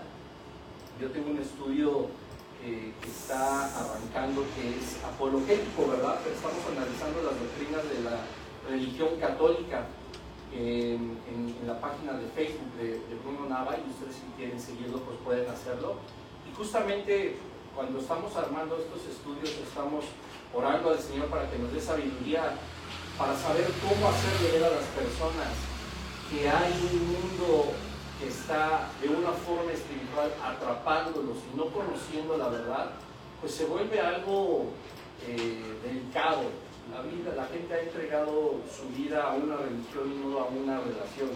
yo 1.01 1.11
tengo 1.11 1.31
un 1.31 1.39
estudio 1.39 2.09
que 2.63 3.09
está 3.09 3.65
arrancando, 3.65 4.43
que 4.55 4.77
es 4.77 4.99
apologético, 5.05 5.89
¿verdad? 5.89 6.19
Pero 6.23 6.35
estamos 6.35 6.59
analizando 6.67 7.23
las 7.23 7.39
doctrinas 7.39 7.85
de 7.87 8.03
la 8.03 8.27
religión 8.69 9.17
católica 9.21 9.87
en, 10.53 11.17
la 11.67 11.81
página 11.81 12.15
de 12.15 12.27
Facebook 12.35 12.73
de, 12.81 13.01
Bruno 13.23 13.49
Nava 13.49 13.77
y 13.77 13.91
ustedes 13.91 14.17
si 14.17 14.27
quieren 14.37 14.61
seguirlo 14.61 15.01
pues 15.01 15.19
pueden 15.25 15.49
hacerlo. 15.49 15.97
Y 16.51 16.55
justamente 16.57 17.37
cuando 17.75 18.01
estamos 18.01 18.35
armando 18.37 18.77
estos 18.77 19.07
estudios 19.07 19.55
estamos 19.63 20.05
orando 20.53 20.91
al 20.91 20.99
Señor 20.99 21.27
para 21.27 21.49
que 21.51 21.59
nos 21.59 21.73
dé 21.73 21.81
sabiduría 21.81 22.57
para 23.17 23.37
saber 23.37 23.69
cómo 23.83 24.09
hacer 24.09 24.53
ver 24.53 24.65
a 24.65 24.71
las 24.71 24.87
personas 24.97 25.53
que 26.31 26.49
hay 26.49 26.73
un 26.93 27.07
mundo 27.13 27.73
que 28.19 28.29
está 28.29 28.91
de 29.01 29.09
una 29.09 29.31
forma 29.31 29.71
espiritual 29.73 30.33
atrapándolos 30.43 31.39
y 31.53 31.57
no 31.57 31.67
conociendo 31.67 32.37
la 32.37 32.49
verdad, 32.49 32.91
pues 33.41 33.55
se 33.55 33.67
vuelve 33.67 34.01
algo 34.01 34.71
eh, 35.27 35.63
delicado. 35.85 36.43
La, 36.93 37.03
vida, 37.03 37.35
la 37.37 37.47
gente 37.47 37.75
ha 37.75 37.81
entregado 37.81 38.61
su 38.67 38.89
vida 38.97 39.23
a 39.23 39.35
una 39.35 39.57
religión 39.57 40.11
y 40.11 40.27
no 40.27 40.39
a 40.41 40.47
una 40.47 40.81
relación. 40.81 41.31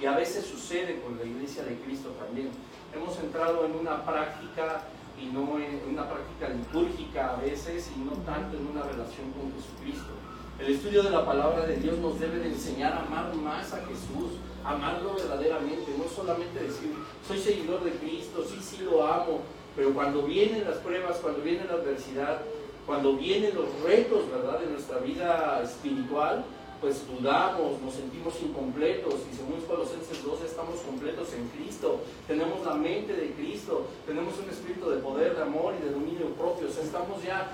Y 0.00 0.06
a 0.06 0.16
veces 0.16 0.46
sucede 0.46 1.00
con 1.02 1.18
la 1.18 1.24
iglesia 1.24 1.64
de 1.64 1.76
Cristo 1.80 2.10
también. 2.10 2.50
Hemos 2.94 3.18
entrado 3.18 3.66
en 3.66 3.74
una 3.74 4.04
práctica 4.04 4.84
y 5.20 5.26
no 5.26 5.58
en 5.58 5.82
una 5.90 6.08
práctica 6.08 6.48
litúrgica 6.48 7.34
a 7.34 7.36
veces 7.36 7.90
y 7.96 8.00
no 8.00 8.12
tanto 8.24 8.56
en 8.56 8.66
una 8.66 8.82
relación 8.82 9.30
con 9.32 9.52
Jesucristo. 9.52 10.12
El 10.58 10.74
estudio 10.74 11.02
de 11.02 11.10
la 11.10 11.26
palabra 11.26 11.66
de 11.66 11.76
Dios 11.76 11.98
nos 11.98 12.18
debe 12.18 12.38
de 12.38 12.48
enseñar 12.48 12.92
a 12.92 13.02
amar 13.02 13.34
más 13.34 13.72
a 13.72 13.84
Jesús, 13.86 14.38
amarlo 14.64 15.14
verdaderamente, 15.14 15.92
no 15.96 16.04
solamente 16.08 16.62
decir, 16.62 16.92
soy 17.26 17.38
seguidor 17.38 17.82
de 17.84 17.92
Cristo, 17.92 18.44
sí, 18.48 18.58
sí 18.60 18.84
lo 18.84 19.06
amo, 19.06 19.40
pero 19.76 19.92
cuando 19.92 20.22
vienen 20.22 20.64
las 20.64 20.78
pruebas, 20.78 21.18
cuando 21.18 21.40
viene 21.42 21.64
la 21.64 21.74
adversidad, 21.74 22.42
cuando 22.86 23.16
vienen 23.16 23.54
los 23.54 23.68
retos, 23.82 24.30
¿verdad?, 24.30 24.60
de 24.60 24.66
nuestra 24.66 24.98
vida 24.98 25.60
espiritual, 25.62 26.44
pues 26.80 27.06
dudamos, 27.06 27.80
nos 27.80 27.94
sentimos 27.94 28.34
incompletos 28.42 29.14
y 29.32 29.36
según 29.36 29.60
Colosenses 29.68 30.24
2 30.24 30.42
estamos 30.42 30.80
completos 30.80 31.28
en 31.32 31.46
Cristo, 31.50 32.00
tenemos 32.26 32.66
la 32.66 32.74
mente 32.74 33.12
de 33.14 33.30
Cristo, 33.34 33.86
tenemos 34.04 34.34
un 34.42 34.50
espíritu 34.50 34.90
de 34.90 34.96
poder, 34.96 35.36
de 35.36 35.42
amor 35.42 35.74
y 35.78 35.84
de 35.84 35.92
dominio 35.92 36.26
propio, 36.34 36.66
o 36.66 36.70
sea, 36.72 36.82
estamos 36.82 37.22
ya 37.22 37.52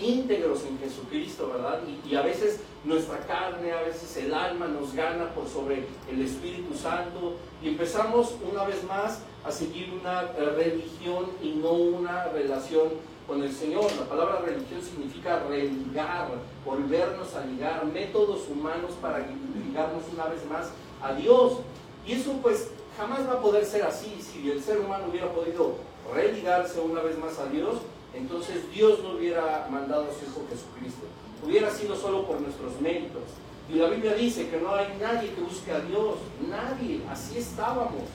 íntegros 0.00 0.64
en 0.64 0.78
Jesucristo, 0.78 1.50
¿verdad? 1.54 1.80
Y, 2.04 2.14
a 2.14 2.22
veces 2.22 2.60
nuestra 2.84 3.18
carne, 3.20 3.72
a 3.72 3.82
veces 3.82 4.16
el 4.18 4.34
alma 4.34 4.66
nos 4.66 4.94
gana 4.94 5.32
por 5.34 5.48
sobre 5.48 5.86
el 6.10 6.22
Espíritu 6.22 6.74
Santo 6.74 7.36
y 7.62 7.68
empezamos 7.68 8.34
una 8.50 8.64
vez 8.64 8.82
más 8.84 9.20
a 9.44 9.50
seguir 9.50 9.92
una 10.00 10.22
eh, 10.22 10.50
religión 10.56 11.26
y 11.42 11.52
no 11.52 11.72
una 11.72 12.24
relación 12.28 12.88
con 13.26 13.42
el 13.42 13.52
Señor. 13.52 13.90
La 13.98 14.06
palabra 14.06 14.40
religión 14.40 14.82
significa 14.82 15.42
religar, 15.48 16.28
volvernos 16.64 17.34
a 17.34 17.44
ligar, 17.44 17.86
métodos 17.86 18.48
humanos 18.48 18.92
para 19.00 19.18
ligarnos 19.18 20.02
una 20.12 20.26
vez 20.26 20.44
más 20.46 20.70
a 21.02 21.14
Dios. 21.14 21.58
Y 22.06 22.12
eso 22.12 22.32
pues 22.42 22.70
jamás 22.98 23.26
va 23.28 23.34
a 23.34 23.40
poder 23.40 23.64
ser 23.64 23.82
así. 23.82 24.20
Si 24.20 24.50
el 24.50 24.62
ser 24.62 24.80
humano 24.80 25.06
hubiera 25.10 25.32
podido 25.32 25.76
religarse 26.12 26.80
una 26.80 27.00
vez 27.00 27.18
más 27.18 27.38
a 27.38 27.46
Dios, 27.46 27.76
entonces 28.14 28.70
Dios 28.72 29.00
no 29.02 29.18
hubiera 29.18 29.68
mandado 29.70 30.04
a 30.04 30.14
su 30.14 30.24
Hijo 30.24 30.46
Jesucristo. 30.48 31.06
Hubiera 31.44 31.70
sido 31.70 31.96
solo 31.96 32.26
por 32.26 32.40
nuestros 32.40 32.80
méritos. 32.80 33.22
Y 33.68 33.74
la 33.74 33.88
Biblia 33.88 34.14
dice 34.14 34.48
que 34.48 34.60
no 34.60 34.74
hay 34.74 34.96
nadie 35.00 35.34
que 35.34 35.40
busque 35.40 35.72
a 35.72 35.80
Dios. 35.80 36.16
Nadie. 36.48 37.02
Así 37.10 37.38
estábamos. 37.38 38.06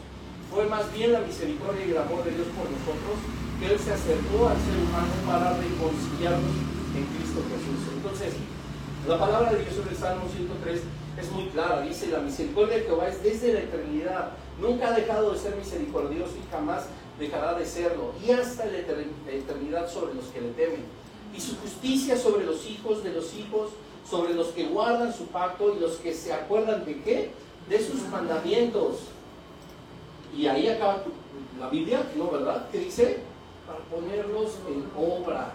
Fue 0.53 0.65
más 0.65 0.91
bien 0.93 1.13
la 1.13 1.19
misericordia 1.19 1.85
y 1.85 1.91
el 1.91 1.97
amor 1.97 2.23
de 2.23 2.31
Dios 2.31 2.47
por 2.57 2.65
nosotros 2.69 3.17
que 3.59 3.73
Él 3.73 3.79
se 3.79 3.91
acercó 3.91 4.47
al 4.47 4.57
ser 4.57 4.77
humano 4.79 5.13
para 5.27 5.57
reconciliarnos 5.57 6.55
en 6.95 7.05
Cristo 7.13 7.43
Jesús. 7.51 7.93
Entonces, 7.97 8.33
la 9.07 9.19
palabra 9.19 9.51
de 9.51 9.59
Dios 9.59 9.75
sobre 9.75 9.91
el 9.91 9.97
Salmo 9.97 10.25
103 10.31 10.81
es 11.19 11.31
muy 11.31 11.45
clara. 11.49 11.81
Dice, 11.81 12.07
la 12.07 12.19
misericordia 12.19 12.77
de 12.77 12.83
Jehová 12.83 13.09
es 13.09 13.21
desde 13.21 13.53
la 13.53 13.59
eternidad. 13.59 14.31
Nunca 14.61 14.87
ha 14.87 14.91
dejado 14.93 15.33
de 15.33 15.39
ser 15.39 15.55
misericordioso 15.55 16.33
y 16.37 16.51
jamás 16.51 16.85
dejará 17.19 17.53
de 17.53 17.65
serlo, 17.65 18.13
y 18.25 18.31
hasta 18.31 18.65
la 18.65 18.77
eternidad 18.77 19.89
sobre 19.89 20.15
los 20.15 20.25
que 20.25 20.41
le 20.41 20.51
temen, 20.51 20.83
y 21.35 21.39
su 21.39 21.55
justicia 21.57 22.17
sobre 22.17 22.45
los 22.45 22.65
hijos 22.67 23.03
de 23.03 23.13
los 23.13 23.33
hijos, 23.35 23.69
sobre 24.09 24.33
los 24.33 24.47
que 24.47 24.65
guardan 24.65 25.13
su 25.13 25.27
pacto 25.27 25.75
y 25.75 25.79
los 25.79 25.97
que 25.97 26.13
se 26.13 26.33
acuerdan 26.33 26.85
de 26.85 27.01
qué? 27.01 27.31
De 27.69 27.79
sus 27.79 28.01
mandamientos. 28.09 28.95
Y 30.35 30.47
ahí 30.47 30.67
acaba 30.67 31.03
la 31.59 31.69
Biblia, 31.69 32.03
¿no? 32.15 32.31
¿Verdad? 32.31 32.69
Que 32.71 32.79
dice, 32.79 33.19
para 33.67 33.79
ponerlos 33.85 34.53
en 34.67 34.85
obra. 34.97 35.51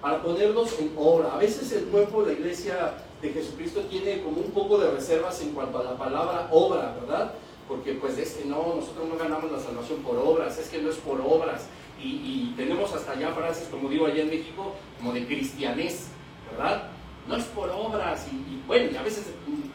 Para 0.00 0.22
ponerlos 0.22 0.78
en 0.78 0.92
obra. 0.96 1.34
A 1.34 1.38
veces 1.38 1.70
el 1.72 1.84
cuerpo 1.86 2.22
de 2.22 2.32
la 2.32 2.38
iglesia 2.38 2.94
de 3.20 3.30
Jesucristo 3.30 3.80
tiene 3.82 4.22
como 4.22 4.40
un 4.40 4.50
poco 4.52 4.78
de 4.78 4.90
reservas 4.90 5.40
en 5.42 5.50
cuanto 5.50 5.78
a 5.78 5.84
la 5.84 5.98
palabra 5.98 6.48
obra, 6.50 6.96
¿verdad? 7.00 7.32
Porque 7.68 7.94
pues 7.94 8.16
es 8.18 8.44
no, 8.46 8.74
nosotros 8.76 9.08
no 9.08 9.16
ganamos 9.16 9.50
la 9.50 9.58
salvación 9.58 10.00
por 10.02 10.16
obras, 10.16 10.58
es 10.58 10.68
que 10.68 10.80
no 10.80 10.90
es 10.90 10.96
por 10.96 11.20
obras. 11.20 11.66
Y, 12.02 12.52
tenemos 12.56 12.92
hasta 12.94 13.12
allá 13.12 13.32
frases, 13.32 13.68
como 13.68 13.88
digo 13.88 14.06
allá 14.06 14.22
en 14.22 14.30
México, 14.30 14.74
como 14.98 15.12
de 15.12 15.26
cristianés, 15.26 16.08
¿verdad? 16.50 16.90
No 17.26 17.36
es 17.36 17.44
por 17.44 17.68
obras, 17.70 18.26
y, 18.30 18.62
bueno, 18.66 18.90
y 18.92 18.96
a 18.96 19.02
veces 19.02 19.26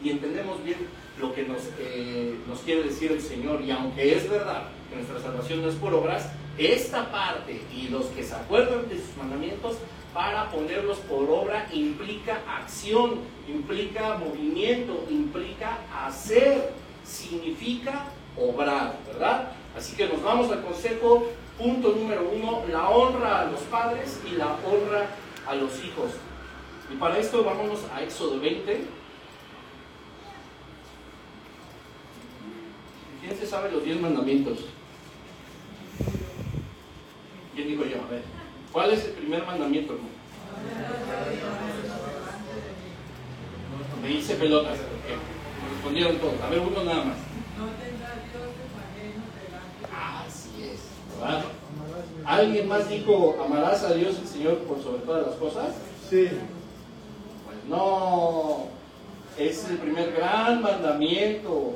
y 0.02 0.10
entendemos 0.10 0.62
bien 0.64 0.78
lo 1.20 1.34
que 1.34 1.42
nos, 1.44 1.60
eh, 1.78 2.34
nos 2.48 2.60
quiere 2.60 2.84
decir 2.84 3.12
el 3.12 3.20
Señor, 3.20 3.60
y 3.60 3.70
aunque 3.70 4.16
es 4.16 4.28
verdad 4.28 4.68
que 4.88 4.96
nuestra 4.96 5.20
salvación 5.20 5.62
no 5.62 5.68
es 5.68 5.74
por 5.74 5.94
obras, 5.94 6.28
esta 6.58 7.10
parte 7.10 7.60
y 7.74 7.88
los 7.88 8.06
que 8.06 8.22
se 8.22 8.34
acuerdan 8.34 8.88
de 8.88 8.96
sus 8.96 9.16
mandamientos 9.16 9.76
para 10.12 10.50
ponerlos 10.50 10.98
por 10.98 11.28
obra 11.30 11.66
implica 11.72 12.40
acción, 12.46 13.20
implica 13.48 14.18
movimiento, 14.18 15.06
implica 15.10 15.78
hacer 16.04 16.72
significa 17.04 18.04
obrar, 18.36 18.96
¿verdad? 19.06 19.52
Así 19.76 19.96
que 19.96 20.08
nos 20.08 20.22
vamos 20.22 20.50
al 20.50 20.62
consejo, 20.62 21.28
punto 21.58 21.92
número 21.92 22.30
uno, 22.30 22.62
la 22.70 22.88
honra 22.88 23.42
a 23.42 23.44
los 23.46 23.60
padres 23.62 24.20
y 24.30 24.36
la 24.36 24.46
honra 24.46 25.06
a 25.46 25.54
los 25.54 25.82
hijos. 25.84 26.12
Y 26.92 26.96
para 26.96 27.18
esto 27.18 27.42
vámonos 27.42 27.80
a 27.94 28.02
Éxodo 28.02 28.38
20. 28.40 28.84
¿Quién 33.22 33.36
se 33.36 33.46
sabe 33.46 33.70
los 33.70 33.84
diez 33.84 34.00
mandamientos? 34.00 34.58
¿Quién 37.54 37.68
dijo 37.68 37.84
yo? 37.84 38.02
A 38.02 38.10
ver, 38.10 38.22
¿cuál 38.72 38.92
es 38.92 39.04
el 39.04 39.12
primer 39.12 39.46
mandamiento? 39.46 39.96
Me 44.02 44.08
dice 44.08 44.34
pelotas, 44.34 44.78
respondieron 45.72 46.16
todos. 46.18 46.40
A 46.42 46.48
ver, 46.48 46.60
uno 46.60 46.84
nada 46.84 47.04
más. 47.04 47.16
No 47.58 47.66
tendrá 47.82 48.14
Dios. 48.30 48.52
Así 49.92 50.70
es, 50.70 50.80
¿verdad? 51.18 51.44
¿Alguien 52.24 52.68
más 52.68 52.88
dijo, 52.88 53.36
amarás 53.44 53.82
a 53.84 53.94
Dios 53.94 54.16
el 54.18 54.26
Señor 54.26 54.58
por 54.58 54.82
sobre 54.82 55.02
todas 55.02 55.26
las 55.26 55.36
cosas? 55.36 55.74
Sí. 56.08 56.28
Pues 57.44 57.58
no, 57.68 58.68
es 59.38 59.68
el 59.68 59.78
primer 59.78 60.12
gran 60.12 60.62
mandamiento. 60.62 61.74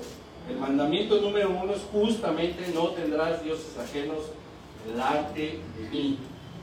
El 0.48 0.59
mandamiento 0.59 1.20
número 1.20 1.50
uno 1.50 1.72
es 1.72 1.82
justamente 1.90 2.70
no 2.72 2.88
tendrás 2.90 3.42
dioses 3.42 3.76
ajenos 3.78 4.18
delante 4.87 5.61
de 5.78 5.88
mí. 5.90 6.18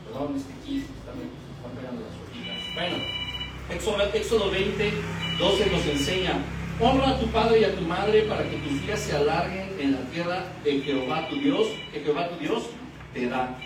Perdón, 0.05 0.35
es 0.37 0.43
que 0.43 0.53
aquí 0.53 0.85
también 1.05 1.29
están 1.57 1.71
pegando 1.75 2.01
las 2.03 2.15
hojitas. 2.23 2.73
Bueno, 2.75 2.97
Éxodo, 3.69 4.01
Éxodo 4.13 4.51
20, 4.51 4.93
12 5.39 5.71
nos 5.71 5.85
enseña, 5.87 6.37
honra 6.79 7.09
a 7.09 7.19
tu 7.19 7.27
padre 7.27 7.61
y 7.61 7.63
a 7.63 7.75
tu 7.75 7.81
madre 7.81 8.23
para 8.23 8.43
que 8.49 8.57
tus 8.57 8.81
días 8.85 8.99
se 8.99 9.15
alarguen 9.15 9.75
en 9.79 9.91
la 9.93 10.01
tierra 10.11 10.43
de 10.63 10.81
Jehová 10.81 11.27
tu 11.29 11.35
Dios, 11.35 11.67
que 11.91 11.99
Jehová 11.99 12.29
tu 12.29 12.37
Dios 12.37 12.63
te 13.13 13.27
da. 13.27 13.57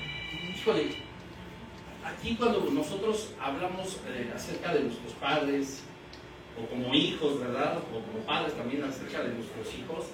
Híjole, 0.56 0.89
aquí 2.04 2.36
cuando 2.36 2.70
nosotros 2.72 3.34
hablamos 3.41 4.00
eh, 4.08 4.32
acerca 4.36 4.74
de 4.74 4.82
nuestros 4.82 5.13
padres, 5.13 5.84
o 6.62 6.67
como 6.70 6.93
hijos, 6.93 7.39
¿verdad? 7.39 7.78
O 7.78 8.02
como 8.02 8.26
padres 8.26 8.54
también 8.56 8.84
acerca 8.84 9.24
de 9.24 9.34
nuestros 9.34 9.67
hijos, 9.76 10.06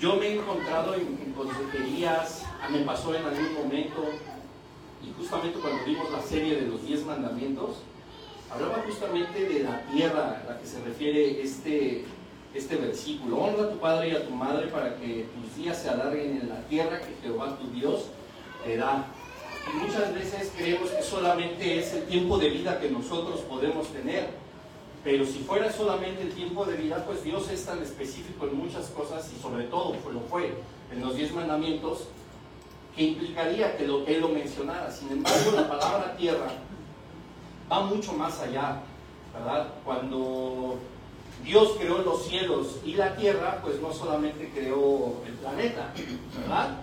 yo 0.00 0.16
me 0.16 0.28
he 0.28 0.38
encontrado 0.38 0.94
en, 0.94 1.18
en 1.24 1.32
consejerías, 1.32 2.44
ah, 2.62 2.68
me 2.70 2.80
pasó 2.80 3.14
en 3.14 3.24
algún 3.24 3.52
momento, 3.54 4.04
y 5.02 5.12
justamente 5.12 5.58
cuando 5.58 5.84
vimos 5.84 6.10
la 6.10 6.22
serie 6.22 6.56
de 6.56 6.66
los 6.68 6.86
diez 6.86 7.04
mandamientos, 7.04 7.82
hablaba 8.50 8.82
justamente 8.86 9.48
de 9.48 9.62
la 9.64 9.82
tierra 9.92 10.40
a 10.42 10.52
la 10.52 10.58
que 10.58 10.66
se 10.66 10.80
refiere 10.80 11.42
este, 11.42 12.04
este 12.54 12.76
versículo. 12.76 13.38
Honra 13.38 13.64
a 13.64 13.70
tu 13.70 13.78
padre 13.78 14.08
y 14.08 14.16
a 14.16 14.26
tu 14.26 14.34
madre 14.34 14.68
para 14.68 14.96
que 14.96 15.26
tus 15.34 15.56
días 15.56 15.80
se 15.80 15.90
alarguen 15.90 16.40
en 16.42 16.48
la 16.48 16.60
tierra 16.68 17.00
que 17.00 17.14
Jehová 17.22 17.58
tu 17.58 17.68
Dios 17.70 18.06
te 18.64 18.76
da. 18.76 19.06
Y 19.72 19.76
muchas 19.76 20.14
veces 20.14 20.52
creemos 20.56 20.90
que 20.90 21.02
solamente 21.02 21.78
es 21.78 21.92
el 21.92 22.04
tiempo 22.04 22.38
de 22.38 22.48
vida 22.48 22.80
que 22.80 22.90
nosotros 22.90 23.40
podemos 23.40 23.88
tener. 23.88 24.30
Pero 25.04 25.24
si 25.24 25.38
fuera 25.40 25.70
solamente 25.70 26.22
el 26.22 26.32
tiempo 26.32 26.64
de 26.64 26.76
vida, 26.76 27.04
pues 27.06 27.22
Dios 27.22 27.48
es 27.50 27.64
tan 27.64 27.82
específico 27.82 28.46
en 28.46 28.56
muchas 28.56 28.86
cosas 28.88 29.30
y 29.36 29.40
sobre 29.40 29.64
todo 29.64 29.92
pues 29.94 30.14
lo 30.14 30.20
fue 30.22 30.52
en 30.90 31.00
los 31.00 31.16
diez 31.16 31.32
mandamientos, 31.32 32.08
que 32.96 33.04
implicaría 33.04 33.76
que 33.76 33.86
lo, 33.86 34.06
Él 34.06 34.20
lo 34.20 34.28
mencionara. 34.28 34.90
Sin 34.90 35.10
embargo, 35.10 35.52
la 35.54 35.68
palabra 35.68 36.16
tierra 36.16 36.48
va 37.70 37.80
mucho 37.80 38.12
más 38.12 38.40
allá, 38.40 38.80
¿verdad? 39.32 39.68
Cuando 39.84 40.76
Dios 41.44 41.74
creó 41.78 41.98
los 41.98 42.24
cielos 42.24 42.78
y 42.84 42.94
la 42.94 43.16
tierra, 43.16 43.60
pues 43.62 43.80
no 43.80 43.92
solamente 43.92 44.50
creó 44.54 45.22
el 45.26 45.34
planeta, 45.34 45.92
¿verdad? 46.40 46.80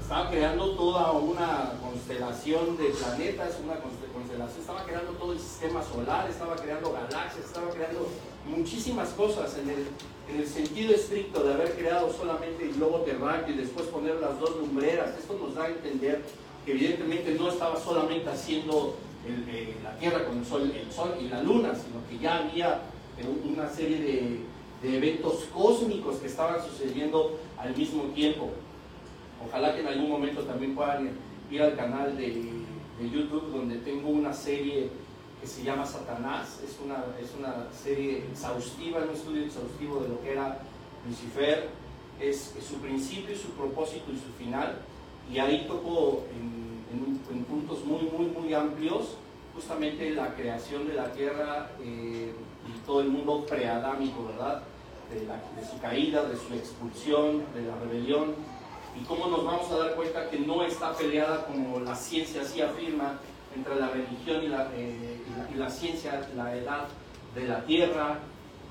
Estaba 0.00 0.30
creando 0.30 0.72
toda 0.72 1.12
una 1.12 1.72
constelación 1.82 2.76
de 2.76 2.90
planetas, 2.90 3.58
una 3.64 3.76
constelación, 3.76 4.60
estaba 4.60 4.84
creando 4.84 5.12
todo 5.12 5.32
el 5.32 5.38
sistema 5.38 5.82
solar, 5.82 6.28
estaba 6.28 6.56
creando 6.56 6.92
galaxias, 6.92 7.46
estaba 7.46 7.70
creando 7.70 8.08
muchísimas 8.46 9.10
cosas 9.10 9.56
en 9.58 9.70
el, 9.70 9.86
en 10.28 10.40
el 10.40 10.46
sentido 10.46 10.94
estricto 10.94 11.42
de 11.42 11.54
haber 11.54 11.74
creado 11.76 12.12
solamente 12.12 12.64
el 12.64 12.74
globo 12.74 12.98
terráqueo 12.98 13.54
y 13.54 13.58
después 13.58 13.86
poner 13.86 14.16
las 14.16 14.38
dos 14.38 14.56
lumbreras. 14.56 15.16
Esto 15.18 15.38
nos 15.40 15.54
da 15.54 15.64
a 15.64 15.68
entender 15.68 16.22
que 16.66 16.72
evidentemente 16.72 17.34
no 17.38 17.48
estaba 17.48 17.78
solamente 17.80 18.28
haciendo 18.28 18.96
el, 19.26 19.48
eh, 19.48 19.76
la 19.82 19.96
Tierra 19.98 20.24
con 20.24 20.38
el 20.38 20.44
sol, 20.44 20.72
el 20.74 20.92
sol 20.92 21.14
y 21.20 21.28
la 21.28 21.42
Luna, 21.42 21.74
sino 21.74 22.06
que 22.08 22.18
ya 22.22 22.38
había 22.38 22.82
eh, 23.18 23.26
una 23.44 23.68
serie 23.68 23.98
de, 23.98 24.40
de, 24.82 24.96
eventos 24.96 25.46
cósmicos 25.52 26.16
que 26.16 26.26
estaban 26.26 26.62
sucediendo 26.62 27.38
al 27.58 27.76
mismo 27.76 28.04
tiempo. 28.14 28.50
Ojalá 29.46 29.74
que 29.74 29.80
en 29.80 29.88
algún 29.88 30.10
momento 30.10 30.42
también 30.42 30.74
puedan 30.74 31.10
ir 31.50 31.62
al 31.62 31.76
canal 31.76 32.16
de, 32.16 32.28
de 32.98 33.10
YouTube 33.10 33.52
donde 33.52 33.78
tengo 33.78 34.08
una 34.08 34.32
serie 34.32 34.90
que 35.40 35.46
se 35.46 35.64
llama 35.64 35.84
Satanás, 35.84 36.60
es 36.64 36.78
una, 36.84 37.04
es 37.20 37.34
una 37.36 37.66
serie 37.72 38.24
exhaustiva, 38.30 39.00
un 39.02 39.10
estudio 39.10 39.44
exhaustivo 39.44 39.98
de 40.00 40.08
lo 40.08 40.22
que 40.22 40.32
era 40.32 40.60
Lucifer, 41.08 41.68
es, 42.20 42.54
es 42.56 42.64
su 42.64 42.76
principio, 42.76 43.36
su 43.36 43.48
propósito 43.50 44.12
y 44.12 44.16
su 44.16 44.32
final, 44.38 44.78
y 45.32 45.38
ahí 45.40 45.64
toco 45.66 46.24
en 46.30 46.71
en, 46.92 47.20
en, 47.36 47.44
puntos 47.44 47.84
muy, 47.84 48.02
muy, 48.02 48.26
muy 48.26 48.54
amplios, 48.54 49.16
justamente 49.54 50.10
la 50.10 50.34
creación 50.34 50.86
de 50.86 50.94
la 50.94 51.12
tierra 51.12 51.70
eh, 51.80 52.32
y 52.66 52.86
todo 52.86 53.00
el 53.00 53.08
mundo 53.08 53.44
preadámico, 53.46 54.26
¿verdad? 54.26 54.62
De, 55.10 55.26
la, 55.26 55.34
de, 55.34 55.66
su 55.68 55.78
caída, 55.80 56.24
de 56.24 56.36
su 56.36 56.54
expulsión, 56.54 57.42
de 57.54 57.62
la 57.62 57.76
rebelión, 57.76 58.34
y 58.98 59.04
cómo 59.04 59.26
nos 59.26 59.44
vamos 59.44 59.70
a 59.70 59.78
dar 59.78 59.94
cuenta 59.94 60.30
que 60.30 60.38
no 60.38 60.64
está 60.64 60.92
peleada 60.92 61.46
como 61.46 61.80
la 61.80 61.94
ciencia 61.94 62.44
sí 62.44 62.60
afirma 62.60 63.18
entre 63.54 63.76
la 63.76 63.88
religión 63.88 64.42
y 64.42 64.48
la, 64.48 64.68
eh, 64.74 65.22
y 65.26 65.38
la, 65.38 65.50
y 65.50 65.54
la 65.54 65.70
ciencia, 65.70 66.28
la 66.36 66.56
edad 66.56 66.88
de 67.34 67.46
la 67.46 67.64
tierra, 67.64 68.18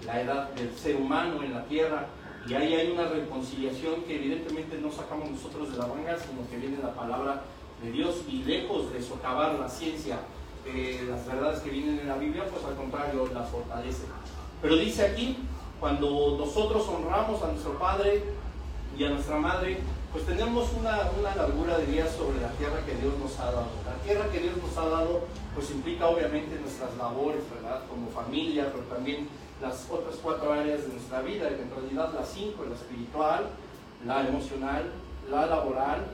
la 0.06 0.22
edad 0.22 0.50
del 0.52 0.76
ser 0.76 0.96
humano 0.96 1.44
en 1.44 1.54
la 1.54 1.66
tierra, 1.66 2.08
y 2.48 2.54
ahí 2.56 2.74
hay 2.74 2.92
una 2.92 3.08
reconciliación 3.08 4.02
que 4.04 4.16
evidentemente 4.16 4.78
no 4.80 4.92
sacamos 4.92 5.30
nosotros 5.30 5.72
de 5.72 5.78
la 5.78 5.86
manga, 5.86 6.18
sino 6.18 6.50
que 6.50 6.58
viene 6.58 6.82
la 6.82 6.94
palabra 6.94 7.44
de 7.82 7.92
Dios 7.92 8.22
y 8.28 8.44
lejos 8.44 8.92
de 8.94 9.02
socavar 9.02 9.56
la 9.56 9.68
ciencia, 9.68 10.20
eh, 10.66 11.06
las 11.10 11.26
verdades 11.26 11.60
que 11.62 11.72
vienen 11.72 12.00
en 12.00 12.08
la 12.08 12.18
Biblia, 12.18 12.46
pues 12.52 12.64
al 12.64 12.76
contrario, 12.76 13.30
las 13.34 13.50
fortalece. 13.50 14.04
Pero 14.62 14.76
dice 14.76 15.06
aquí, 15.06 15.38
cuando 15.80 16.38
nosotros 16.38 16.88
honramos 16.88 17.42
a 17.42 17.48
nuestro 17.48 17.78
Padre 17.80 18.24
y 18.98 19.04
a 19.04 19.10
nuestra 19.10 19.38
Madre, 19.38 19.80
pues 20.12 20.26
tenemos 20.26 20.70
una, 20.78 21.10
una 21.20 21.36
largura 21.36 21.78
de 21.80 21.86
días 21.88 22.12
sobre 22.12 22.42
la 22.42 22.50
tierra 22.50 22.86
que 22.86 22.96
Dios 22.96 23.18
nos 23.18 23.40
ha 23.40 23.46
dado. 23.46 23.68
La 23.86 23.96
tierra 24.04 24.30
que 24.30 24.40
Dios 24.40 24.54
nos 24.58 24.78
ha 24.78 24.88
dado, 24.88 25.22
pues 25.56 25.72
implica 25.72 26.08
obviamente 26.08 26.60
nuestras 26.60 26.96
labores, 26.98 27.42
¿verdad? 27.50 27.82
Como 27.90 28.10
familia, 28.10 28.72
pero 28.72 28.84
también 28.94 29.28
las 29.62 29.88
otras 29.90 30.16
cuatro 30.22 30.52
áreas 30.52 30.82
de 30.82 30.90
nuestra 30.90 31.22
vida, 31.22 31.48
en 31.48 31.72
realidad 31.72 32.14
las 32.14 32.30
cinco, 32.30 32.66
la 32.68 32.76
espiritual, 32.76 33.46
la 34.06 34.28
emocional, 34.28 34.92
la 35.30 35.46
laboral, 35.46 36.06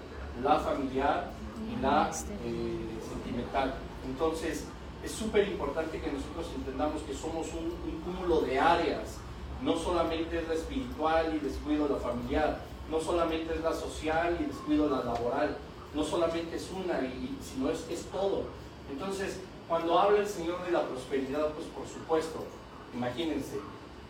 la 0.43 0.59
familiar 0.59 1.31
y 1.71 1.81
la 1.81 2.09
eh, 2.09 2.87
sentimental. 3.09 3.75
Entonces, 4.05 4.65
es 5.03 5.11
súper 5.11 5.47
importante 5.47 5.99
que 5.99 6.11
nosotros 6.11 6.47
entendamos 6.55 7.01
que 7.03 7.13
somos 7.13 7.47
un, 7.53 7.65
un, 7.65 8.01
cúmulo 8.01 8.41
de 8.41 8.59
áreas. 8.59 9.17
No 9.61 9.77
solamente 9.77 10.39
es 10.39 10.47
la 10.47 10.53
espiritual 10.53 11.35
y 11.35 11.39
descuido 11.39 11.87
la 11.87 11.97
familiar, 11.97 12.59
no 12.91 12.99
solamente 12.99 13.53
es 13.53 13.61
la 13.61 13.73
social 13.73 14.37
y 14.39 14.45
descuido 14.45 14.89
la 14.89 15.03
laboral, 15.03 15.57
no 15.93 16.03
solamente 16.03 16.55
es 16.55 16.69
una, 16.71 17.01
y, 17.01 17.37
sino 17.41 17.69
es, 17.69 17.85
es 17.89 18.03
todo. 18.05 18.43
Entonces, 18.91 19.39
cuando 19.67 19.99
habla 19.99 20.19
el 20.19 20.27
Señor 20.27 20.63
de 20.65 20.71
la 20.71 20.83
prosperidad, 20.83 21.49
pues 21.53 21.67
por 21.67 21.87
supuesto, 21.87 22.45
imagínense, 22.93 23.59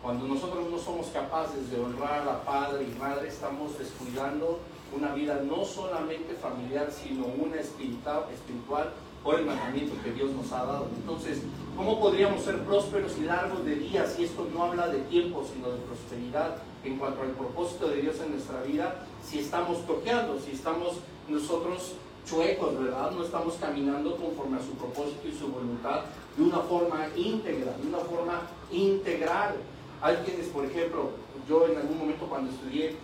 cuando 0.02 0.28
nosotros 0.28 0.70
no 0.70 0.78
somos 0.78 1.08
capaces 1.08 1.70
de 1.70 1.80
honrar 1.80 2.28
a 2.28 2.44
padre 2.44 2.84
y 2.84 2.98
madre, 2.98 3.28
estamos 3.28 3.76
descuidando 3.78 4.60
una 4.96 5.14
vida 5.14 5.40
no 5.44 5.64
solamente 5.64 6.34
familiar, 6.34 6.90
sino 6.90 7.26
una 7.26 7.56
espiritual, 7.56 8.24
espiritual 8.32 8.92
por 9.22 9.38
el 9.38 9.46
mandamiento 9.46 9.94
que 10.02 10.12
Dios 10.12 10.30
nos 10.32 10.50
ha 10.52 10.64
dado. 10.64 10.86
Entonces, 10.96 11.42
¿cómo 11.76 11.98
podríamos 12.00 12.42
ser 12.42 12.58
prósperos 12.64 13.16
y 13.18 13.24
largos 13.24 13.64
de 13.64 13.74
días 13.76 14.14
si 14.14 14.24
esto 14.24 14.46
no 14.54 14.64
habla 14.64 14.88
de 14.88 15.00
tiempo, 15.00 15.44
sino 15.52 15.70
de 15.70 15.78
prosperidad 15.78 16.56
en 16.84 16.96
cuanto 16.96 17.22
al 17.22 17.30
propósito 17.30 17.88
de 17.88 18.02
Dios 18.02 18.16
en 18.20 18.32
nuestra 18.32 18.62
vida? 18.62 19.06
Si 19.24 19.40
estamos 19.40 19.86
toqueando, 19.86 20.38
si 20.40 20.52
estamos 20.52 20.98
nosotros 21.28 21.94
chuecos, 22.28 22.78
¿verdad? 22.78 23.10
No 23.10 23.24
estamos 23.24 23.54
caminando 23.54 24.16
conforme 24.16 24.58
a 24.58 24.62
su 24.62 24.72
propósito 24.72 25.28
y 25.28 25.38
su 25.38 25.48
voluntad 25.48 26.02
de 26.36 26.42
una 26.42 26.58
forma 26.58 27.08
íntegra, 27.16 27.72
de 27.72 27.88
una 27.88 27.98
forma 27.98 28.42
integral. 28.70 29.56
Hay 30.00 30.16
quienes, 30.24 30.46
por 30.48 30.64
ejemplo, 30.64 31.10
yo 31.48 31.66
en 31.66 31.76
algún 31.76 31.98
momento 31.98 32.26
cuando 32.26 32.50
estudié 32.50 32.94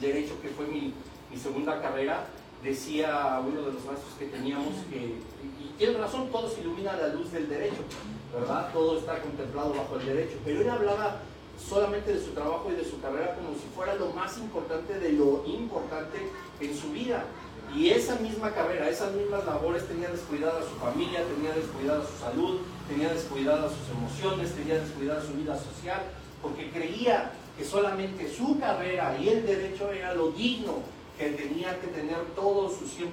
Derecho, 0.00 0.40
que 0.40 0.48
fue 0.48 0.66
mi, 0.66 0.94
mi 1.30 1.36
segunda 1.36 1.80
carrera, 1.80 2.26
decía 2.62 3.40
uno 3.40 3.62
de 3.62 3.72
los 3.72 3.84
maestros 3.84 4.14
que 4.18 4.26
teníamos 4.26 4.74
que, 4.90 4.96
y 4.96 5.74
tiene 5.78 5.98
razón, 5.98 6.28
todo 6.30 6.50
se 6.50 6.60
ilumina 6.60 6.92
a 6.92 6.96
la 6.96 7.08
luz 7.08 7.30
del 7.32 7.48
derecho, 7.48 7.82
¿verdad? 8.32 8.70
Todo 8.72 8.98
está 8.98 9.20
contemplado 9.20 9.74
bajo 9.74 9.96
el 9.96 10.06
derecho, 10.06 10.38
pero 10.44 10.60
él 10.60 10.70
hablaba 10.70 11.20
solamente 11.58 12.12
de 12.14 12.20
su 12.20 12.30
trabajo 12.30 12.68
y 12.72 12.76
de 12.76 12.84
su 12.84 13.00
carrera 13.00 13.34
como 13.34 13.54
si 13.54 13.66
fuera 13.74 13.94
lo 13.94 14.10
más 14.12 14.38
importante 14.38 14.98
de 14.98 15.12
lo 15.12 15.44
importante 15.46 16.18
en 16.60 16.76
su 16.76 16.90
vida. 16.90 17.24
Y 17.74 17.90
esa 17.90 18.16
misma 18.16 18.52
carrera, 18.52 18.88
esas 18.88 19.12
mismas 19.12 19.44
labores 19.44 19.86
tenía 19.86 20.08
descuidada 20.08 20.62
su 20.62 20.74
familia, 20.76 21.22
tenía 21.24 21.52
descuidada 21.52 22.02
su 22.06 22.16
salud, 22.18 22.60
tenía 22.88 23.12
descuidada 23.12 23.68
sus 23.68 23.90
emociones, 23.90 24.54
tenía 24.54 24.76
descuidada 24.76 25.20
su 25.20 25.34
vida 25.34 25.54
social, 25.58 26.00
porque 26.40 26.70
creía 26.70 27.32
que 27.58 27.64
solamente 27.64 28.32
su 28.32 28.58
carrera 28.60 29.18
y 29.20 29.28
el 29.28 29.44
derecho 29.44 29.90
era 29.90 30.14
lo 30.14 30.30
digno 30.30 30.76
que 31.18 31.30
tenía 31.30 31.78
que 31.80 31.88
tener 31.88 32.16
todo 32.36 32.70
su 32.70 32.84
100% 32.84 33.10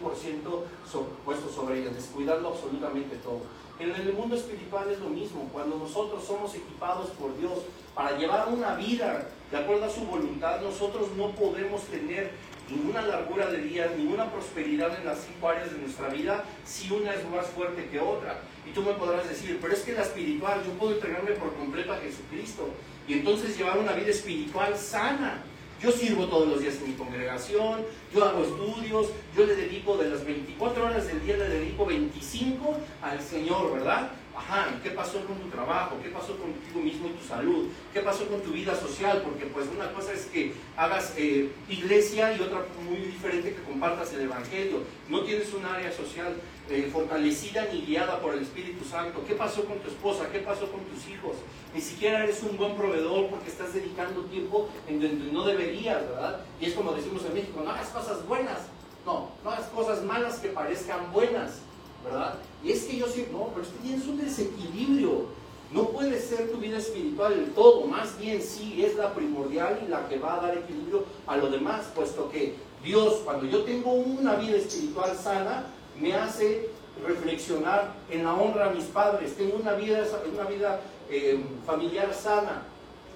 puesto 1.25 1.49
sobre 1.49 1.81
ella, 1.81 1.89
descuidando 1.89 2.49
absolutamente 2.49 3.15
todo. 3.17 3.41
En 3.79 3.89
el 3.89 4.13
mundo 4.13 4.35
espiritual 4.35 4.89
es 4.91 4.99
lo 4.99 5.09
mismo, 5.09 5.49
cuando 5.51 5.77
nosotros 5.77 6.23
somos 6.23 6.53
equipados 6.53 7.09
por 7.09 7.35
Dios 7.39 7.53
para 7.95 8.15
llevar 8.17 8.47
una 8.49 8.75
vida 8.75 9.27
de 9.49 9.57
acuerdo 9.57 9.85
a 9.85 9.89
su 9.89 10.01
voluntad, 10.05 10.61
nosotros 10.61 11.09
no 11.17 11.31
podemos 11.31 11.81
tener 11.85 12.31
ninguna 12.69 13.01
largura 13.01 13.47
de 13.47 13.61
días, 13.63 13.89
ninguna 13.97 14.31
prosperidad 14.31 14.97
en 14.97 15.05
las 15.05 15.19
cinco 15.25 15.49
áreas 15.49 15.71
de 15.71 15.79
nuestra 15.79 16.09
vida 16.09 16.43
si 16.63 16.91
una 16.91 17.13
es 17.13 17.27
más 17.29 17.47
fuerte 17.47 17.89
que 17.89 17.99
otra. 17.99 18.41
Y 18.67 18.71
tú 18.71 18.83
me 18.83 18.93
podrás 18.93 19.27
decir, 19.27 19.57
pero 19.59 19.73
es 19.73 19.81
que 19.81 19.93
la 19.93 20.03
espiritual, 20.03 20.63
yo 20.63 20.71
puedo 20.73 20.93
entregarme 20.93 21.31
por 21.31 21.53
completo 21.55 21.93
a 21.93 21.97
Jesucristo 21.97 22.69
y 23.07 23.13
entonces 23.13 23.57
llevar 23.57 23.77
una 23.77 23.93
vida 23.93 24.09
espiritual 24.09 24.75
sana. 24.77 25.43
Yo 25.81 25.91
sirvo 25.91 26.25
todos 26.27 26.47
los 26.47 26.61
días 26.61 26.75
en 26.77 26.91
mi 26.91 26.93
congregación, 26.95 27.81
yo 28.13 28.23
hago 28.23 28.43
estudios, 28.43 29.09
yo 29.35 29.45
le 29.45 29.55
dedico 29.55 29.97
de 29.97 30.09
las 30.09 30.25
24 30.25 30.85
horas 30.85 31.07
del 31.07 31.23
día, 31.25 31.37
le 31.37 31.49
dedico 31.49 31.85
25 31.85 32.77
al 33.01 33.21
Señor, 33.21 33.73
¿verdad? 33.73 34.09
Ajá, 34.35 34.67
¿y 34.75 34.81
qué 34.81 34.91
pasó 34.91 35.25
con 35.25 35.37
tu 35.37 35.47
trabajo? 35.47 35.97
¿Qué 36.03 36.09
pasó 36.09 36.37
contigo 36.37 36.81
mismo 36.81 37.07
y 37.07 37.11
tu 37.11 37.25
salud? 37.25 37.69
¿Qué 37.93 38.01
pasó 38.01 38.27
con 38.27 38.41
tu 38.41 38.51
vida 38.51 38.75
social? 38.75 39.21
Porque 39.23 39.45
pues 39.45 39.67
una 39.73 39.91
cosa 39.93 40.11
es 40.11 40.25
que 40.25 40.53
hagas 40.75 41.13
eh, 41.17 41.49
iglesia 41.69 42.35
y 42.35 42.41
otra 42.41 42.65
muy 42.83 42.97
diferente 42.97 43.53
que 43.53 43.61
compartas 43.61 44.13
el 44.13 44.21
Evangelio. 44.21 44.79
No 45.07 45.21
tienes 45.21 45.53
un 45.53 45.65
área 45.65 45.89
social 45.91 46.35
eh, 46.69 46.89
fortalecida 46.91 47.67
ni 47.71 47.81
guiada 47.81 48.19
por 48.19 48.33
el 48.33 48.41
Espíritu 48.41 48.83
Santo. 48.83 49.23
¿Qué 49.25 49.35
pasó 49.35 49.63
con 49.63 49.79
tu 49.79 49.87
esposa? 49.87 50.29
¿Qué 50.29 50.39
pasó 50.39 50.69
con 50.69 50.81
tus 50.81 51.07
hijos? 51.07 51.37
Ni 51.75 51.81
siquiera 51.81 52.23
eres 52.23 52.41
un 52.41 52.55
buen 52.57 52.75
proveedor 52.75 53.27
porque 53.27 53.49
estás 53.49 53.73
dedicando 53.73 54.21
tiempo 54.21 54.69
en 54.87 55.01
donde 55.01 55.31
no 55.31 55.43
deberías, 55.43 56.01
¿verdad? 56.07 56.39
Y 56.61 56.65
es 56.65 56.73
como 56.73 56.93
decimos 56.93 57.23
en 57.25 57.33
México, 57.33 57.61
no 57.63 57.69
hagas 57.69 57.89
cosas 57.89 58.25
buenas. 58.25 58.59
No, 59.05 59.29
no 59.43 59.51
hagas 59.51 59.67
cosas 59.67 60.01
malas 60.03 60.39
que 60.39 60.47
parezcan 60.49 61.11
buenas. 61.11 61.59
¿verdad? 62.05 62.35
Y 62.63 62.71
es 62.71 62.83
que 62.83 62.97
yo 62.97 63.07
sí, 63.07 63.27
no, 63.31 63.49
pero 63.49 63.63
es 63.63 63.73
que 63.73 63.79
tienes 63.79 64.07
un 64.07 64.17
desequilibrio. 64.17 65.25
No 65.71 65.89
puede 65.89 66.21
ser 66.21 66.51
tu 66.51 66.57
vida 66.57 66.77
espiritual 66.77 67.33
el 67.33 67.51
todo, 67.51 67.85
más 67.87 68.17
bien 68.17 68.41
sí 68.41 68.85
es 68.85 68.95
la 68.95 69.13
primordial 69.13 69.81
y 69.85 69.89
la 69.89 70.07
que 70.07 70.19
va 70.19 70.35
a 70.35 70.41
dar 70.41 70.57
equilibrio 70.57 71.03
a 71.27 71.35
lo 71.37 71.49
demás, 71.49 71.87
puesto 71.93 72.29
que 72.29 72.55
Dios, 72.83 73.15
cuando 73.25 73.45
yo 73.47 73.63
tengo 73.63 73.91
una 73.91 74.35
vida 74.35 74.57
espiritual 74.57 75.17
sana, 75.17 75.65
me 75.99 76.13
hace 76.13 76.69
reflexionar 77.05 77.93
en 78.09 78.23
la 78.23 78.33
honra 78.33 78.67
a 78.67 78.69
mis 78.71 78.85
padres, 78.85 79.35
tengo 79.35 79.57
una 79.57 79.73
vida, 79.73 80.03
una 80.33 80.43
vida 80.43 80.81
eh, 81.09 81.39
familiar 81.65 82.13
sana, 82.13 82.63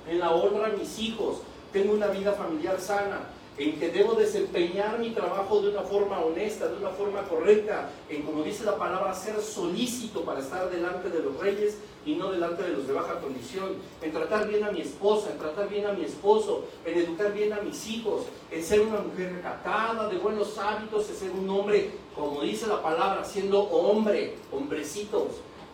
en 0.07 0.19
la 0.19 0.31
honra 0.31 0.67
a 0.67 0.71
mis 0.71 0.99
hijos, 0.99 1.41
tengo 1.71 1.93
una 1.93 2.07
vida 2.07 2.33
familiar 2.33 2.79
sana, 2.79 3.21
en 3.59 3.77
que 3.77 3.89
debo 3.89 4.13
desempeñar 4.13 4.97
mi 4.99 5.09
trabajo 5.09 5.61
de 5.61 5.69
una 5.69 5.81
forma 5.81 6.19
honesta, 6.19 6.69
de 6.69 6.77
una 6.77 6.91
forma 6.91 7.23
correcta, 7.23 7.89
en 8.09 8.23
como 8.23 8.41
dice 8.41 8.63
la 8.63 8.77
palabra, 8.77 9.13
ser 9.13 9.41
solícito 9.41 10.21
para 10.21 10.39
estar 10.39 10.69
delante 10.69 11.09
de 11.09 11.19
los 11.19 11.37
reyes 11.37 11.77
y 12.05 12.15
no 12.15 12.31
delante 12.31 12.63
de 12.63 12.69
los 12.69 12.87
de 12.87 12.93
baja 12.93 13.19
condición, 13.19 13.75
en 14.01 14.11
tratar 14.13 14.47
bien 14.47 14.63
a 14.63 14.71
mi 14.71 14.79
esposa, 14.79 15.31
en 15.31 15.39
tratar 15.39 15.67
bien 15.67 15.85
a 15.85 15.91
mi 15.91 16.05
esposo, 16.05 16.63
en 16.85 16.99
educar 16.99 17.33
bien 17.33 17.51
a 17.51 17.59
mis 17.59 17.85
hijos, 17.87 18.23
en 18.49 18.63
ser 18.63 18.79
una 18.79 19.01
mujer 19.01 19.33
recatada, 19.33 20.07
de 20.07 20.17
buenos 20.17 20.57
hábitos, 20.57 21.09
en 21.09 21.15
ser 21.15 21.31
un 21.31 21.49
hombre, 21.49 21.91
como 22.19 22.41
dice 22.41 22.67
la 22.67 22.81
palabra, 22.81 23.23
siendo 23.23 23.61
hombre, 23.61 24.35
hombrecitos, 24.51 25.27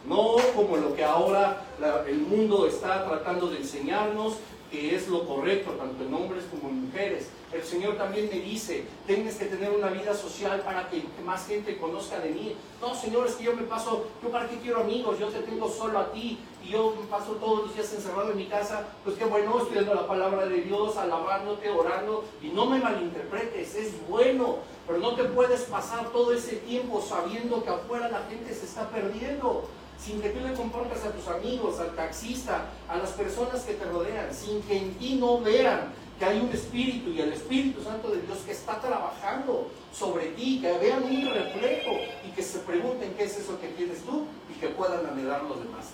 no 0.08 0.36
como 0.56 0.78
lo 0.78 0.96
que 0.96 1.04
ahora 1.04 1.66
el 2.08 2.20
mundo 2.20 2.68
está 2.68 3.04
tratando 3.06 3.48
de 3.48 3.58
enseñarnos, 3.58 4.36
que 4.72 4.96
es 4.96 5.08
lo 5.08 5.26
correcto, 5.26 5.72
tanto 5.72 6.04
en 6.04 6.14
hombres 6.14 6.46
como 6.50 6.70
en 6.70 6.86
mujeres. 6.88 7.30
El 7.52 7.64
Señor 7.64 7.96
también 7.98 8.30
me 8.32 8.40
dice, 8.40 8.86
tienes 9.08 9.36
que 9.36 9.46
tener 9.46 9.72
una 9.72 9.88
vida 9.88 10.14
social 10.14 10.62
para 10.62 10.90
que 10.90 11.04
más 11.24 11.48
gente 11.48 11.78
conozca 11.78 12.20
de 12.20 12.30
mí. 12.30 12.56
No, 12.82 12.94
Señor, 12.94 13.28
es 13.28 13.36
que 13.36 13.46
yo 13.46 13.56
me 13.56 13.64
paso, 13.64 14.08
yo 14.22 14.30
para 14.30 14.50
qué 14.50 14.58
quiero 14.58 14.82
amigos, 14.82 15.20
yo 15.20 15.28
te 15.28 15.40
tengo 15.40 15.70
solo 15.70 16.00
a 16.00 16.12
ti 16.12 16.40
y 16.64 16.70
yo 16.70 16.96
me 17.00 17.08
paso 17.08 17.34
todos 17.34 17.64
los 17.64 17.76
días 17.76 17.94
encerrado 17.94 18.32
en 18.32 18.38
mi 18.38 18.48
casa. 18.48 18.88
Pues 19.04 19.18
qué 19.18 19.26
bueno, 19.26 19.60
estudiando 19.60 19.94
la 19.94 20.08
palabra 20.08 20.46
de 20.48 20.62
Dios, 20.62 20.98
alabándote, 20.98 21.70
orando 21.70 22.26
y 22.42 22.50
no 22.50 22.66
me 22.66 22.80
malinterpretes, 22.80 23.76
es 23.76 24.08
bueno, 24.10 24.58
pero 24.86 25.00
no 25.00 25.16
te 25.16 25.24
puedes 25.26 25.62
pasar 25.62 26.10
todo 26.10 26.34
ese 26.34 26.58
tiempo 26.58 27.02
sabiendo 27.02 27.64
que 27.64 27.70
afuera 27.70 28.10
la 28.10 28.24
gente 28.30 28.54
se 28.54 28.66
está 28.66 28.90
perdiendo 28.90 29.66
sin 30.00 30.22
que 30.22 30.30
tú 30.30 30.40
le 30.46 30.54
comportes 30.54 31.04
a 31.04 31.12
tus 31.12 31.28
amigos, 31.28 31.80
al 31.80 31.96
taxista, 31.96 32.66
a 32.88 32.98
las 32.98 33.12
personas 33.12 33.62
que 33.62 33.74
te 33.74 33.86
rodean, 33.86 34.34
sin 34.34 34.62
que 34.62 34.78
en 34.78 34.94
ti 34.96 35.16
no 35.16 35.40
vean 35.40 35.94
que 36.20 36.26
hay 36.26 36.40
un 36.40 36.50
Espíritu 36.50 37.10
y 37.10 37.22
el 37.22 37.34
Espíritu 37.34 37.84
Santo 37.84 38.10
de 38.10 38.22
Dios 38.22 38.38
que 38.46 38.52
está 38.52 38.80
trabajando 38.80 39.70
sobre 39.94 40.28
ti, 40.28 40.60
que 40.62 40.72
vean 40.78 41.04
un 41.04 41.34
reflejo 41.34 41.92
y 42.26 42.32
que 42.32 42.42
se 42.42 42.60
pregunten 42.60 43.14
qué 43.18 43.26
es 43.26 43.38
eso 43.38 43.60
que 43.60 43.68
tienes 43.70 44.02
tú 44.04 44.26
y 44.50 44.60
que 44.60 44.70
puedan 44.70 45.06
anhelar 45.06 45.44
los 45.44 45.60
demás. 45.60 45.88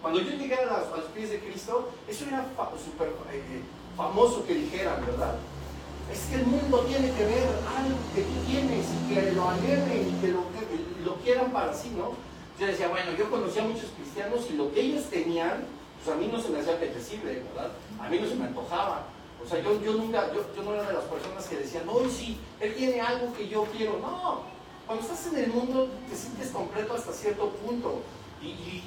Cuando 0.00 0.20
yo 0.20 0.30
llegué 0.30 0.54
a, 0.54 0.84
los 0.96 1.06
pies 1.14 1.30
de 1.30 1.40
Cristo, 1.40 1.90
eso 2.06 2.24
era 2.26 2.44
súper 2.84 3.08
eh, 3.32 3.62
famoso 3.96 4.46
que 4.46 4.54
dijeran, 4.54 5.04
¿verdad? 5.04 5.34
Es 6.12 6.20
que 6.30 6.36
el 6.36 6.46
mundo 6.46 6.80
tiene 6.82 7.10
que 7.12 7.24
ver 7.24 7.46
algo 7.76 7.98
que 8.14 8.22
tú 8.22 8.46
tienes 8.46 8.86
y 8.86 9.14
que 9.14 9.32
lo 9.32 9.48
anhelen 9.48 10.08
y 10.08 10.20
que 10.20 10.28
lo, 10.28 10.42
que 10.52 11.04
lo 11.04 11.16
quieran 11.16 11.50
para 11.50 11.74
sí, 11.74 11.90
¿no? 11.96 12.27
Yo 12.58 12.66
decía, 12.66 12.88
bueno, 12.88 13.12
yo 13.16 13.30
conocía 13.30 13.62
a 13.62 13.66
muchos 13.66 13.90
cristianos 13.96 14.46
y 14.50 14.54
lo 14.54 14.72
que 14.72 14.80
ellos 14.80 15.04
tenían, 15.04 15.64
pues 16.02 16.16
a 16.16 16.18
mí 16.18 16.28
no 16.30 16.40
se 16.40 16.48
me 16.48 16.58
hacía 16.58 16.74
apetecible, 16.74 17.44
¿verdad? 17.54 17.70
A 18.00 18.08
mí 18.08 18.18
no 18.18 18.26
se 18.26 18.34
me 18.34 18.46
antojaba. 18.46 19.06
O 19.44 19.48
sea, 19.48 19.62
yo, 19.62 19.80
yo 19.80 19.92
nunca, 19.92 20.32
yo, 20.34 20.44
yo 20.54 20.62
no 20.62 20.74
era 20.74 20.88
de 20.88 20.94
las 20.94 21.04
personas 21.04 21.46
que 21.46 21.56
decían, 21.58 21.86
no, 21.86 21.94
sí, 22.08 22.36
él 22.60 22.74
tiene 22.74 23.00
algo 23.00 23.32
que 23.32 23.48
yo 23.48 23.64
quiero. 23.76 23.98
No, 24.00 24.42
cuando 24.86 25.04
estás 25.04 25.26
en 25.32 25.44
el 25.44 25.50
mundo 25.50 25.88
te 26.08 26.16
sientes 26.16 26.48
completo 26.48 26.94
hasta 26.94 27.12
cierto 27.12 27.50
punto. 27.50 28.00
Y, 28.42 28.82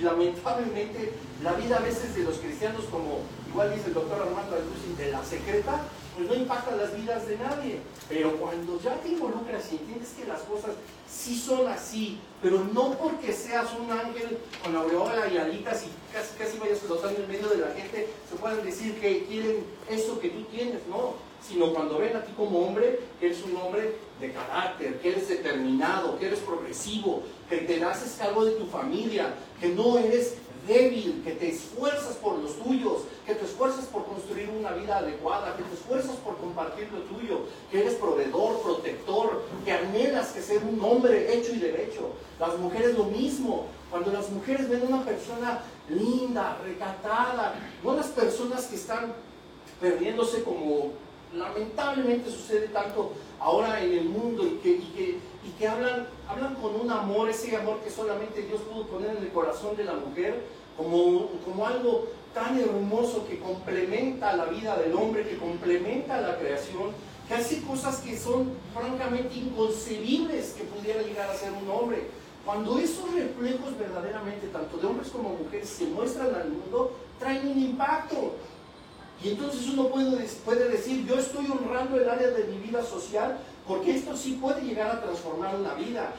lamentablemente 0.00 1.12
la 1.42 1.52
vida 1.52 1.76
a 1.76 1.80
veces 1.80 2.14
de 2.14 2.22
los 2.22 2.38
cristianos, 2.38 2.84
como 2.90 3.20
igual 3.48 3.74
dice 3.74 3.88
el 3.88 3.94
doctor 3.94 4.22
Armando 4.22 4.56
Alducin, 4.56 4.96
de 4.96 5.10
la 5.10 5.24
secreta, 5.24 5.82
pues 6.16 6.28
no 6.28 6.34
impacta 6.34 6.76
las 6.76 6.94
vidas 6.94 7.26
de 7.26 7.38
nadie. 7.38 7.80
Pero 8.08 8.36
cuando 8.36 8.80
ya 8.80 8.96
te 8.96 9.08
involucras 9.08 9.72
y 9.72 9.76
entiendes 9.76 10.10
que 10.18 10.26
las 10.26 10.40
cosas 10.40 10.72
sí 11.08 11.38
son 11.38 11.66
así, 11.68 12.18
pero 12.42 12.64
no 12.72 12.92
porque 12.92 13.32
seas 13.32 13.68
un 13.78 13.90
ángel 13.90 14.38
con 14.62 14.74
aureola 14.76 15.28
y 15.28 15.38
alitas 15.38 15.84
y 15.84 16.12
casi, 16.12 16.36
casi 16.36 16.58
vayas 16.58 16.80
flotando 16.80 17.20
en 17.20 17.28
medio 17.28 17.48
de 17.48 17.58
la 17.58 17.68
gente, 17.68 18.08
se 18.28 18.36
puedan 18.36 18.64
decir 18.64 19.00
que 19.00 19.24
quieren 19.24 19.64
eso 19.88 20.20
que 20.20 20.30
tú 20.30 20.42
tienes, 20.44 20.86
no, 20.88 21.14
sino 21.46 21.72
cuando 21.72 21.98
ven 21.98 22.16
a 22.16 22.22
ti 22.22 22.32
como 22.36 22.60
hombre, 22.60 23.00
que 23.20 23.26
eres 23.26 23.42
un 23.44 23.56
hombre 23.56 23.96
de 24.20 24.32
carácter, 24.32 25.00
que 25.00 25.10
eres 25.10 25.28
determinado, 25.28 26.18
que 26.18 26.26
eres 26.26 26.40
progresivo, 26.40 27.22
que 27.48 27.58
te 27.58 27.82
haces 27.82 28.16
cargo 28.18 28.44
de 28.44 28.52
tu 28.52 28.66
familia, 28.66 29.34
que 29.60 29.68
no 29.68 29.98
eres 29.98 30.34
débil, 30.68 31.22
que 31.24 31.32
te 31.32 31.48
esfuerzas 31.48 32.16
por 32.16 32.38
los 32.38 32.56
tuyos, 32.62 33.02
que 33.26 33.34
te 33.34 33.44
esfuerzas 33.44 33.86
por 33.86 34.04
construir 34.04 34.50
una 34.50 34.72
vida 34.72 34.98
adecuada, 34.98 35.56
que 35.56 35.64
te 35.64 35.74
esfuerzas 35.74 36.16
por 36.16 36.36
compartir 36.36 36.88
lo 36.92 37.00
tuyo, 37.00 37.40
que 37.70 37.80
eres 37.80 37.94
proveedor, 37.94 38.60
protector, 38.60 39.42
que 39.64 39.72
anhelas 39.72 40.28
que 40.28 40.42
ser 40.42 40.62
un 40.62 40.80
hombre 40.84 41.34
hecho 41.34 41.54
y 41.54 41.58
derecho. 41.58 42.10
Las 42.38 42.56
mujeres 42.58 42.96
lo 42.96 43.04
mismo. 43.04 43.66
Cuando 43.90 44.12
las 44.12 44.30
mujeres 44.30 44.68
ven 44.68 44.82
a 44.82 44.96
una 44.96 45.04
persona 45.04 45.62
linda, 45.88 46.58
recatada, 46.62 47.54
no 47.82 47.94
las 47.94 48.08
personas 48.08 48.66
que 48.66 48.76
están 48.76 49.14
perdiéndose 49.80 50.42
como 50.42 50.92
lamentablemente 51.34 52.30
sucede 52.30 52.68
tanto 52.68 53.12
ahora 53.40 53.82
en 53.82 53.92
el 53.92 54.08
mundo 54.08 54.44
y 54.46 54.58
que, 54.62 54.70
y 54.70 54.92
que, 54.96 55.18
y 55.46 55.50
que 55.58 55.68
hablan, 55.68 56.06
hablan 56.28 56.54
con 56.56 56.74
un 56.80 56.90
amor, 56.90 57.28
ese 57.28 57.56
amor 57.56 57.78
que 57.80 57.90
solamente 57.90 58.42
Dios 58.42 58.60
pudo 58.62 58.86
poner 58.86 59.16
en 59.16 59.22
el 59.22 59.28
corazón 59.30 59.76
de 59.76 59.84
la 59.84 59.94
mujer, 59.94 60.42
como, 60.76 61.28
como 61.44 61.66
algo 61.66 62.06
tan 62.34 62.58
hermoso 62.58 63.26
que 63.26 63.38
complementa 63.38 64.36
la 64.36 64.46
vida 64.46 64.76
del 64.76 64.94
hombre, 64.94 65.28
que 65.28 65.38
complementa 65.38 66.20
la 66.20 66.38
creación, 66.38 66.92
que 67.26 67.34
hace 67.34 67.62
cosas 67.62 67.98
que 67.98 68.16
son 68.18 68.52
francamente 68.72 69.34
inconcebibles 69.34 70.52
que 70.52 70.64
pudiera 70.64 71.02
llegar 71.02 71.30
a 71.30 71.34
ser 71.34 71.52
un 71.52 71.68
hombre. 71.70 72.06
Cuando 72.44 72.78
esos 72.78 73.12
reflejos 73.12 73.78
verdaderamente, 73.78 74.46
tanto 74.48 74.78
de 74.78 74.86
hombres 74.86 75.08
como 75.08 75.30
mujeres, 75.30 75.68
se 75.68 75.84
muestran 75.86 76.34
al 76.34 76.48
mundo, 76.48 76.96
traen 77.18 77.48
un 77.48 77.58
impacto. 77.58 78.34
Y 79.22 79.30
entonces 79.30 79.68
uno 79.68 79.88
puede, 79.88 80.24
puede 80.44 80.68
decir, 80.68 81.04
yo 81.06 81.18
estoy 81.18 81.46
honrando 81.50 81.96
el 81.96 82.08
área 82.08 82.28
de 82.28 82.44
mi 82.44 82.58
vida 82.58 82.84
social 82.84 83.38
porque 83.66 83.96
esto 83.96 84.16
sí 84.16 84.38
puede 84.40 84.62
llegar 84.62 84.90
a 84.90 85.02
transformar 85.02 85.54
una 85.56 85.74
vida. 85.74 86.12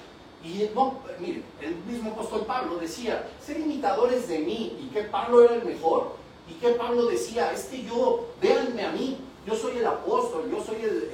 Y 0.43 0.69
no, 0.73 0.99
mire, 1.19 1.41
el 1.61 1.75
mismo 1.75 2.11
apóstol 2.11 2.45
Pablo 2.45 2.77
decía, 2.77 3.27
ser 3.43 3.59
imitadores 3.59 4.27
de 4.29 4.39
mí, 4.39 4.77
y 4.81 4.93
que 4.93 5.03
Pablo 5.03 5.43
era 5.43 5.55
el 5.55 5.65
mejor, 5.65 6.15
y 6.47 6.53
que 6.53 6.69
Pablo 6.69 7.07
decía, 7.07 7.51
es 7.51 7.65
que 7.65 7.83
yo, 7.83 8.27
véanme 8.41 8.85
a 8.85 8.91
mí, 8.91 9.17
yo 9.45 9.55
soy 9.55 9.79
el 9.79 9.87
apóstol, 9.87 10.49
yo 10.49 10.63
soy 10.63 10.77
el, 10.81 11.09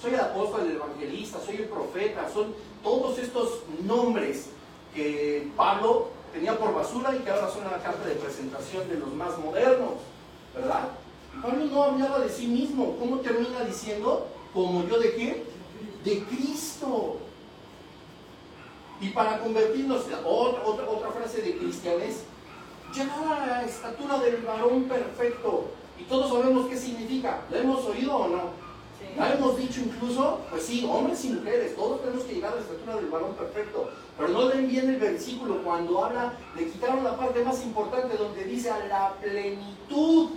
soy 0.00 0.14
el 0.14 0.20
apóstol, 0.20 0.68
el 0.68 0.76
evangelista, 0.76 1.40
soy 1.44 1.56
el 1.56 1.64
profeta, 1.64 2.30
son 2.32 2.54
todos 2.82 3.18
estos 3.18 3.62
nombres 3.84 4.50
que 4.94 5.50
Pablo 5.56 6.08
tenía 6.32 6.56
por 6.56 6.74
basura 6.74 7.14
y 7.16 7.20
que 7.20 7.30
ahora 7.30 7.50
son 7.50 7.64
la 7.64 7.82
carta 7.82 8.06
de 8.06 8.14
presentación 8.14 8.88
de 8.88 8.98
los 8.98 9.12
más 9.14 9.36
modernos, 9.38 9.94
¿verdad? 10.56 10.88
Pablo 11.42 11.66
no 11.66 11.82
hablaba 11.84 12.18
de 12.20 12.30
sí 12.30 12.46
mismo. 12.46 12.96
¿Cómo 12.98 13.18
termina 13.18 13.60
diciendo? 13.64 14.26
Como 14.54 14.86
yo 14.88 14.98
de 14.98 15.14
qué? 15.14 15.44
De 16.04 16.24
Cristo. 16.24 17.18
Y 19.00 19.10
para 19.10 19.38
convertirnos, 19.40 20.06
otra, 20.24 20.62
otra, 20.64 20.88
otra 20.88 21.10
frase 21.10 21.42
de 21.42 21.58
cristianes, 21.58 22.22
llegar 22.94 23.42
a 23.42 23.46
la 23.46 23.62
estatura 23.64 24.18
del 24.18 24.38
varón 24.38 24.84
perfecto. 24.84 25.66
Y 25.98 26.04
todos 26.04 26.30
sabemos 26.30 26.66
qué 26.68 26.76
significa. 26.76 27.42
¿Lo 27.50 27.58
hemos 27.58 27.84
oído 27.84 28.16
o 28.16 28.28
no? 28.28 28.66
¿La 29.16 29.32
hemos 29.32 29.56
dicho 29.58 29.80
incluso? 29.80 30.40
Pues 30.50 30.62
sí, 30.64 30.86
hombres 30.90 31.24
y 31.24 31.30
mujeres, 31.30 31.74
todos 31.74 32.02
tenemos 32.02 32.24
que 32.24 32.34
llegar 32.34 32.52
a 32.52 32.56
la 32.56 32.60
estatura 32.62 32.96
del 32.96 33.06
varón 33.06 33.34
perfecto. 33.34 33.90
Pero 34.16 34.28
no 34.30 34.48
leen 34.48 34.68
bien 34.68 34.88
el 34.88 34.96
versículo 34.96 35.62
cuando 35.62 36.04
habla, 36.04 36.34
le 36.54 36.70
quitaron 36.70 37.04
la 37.04 37.16
parte 37.16 37.44
más 37.44 37.62
importante 37.62 38.16
donde 38.16 38.44
dice 38.44 38.70
a 38.70 38.86
la 38.86 39.14
plenitud. 39.20 40.30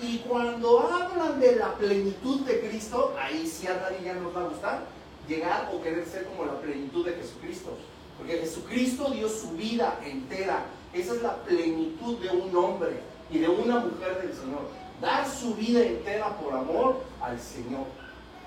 Y 0.00 0.18
cuando 0.18 0.80
hablan 0.80 1.40
de 1.40 1.56
la 1.56 1.74
plenitud 1.74 2.40
de 2.40 2.60
Cristo, 2.60 3.14
ahí 3.18 3.46
sí 3.46 3.66
a 3.66 3.74
nadie 3.74 4.04
ya 4.04 4.14
nos 4.14 4.34
va 4.34 4.42
a 4.42 4.48
gustar 4.48 4.96
llegar 5.26 5.70
o 5.74 5.82
querer 5.82 6.06
ser 6.06 6.26
como 6.26 6.44
la 6.44 6.60
plenitud 6.60 7.04
de 7.04 7.14
Jesucristo. 7.14 7.76
Porque 8.18 8.38
Jesucristo 8.38 9.10
dio 9.10 9.28
su 9.28 9.50
vida 9.52 9.98
entera. 10.04 10.66
Esa 10.92 11.14
es 11.14 11.22
la 11.22 11.36
plenitud 11.42 12.18
de 12.18 12.30
un 12.30 12.56
hombre 12.56 13.00
y 13.30 13.38
de 13.38 13.48
una 13.48 13.80
mujer 13.80 14.22
del 14.22 14.34
Señor. 14.34 14.68
Dar 15.00 15.28
su 15.28 15.54
vida 15.54 15.80
entera 15.80 16.36
por 16.38 16.54
amor 16.54 17.02
al 17.20 17.38
Señor. 17.40 17.86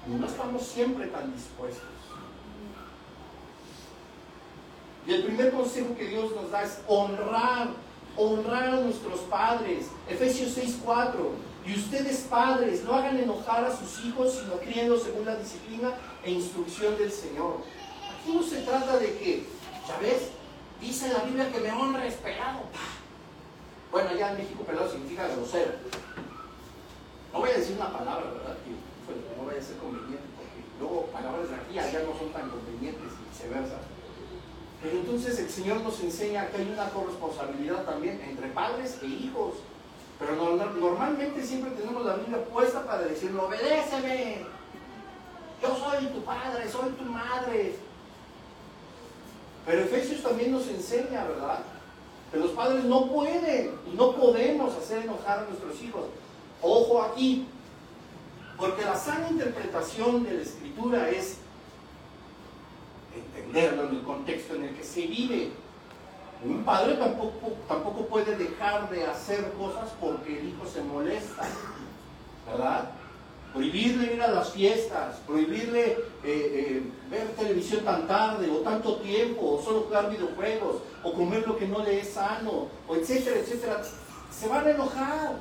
Y 0.07 0.12
no 0.12 0.25
estamos 0.25 0.63
siempre 0.63 1.07
tan 1.07 1.33
dispuestos. 1.33 1.83
Y 5.05 5.13
el 5.13 5.23
primer 5.23 5.51
consejo 5.51 5.95
que 5.95 6.07
Dios 6.07 6.31
nos 6.35 6.51
da 6.51 6.63
es 6.63 6.79
honrar, 6.88 7.69
honrar 8.19 8.69
a 8.69 8.82
nuestros 8.82 9.21
padres. 9.21 9.88
Efesios 10.10 10.51
6:4. 10.58 11.32
Y 11.65 11.75
ustedes 11.75 12.25
padres, 12.29 12.84
no 12.84 12.93
hagan 12.93 13.17
enojar 13.17 13.63
a 13.63 13.75
sus 13.75 14.05
hijos, 14.05 14.34
sino 14.34 14.53
criando 14.55 14.97
según 14.97 15.25
la 15.25 15.36
disciplina 15.36 15.93
e 16.23 16.32
instrucción 16.32 16.97
del 16.97 17.12
Señor. 17.12 17.58
Aquí 18.10 18.34
no 18.34 18.41
se 18.41 18.62
trata 18.62 18.97
de 18.97 19.17
que, 19.17 19.45
ya 19.88 19.97
ves, 19.99 20.29
dice 20.82 21.13
la 21.13 21.19
Biblia 21.19 21.51
que 21.51 21.60
me 21.60 21.71
honra 21.71 22.05
es 22.05 22.15
pelado. 22.15 22.62
Bueno, 23.91 24.10
allá 24.10 24.32
en 24.32 24.38
México 24.38 24.63
pelado 24.63 24.91
significa 24.91 25.27
grosero. 25.27 25.73
No 27.34 27.39
voy 27.39 27.49
a 27.49 27.58
decir 27.58 27.75
una 27.75 27.91
palabra, 27.91 28.32
¿verdad? 28.32 28.58
Que 28.65 29.38
no 29.38 29.45
vaya 29.45 29.60
a 29.60 29.63
ser 29.63 29.77
conveniente, 29.77 30.25
porque 30.38 30.60
luego 30.79 31.05
palabras 31.08 31.49
de 31.49 31.55
aquí 31.55 31.77
allá 31.77 32.03
no 32.03 32.17
son 32.17 32.32
tan 32.32 32.49
convenientes 32.49 33.13
y 33.13 33.29
viceversa. 33.29 33.77
Pero 34.82 34.98
entonces 34.98 35.38
el 35.39 35.50
Señor 35.50 35.82
nos 35.82 36.00
enseña 36.02 36.48
que 36.48 36.58
hay 36.58 36.72
una 36.72 36.89
corresponsabilidad 36.89 37.84
también 37.84 38.22
entre 38.22 38.48
padres 38.50 38.98
e 39.02 39.08
hijos. 39.08 39.56
Pero 40.20 40.36
normalmente 40.36 41.44
siempre 41.44 41.72
tenemos 41.72 42.06
la 42.06 42.15
Biblia 42.15 42.44
puesta 42.46 42.86
para 42.86 43.04
decir, 43.04 43.36
obedéceme. 43.36 44.46
Yo 45.62 45.76
soy 45.76 46.08
tu 46.08 46.22
padre, 46.24 46.70
soy 46.70 46.89
tu 46.92 47.04
madre. 47.04 47.76
Pero 49.65 49.82
Efesios 49.82 50.24
también 50.24 50.52
nos 50.52 50.68
enseña, 50.68 51.26
¿verdad? 51.26 51.60
Que 52.32 52.39
los 52.39 52.52
padres 52.52 52.86
no 52.86 53.08
pueden 53.08 53.72
y 53.92 53.96
no 53.96 54.15
podemos 54.15 54.76
hacer 54.76 55.04
enojar 55.04 55.39
a 55.39 55.44
nuestros 55.44 55.82
hijos. 55.82 56.06
Ojo 56.62 57.02
aquí, 57.02 57.48
porque 58.58 58.84
la 58.84 58.96
sana 58.96 59.30
interpretación 59.30 60.24
de 60.24 60.34
la 60.34 60.42
escritura 60.42 61.10
es 61.10 61.38
entenderlo 63.19 63.89
en 63.89 63.95
el 63.95 64.03
contexto 64.03 64.55
en 64.55 64.63
el 64.65 64.75
que 64.75 64.84
se 64.84 65.08
vive. 65.08 65.51
Un 66.43 66.63
padre 66.63 66.95
tampoco, 66.95 67.53
tampoco 67.67 68.05
puede 68.05 68.36
dejar 68.38 68.89
de 68.89 69.05
hacer 69.05 69.51
cosas 69.58 69.89
porque 69.99 70.39
el 70.39 70.49
hijo 70.49 70.65
se 70.65 70.82
molesta, 70.82 71.43
¿verdad? 72.49 72.91
Prohibirle 73.53 74.13
ir 74.13 74.21
a 74.21 74.32
las 74.32 74.51
fiestas, 74.51 75.17
prohibirle 75.27 75.91
eh, 75.91 75.97
eh, 76.23 76.84
ver 77.10 77.27
televisión 77.36 77.84
tan 77.84 78.08
tarde 78.08 78.49
o 78.49 78.58
tanto 78.58 78.97
tiempo, 78.97 79.55
o 79.55 79.62
solo 79.62 79.82
jugar 79.82 80.10
videojuegos, 80.10 80.77
o 81.03 81.13
comer 81.13 81.45
lo 81.45 81.58
que 81.58 81.67
no 81.67 81.84
le 81.84 81.99
es 81.99 82.10
sano, 82.10 82.67
o 82.88 82.95
etcétera, 82.95 83.39
etcétera. 83.39 83.82
Se 84.32 84.47
van 84.47 84.65
a 84.65 84.71
enojar. 84.71 85.36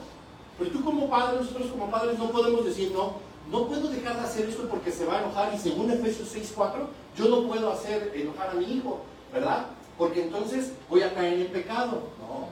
Pero 0.58 0.70
tú 0.70 0.82
como 0.82 1.08
padre, 1.08 1.38
nosotros 1.38 1.70
como 1.70 1.88
padres 1.90 2.18
no 2.18 2.30
podemos 2.30 2.64
decir, 2.64 2.90
no, 2.90 3.14
no 3.50 3.68
puedo 3.68 3.88
dejar 3.88 4.16
de 4.16 4.22
hacer 4.22 4.48
esto 4.48 4.68
porque 4.68 4.90
se 4.90 5.06
va 5.06 5.18
a 5.18 5.22
enojar 5.22 5.54
y 5.54 5.58
según 5.58 5.90
Efesios 5.90 6.34
6.4, 6.34 6.72
yo 7.18 7.28
no 7.28 7.48
puedo 7.48 7.72
hacer 7.72 8.12
enojar 8.14 8.50
a 8.50 8.54
mi 8.54 8.64
hijo, 8.64 9.00
¿verdad? 9.32 9.66
Porque 9.98 10.22
entonces 10.22 10.72
voy 10.88 11.02
a 11.02 11.12
caer 11.12 11.34
en 11.34 11.40
el 11.40 11.46
pecado. 11.48 12.02
No, 12.20 12.48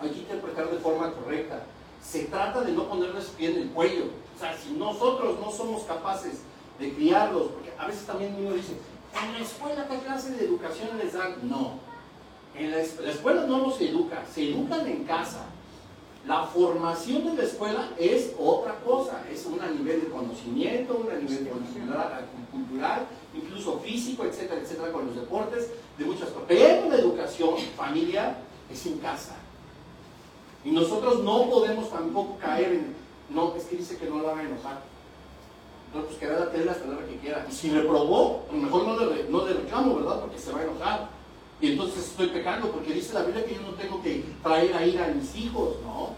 hay 0.00 0.10
que 0.10 0.20
interpretar 0.20 0.70
de 0.70 0.78
forma 0.78 1.12
correcta. 1.12 1.64
Se 2.00 2.26
trata 2.26 2.60
de 2.60 2.72
no 2.72 2.88
ponerles 2.88 3.26
pie 3.36 3.50
en 3.50 3.62
el 3.62 3.70
cuello. 3.70 4.04
O 4.36 4.38
sea, 4.38 4.56
si 4.56 4.72
nosotros 4.72 5.40
no 5.40 5.50
somos 5.50 5.82
capaces 5.82 6.42
de 6.78 6.92
criarlos, 6.94 7.48
porque 7.48 7.72
a 7.76 7.88
veces 7.88 8.06
también 8.06 8.36
uno 8.38 8.54
dice, 8.54 8.74
en 9.20 9.32
la 9.32 9.40
escuela 9.40 9.88
qué 9.88 9.98
clase 9.98 10.30
de 10.30 10.44
educación 10.44 10.96
les 10.98 11.14
dan. 11.14 11.34
No, 11.42 11.80
en 12.54 12.70
la, 12.70 12.76
la 12.76 13.10
escuela 13.10 13.46
no 13.46 13.58
los 13.58 13.80
educa, 13.80 14.24
se 14.32 14.50
educan 14.50 14.86
en 14.86 15.04
casa. 15.04 15.46
La 16.26 16.44
formación 16.44 17.24
de 17.24 17.34
la 17.34 17.42
escuela 17.42 17.88
es 17.98 18.34
otra 18.38 18.76
cosa, 18.80 19.22
es 19.32 19.46
un 19.46 19.58
nivel 19.76 20.02
de 20.02 20.08
conocimiento, 20.08 20.96
un 20.96 21.24
nivel 21.24 21.48
cultural, 21.48 22.26
cultural, 22.52 23.06
incluso 23.34 23.78
físico, 23.80 24.24
etcétera, 24.24 24.60
etcétera, 24.60 24.92
con 24.92 25.06
los 25.06 25.16
deportes, 25.16 25.70
de 25.96 26.04
muchas 26.04 26.28
cosas. 26.30 26.44
Pero 26.48 26.88
la 26.88 26.96
educación 26.96 27.56
familiar 27.76 28.38
es 28.70 28.86
en 28.86 28.98
casa. 28.98 29.36
Y 30.64 30.70
nosotros 30.70 31.22
no 31.22 31.48
podemos 31.48 31.90
tampoco 31.90 32.36
caer 32.38 32.72
en, 32.72 32.94
no, 33.30 33.54
es 33.56 33.64
que 33.64 33.76
dice 33.76 33.96
que 33.96 34.08
no 34.08 34.18
lo 34.18 34.30
haga 34.30 34.42
enojar. 34.42 34.82
No, 35.94 36.02
pues 36.02 36.18
que 36.18 36.26
la 36.26 36.50
tele 36.50 36.70
hasta 36.70 36.86
la 36.86 36.98
hora 36.98 37.06
que 37.06 37.16
quiera. 37.16 37.46
Y 37.48 37.52
si 37.52 37.70
reprobó, 37.70 38.44
a 38.50 38.54
lo 38.54 38.62
mejor 38.62 38.86
no 38.86 38.98
le, 38.98 39.24
no 39.24 39.46
le 39.46 39.54
reclamo, 39.54 39.96
¿verdad? 39.96 40.20
Porque 40.20 40.38
se 40.38 40.52
va 40.52 40.60
a 40.60 40.64
enojar. 40.64 41.08
Y 41.60 41.72
entonces 41.72 42.08
estoy 42.08 42.28
pecando 42.28 42.70
porque 42.70 42.92
dice 42.92 43.14
la 43.14 43.22
Biblia 43.22 43.44
que 43.44 43.54
yo 43.54 43.62
no 43.62 43.70
tengo 43.70 44.02
que 44.02 44.24
traer 44.42 44.74
a 44.74 44.86
ir 44.86 45.00
a 45.00 45.08
mis 45.08 45.34
hijos, 45.34 45.76
¿no? 45.82 46.10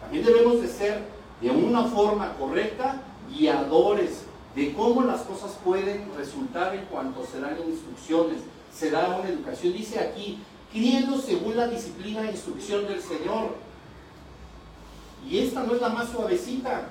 También 0.00 0.24
debemos 0.24 0.60
de 0.60 0.68
ser 0.68 1.02
de 1.40 1.50
una 1.50 1.84
forma 1.84 2.34
correcta 2.34 3.02
guiadores 3.30 4.24
de 4.54 4.72
cómo 4.74 5.02
las 5.02 5.22
cosas 5.22 5.52
pueden 5.64 6.10
resultar 6.16 6.74
en 6.74 6.84
cuanto 6.86 7.24
se 7.24 7.40
dan 7.40 7.56
instrucciones, 7.68 8.38
se 8.74 8.90
da 8.90 9.18
una 9.18 9.28
educación. 9.28 9.72
Dice 9.72 10.00
aquí, 10.00 10.38
criando 10.72 11.20
según 11.20 11.56
la 11.56 11.68
disciplina 11.68 12.22
e 12.22 12.32
instrucción 12.32 12.86
del 12.86 13.00
Señor. 13.00 13.54
Y 15.28 15.38
esta 15.38 15.64
no 15.64 15.74
es 15.74 15.80
la 15.80 15.90
más 15.90 16.08
suavecita, 16.08 16.88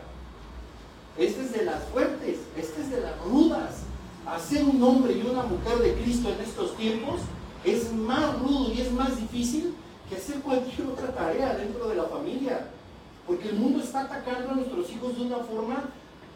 esta 1.18 1.42
es 1.42 1.52
de 1.52 1.66
las 1.66 1.84
fuertes, 1.86 2.40
esta 2.56 2.82
es 2.82 2.92
de 2.92 3.02
las 3.02 3.20
rudas. 3.24 3.82
Hacer 4.26 4.64
un 4.64 4.82
hombre 4.84 5.14
y 5.14 5.22
una 5.22 5.44
mujer 5.44 5.80
de 5.80 5.94
Cristo 5.96 6.30
en 6.30 6.40
estos 6.42 6.78
tiempos 6.78 7.22
es 7.66 7.92
más 7.92 8.40
rudo 8.40 8.72
y 8.72 8.82
es 8.82 8.92
más 8.92 9.18
difícil 9.18 9.74
que 10.08 10.16
hacer 10.16 10.40
cualquier 10.42 10.88
otra 10.88 11.14
tarea 11.14 11.56
dentro 11.56 11.88
de 11.88 11.96
la 11.96 12.04
familia. 12.04 12.68
Porque 13.26 13.50
el 13.50 13.56
mundo 13.56 13.84
está 13.84 14.02
atacando 14.02 14.52
a 14.52 14.56
nuestros 14.56 14.90
hijos 14.92 15.18
de 15.18 15.24
una 15.24 15.38
forma 15.38 15.90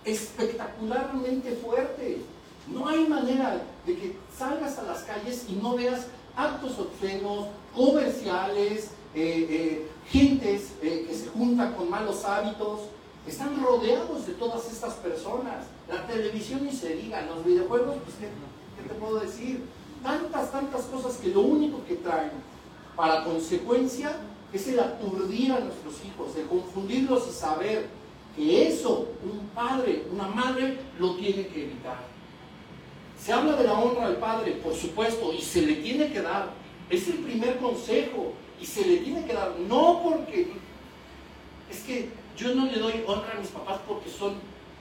espectacularmente 0.05 1.55
fuerte. 1.55 2.21
No 2.67 2.87
hay 2.87 3.07
manera 3.07 3.61
de 3.85 3.95
que 3.95 4.17
salgas 4.37 4.77
a 4.77 4.83
las 4.83 5.03
calles 5.03 5.45
y 5.49 5.53
no 5.53 5.75
veas 5.75 6.07
actos 6.35 6.79
obscenos, 6.79 7.47
comerciales, 7.75 8.91
eh, 9.15 9.47
eh, 9.49 9.87
gentes 10.09 10.73
eh, 10.81 11.05
que 11.07 11.13
se 11.13 11.27
juntan 11.27 11.73
con 11.73 11.89
malos 11.89 12.23
hábitos. 12.25 12.81
Están 13.27 13.61
rodeados 13.61 14.27
de 14.27 14.33
todas 14.33 14.71
estas 14.71 14.93
personas. 14.95 15.65
La 15.89 16.05
televisión 16.07 16.65
ni 16.65 16.71
se 16.71 16.95
diga, 16.95 17.21
los 17.21 17.45
videojuegos, 17.45 17.95
pues, 18.03 18.17
¿qué 18.17 18.89
te 18.89 18.95
puedo 18.95 19.19
decir? 19.19 19.63
tantas, 20.03 20.51
tantas 20.51 20.83
cosas 20.85 21.17
que 21.17 21.29
lo 21.29 21.41
único 21.41 21.83
que 21.85 21.95
traen 21.95 22.31
para 22.95 23.23
consecuencia 23.23 24.11
es 24.51 24.67
el 24.67 24.79
aturdir 24.79 25.51
a 25.53 25.61
nuestros 25.61 25.95
hijos, 26.05 26.35
el 26.35 26.45
confundirlos 26.45 27.27
y 27.27 27.31
saber 27.31 27.87
que 28.35 28.67
eso 28.67 29.09
un 29.23 29.47
padre, 29.49 30.03
una 30.11 30.27
madre 30.27 30.77
lo 30.99 31.15
tiene 31.15 31.47
que 31.47 31.63
evitar. 31.63 31.97
Se 33.19 33.31
habla 33.31 33.55
de 33.55 33.65
la 33.65 33.73
honra 33.73 34.07
al 34.07 34.17
padre, 34.17 34.53
por 34.63 34.73
supuesto, 34.73 35.33
y 35.33 35.41
se 35.41 35.61
le 35.61 35.75
tiene 35.75 36.11
que 36.11 36.21
dar. 36.21 36.49
Es 36.89 37.07
el 37.07 37.19
primer 37.19 37.57
consejo 37.57 38.33
y 38.59 38.65
se 38.65 38.85
le 38.85 38.97
tiene 38.97 39.25
que 39.25 39.33
dar. 39.33 39.53
No 39.67 40.01
porque 40.03 40.47
es 41.69 41.79
que 41.81 42.09
yo 42.37 42.53
no 42.55 42.65
le 42.65 42.79
doy 42.79 43.03
honra 43.07 43.33
a 43.35 43.39
mis 43.39 43.49
papás 43.49 43.79
porque 43.87 44.09
son 44.09 44.33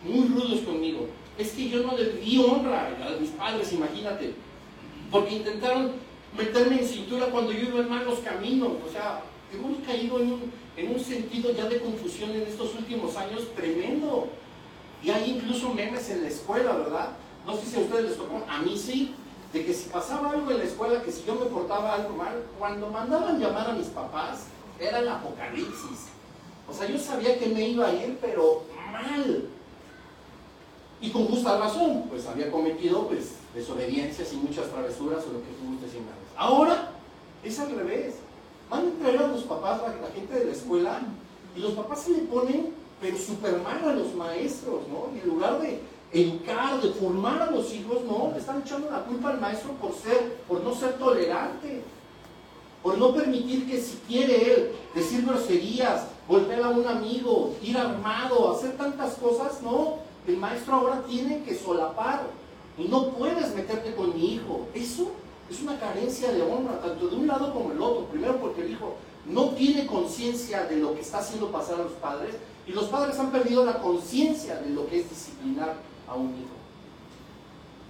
muy 0.03 0.27
rudos 0.29 0.61
conmigo. 0.61 1.07
Es 1.39 1.53
que 1.53 1.69
yo 1.69 1.83
no 1.83 1.97
le 1.97 2.15
di 2.15 2.39
honra 2.39 2.89
a 2.89 3.21
mis 3.21 3.31
padres, 3.31 3.73
imagínate 3.73 4.35
porque 5.13 5.35
intentaron 5.35 5.93
meterme 6.37 6.81
en 6.81 6.89
cintura 6.89 7.27
cuando 7.27 7.53
yo 7.53 7.69
iba 7.69 7.81
en 7.81 7.91
malos 7.91 8.21
caminos. 8.21 8.73
O 8.85 8.91
sea, 8.91 9.23
hemos 9.53 9.79
caído 9.87 10.19
en 10.19 10.33
un, 10.33 10.53
en 10.77 10.95
un 10.95 11.01
sentido 11.01 11.53
ya 11.53 11.69
de 11.69 11.81
confusión 11.81 12.31
en 12.31 12.43
estos 12.43 12.75
últimos 12.75 13.17
años 13.17 13.49
tremendo. 13.55 14.29
Y 15.03 15.11
hay 15.11 15.33
incluso 15.33 15.73
memes 15.75 16.09
en 16.11 16.23
la 16.23 16.29
escuela, 16.29 16.73
¿verdad? 16.73 17.11
No 17.47 17.57
sé 17.57 17.67
si 17.67 17.77
a 17.77 17.81
ustedes 17.81 18.05
les 18.05 18.17
tocó, 18.17 18.43
a 18.49 18.59
mí 18.61 18.79
sí, 18.79 19.15
de 19.53 19.65
que 19.65 19.75
si 19.75 19.89
pasaba 19.91 20.31
algo 20.31 20.51
en 20.51 20.59
la 20.59 20.65
escuela, 20.65 21.03
que 21.03 21.13
si 21.13 21.25
yo 21.25 21.35
me 21.35 21.47
portaba 21.47 21.95
algo 21.95 22.17
mal, 22.17 22.45
cuando 22.59 22.89
mandaban 22.89 23.41
llamar 23.41 23.71
a 23.71 23.75
mis 23.75 23.89
papás, 23.89 24.45
era 24.79 25.01
el 25.01 25.09
apocalipsis. 25.09 26.07
O 26.69 26.73
sea, 26.73 26.89
yo 26.89 26.99
sabía 26.99 27.39
que 27.39 27.47
me 27.49 27.69
iba 27.69 27.87
a 27.87 27.95
ir, 27.95 28.19
pero 28.21 28.63
mal. 28.91 29.49
Y 31.01 31.11
con 31.11 31.27
justa 31.27 31.59
razón, 31.59 32.05
pues 32.09 32.27
había 32.27 32.51
cometido 32.51 33.09
pues, 33.09 33.35
desobediencias 33.55 34.33
y 34.33 34.37
muchas 34.37 34.71
travesuras 34.71 35.25
o 35.25 35.33
lo 35.33 35.41
que 35.41 35.51
tú 35.61 35.67
gustes 35.73 36.01
Ahora 36.37 36.93
es 37.43 37.59
al 37.59 37.75
revés. 37.75 38.15
Van 38.73 38.89
a 38.89 39.03
traer 39.03 39.19
a 39.23 39.27
los 39.27 39.43
papás, 39.43 39.83
la, 39.83 39.89
la 39.89 40.15
gente 40.15 40.35
de 40.35 40.47
la 40.47 40.53
escuela, 40.53 41.03
y 41.55 41.61
los 41.61 41.73
papás 41.73 42.05
se 42.05 42.13
le 42.13 42.21
ponen, 42.21 42.73
pero 43.03 43.19
súper 43.19 43.61
mal 43.61 43.87
a 43.87 43.93
los 43.93 44.15
maestros, 44.15 44.81
¿no? 44.89 45.15
Y 45.15 45.21
en 45.21 45.29
lugar 45.29 45.61
de 45.61 45.79
educar, 46.11 46.81
de 46.81 46.89
formar 46.95 47.43
a 47.43 47.51
los 47.51 47.71
hijos, 47.75 47.99
no, 48.09 48.31
le 48.33 48.39
están 48.39 48.63
echando 48.63 48.91
la 48.91 49.05
culpa 49.05 49.29
al 49.29 49.41
maestro 49.43 49.73
por 49.73 49.93
ser, 49.93 50.39
por 50.49 50.63
no 50.63 50.75
ser 50.75 50.95
tolerante, 50.95 51.83
por 52.83 52.97
no 52.97 53.13
permitir 53.15 53.69
que 53.69 53.79
si 53.79 53.99
quiere 54.09 54.55
él 54.55 54.73
decir 54.95 55.27
groserías, 55.27 56.07
golpear 56.27 56.63
a 56.63 56.71
un 56.71 56.87
amigo, 56.87 57.55
ir 57.63 57.77
armado, 57.77 58.57
hacer 58.57 58.79
tantas 58.79 59.17
cosas, 59.17 59.61
no, 59.61 59.99
el 60.27 60.39
maestro 60.39 60.77
ahora 60.77 61.03
tiene 61.07 61.43
que 61.43 61.55
solapar 61.55 62.23
y 62.79 62.85
no 62.85 63.11
puedes 63.11 63.55
meterte 63.55 63.95
con 63.95 64.15
mi 64.15 64.33
hijo. 64.33 64.67
Eso 64.73 65.11
es 65.53 65.63
una 65.63 65.79
carencia 65.79 66.33
de 66.33 66.43
honra, 66.43 66.81
tanto 66.81 67.09
de 67.09 67.17
un 67.17 67.27
lado 67.27 67.53
como 67.53 67.71
del 67.71 67.83
otro. 67.83 68.07
Primero 68.07 68.41
porque 68.41 68.63
el 68.63 68.73
hijo 68.73 68.97
no 69.27 69.51
tiene 69.51 69.87
conciencia 69.87 70.65
de 70.65 70.79
lo 70.79 70.95
que 70.95 71.01
está 71.01 71.19
haciendo 71.19 71.53
pasar 71.53 71.77
a 71.77 71.85
los 71.85 71.93
padres 71.93 72.37
y 72.67 72.73
los 72.73 72.87
padres 72.87 73.19
han 73.19 73.31
perdido 73.31 73.65
la 73.65 73.81
conciencia 73.81 74.57
de 74.57 74.71
lo 74.71 74.87
que 74.87 75.01
es 75.01 75.11
disciplinar 75.11 75.77
a 76.09 76.15
un 76.15 76.29
hijo. 76.31 76.57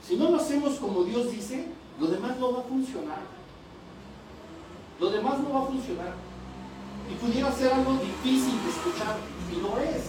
Si 0.06 0.16
no 0.16 0.30
lo 0.30 0.36
hacemos 0.36 0.74
como 0.74 1.04
Dios 1.04 1.30
dice, 1.30 1.66
lo 2.00 2.06
demás 2.08 2.38
no 2.38 2.52
va 2.52 2.60
a 2.60 2.64
funcionar. 2.64 3.20
Lo 4.98 5.10
demás 5.10 5.38
no 5.40 5.52
va 5.52 5.62
a 5.62 5.66
funcionar. 5.66 6.14
Y 7.10 7.14
pudiera 7.14 7.52
ser 7.52 7.72
algo 7.72 7.92
difícil 7.92 8.54
de 8.62 8.70
escuchar, 8.70 9.16
y 9.50 9.60
lo 9.60 9.78
es. 9.78 10.04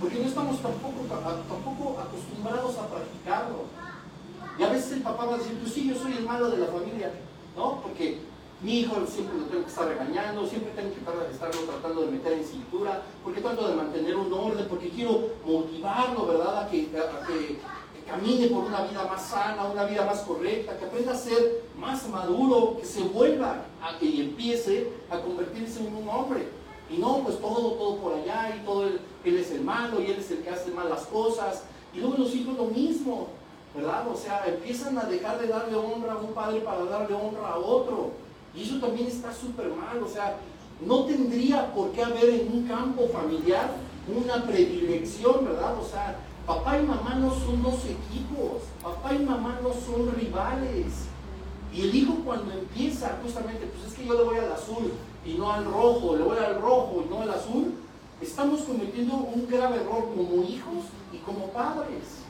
Porque 0.00 0.18
no 0.18 0.26
estamos 0.26 0.60
tampoco, 0.60 1.04
tampoco 1.48 1.98
acostumbrados 2.00 2.78
a 2.78 2.88
practicarlo. 2.88 3.85
Y 4.58 4.62
a 4.62 4.68
veces 4.68 4.92
el 4.92 5.02
papá 5.02 5.26
va 5.26 5.34
a 5.34 5.38
decir, 5.38 5.58
pues 5.60 5.72
sí, 5.72 5.88
yo 5.88 5.94
soy 5.94 6.12
el 6.14 6.24
malo 6.24 6.50
de 6.50 6.58
la 6.58 6.66
familia, 6.66 7.10
¿no? 7.56 7.80
Porque 7.82 8.20
mi 8.62 8.80
hijo 8.80 8.96
siempre 9.06 9.38
lo 9.38 9.44
tengo 9.44 9.64
que 9.64 9.70
estar 9.70 9.86
regañando, 9.86 10.46
siempre 10.46 10.72
tengo 10.74 10.94
que 10.94 11.00
estarlo 11.30 11.60
tratando 11.62 12.02
de 12.02 12.10
meter 12.12 12.32
en 12.32 12.44
cintura, 12.44 13.02
porque 13.22 13.42
trato 13.42 13.68
de 13.68 13.74
mantener 13.74 14.16
un 14.16 14.32
orden, 14.32 14.66
porque 14.68 14.88
quiero 14.88 15.28
motivarlo, 15.44 16.26
¿verdad? 16.26 16.64
A 16.64 16.70
que, 16.70 16.88
camine 18.06 18.46
por 18.46 18.64
una 18.64 18.82
vida 18.82 19.04
más 19.04 19.20
sana, 19.20 19.64
una 19.64 19.84
vida 19.84 20.06
más 20.06 20.20
correcta, 20.20 20.78
que 20.78 20.84
aprenda 20.84 21.12
a 21.12 21.16
ser 21.16 21.64
más 21.76 22.08
maduro, 22.08 22.76
que 22.78 22.86
se 22.86 23.00
vuelva 23.02 23.64
a, 23.82 24.02
y 24.02 24.20
empiece 24.20 24.92
a 25.10 25.18
convertirse 25.18 25.84
en 25.84 25.94
un 25.94 26.08
hombre. 26.08 26.46
Y 26.88 26.98
no, 26.98 27.18
pues 27.24 27.40
todo, 27.40 27.72
todo 27.72 27.96
por 27.96 28.14
allá, 28.14 28.56
y 28.56 28.64
todo 28.64 28.86
él, 28.86 29.00
él 29.24 29.36
es 29.38 29.50
el 29.50 29.62
malo, 29.62 30.00
y 30.00 30.06
él 30.06 30.18
es 30.20 30.30
el 30.30 30.38
que 30.38 30.50
hace 30.50 30.70
malas 30.70 31.04
cosas. 31.06 31.64
Y 31.92 31.98
luego 31.98 32.16
los 32.16 32.32
hijos 32.32 32.56
lo 32.56 32.66
mismo, 32.66 33.26
¿verdad? 33.76 34.08
O 34.08 34.16
sea, 34.16 34.44
empiezan 34.46 34.96
a 34.98 35.04
dejar 35.04 35.38
de 35.38 35.48
darle 35.48 35.76
honra 35.76 36.14
a 36.14 36.18
un 36.18 36.32
padre 36.32 36.60
para 36.60 36.84
darle 36.84 37.14
honra 37.14 37.48
a 37.48 37.58
otro. 37.58 38.12
Y 38.54 38.62
eso 38.62 38.80
también 38.80 39.06
está 39.06 39.32
súper 39.34 39.68
mal, 39.68 40.02
o 40.02 40.08
sea, 40.08 40.36
no 40.80 41.04
tendría 41.04 41.72
por 41.74 41.90
qué 41.92 42.02
haber 42.02 42.30
en 42.30 42.52
un 42.52 42.66
campo 42.66 43.06
familiar 43.08 43.70
una 44.08 44.44
predilección, 44.46 45.44
¿verdad? 45.44 45.78
O 45.78 45.84
sea, 45.84 46.16
papá 46.46 46.78
y 46.78 46.86
mamá 46.86 47.16
no 47.16 47.30
son 47.34 47.62
dos 47.62 47.80
equipos, 47.84 48.62
papá 48.82 49.14
y 49.14 49.18
mamá 49.18 49.58
no 49.62 49.70
son 49.70 50.14
rivales. 50.14 51.06
Y 51.74 51.82
el 51.82 51.94
hijo 51.94 52.14
cuando 52.24 52.52
empieza 52.52 53.18
justamente, 53.22 53.66
pues 53.66 53.92
es 53.92 53.98
que 53.98 54.06
yo 54.06 54.14
le 54.14 54.24
voy 54.24 54.38
al 54.38 54.52
azul 54.52 54.92
y 55.24 55.34
no 55.34 55.52
al 55.52 55.64
rojo, 55.64 56.16
le 56.16 56.22
voy 56.22 56.38
al 56.38 56.60
rojo 56.60 57.04
y 57.04 57.10
no 57.10 57.22
al 57.22 57.30
azul, 57.30 57.74
estamos 58.22 58.60
cometiendo 58.60 59.14
un 59.16 59.46
grave 59.46 59.76
error 59.76 60.08
como 60.14 60.42
hijos 60.44 60.84
y 61.12 61.18
como 61.18 61.48
padres. 61.48 62.25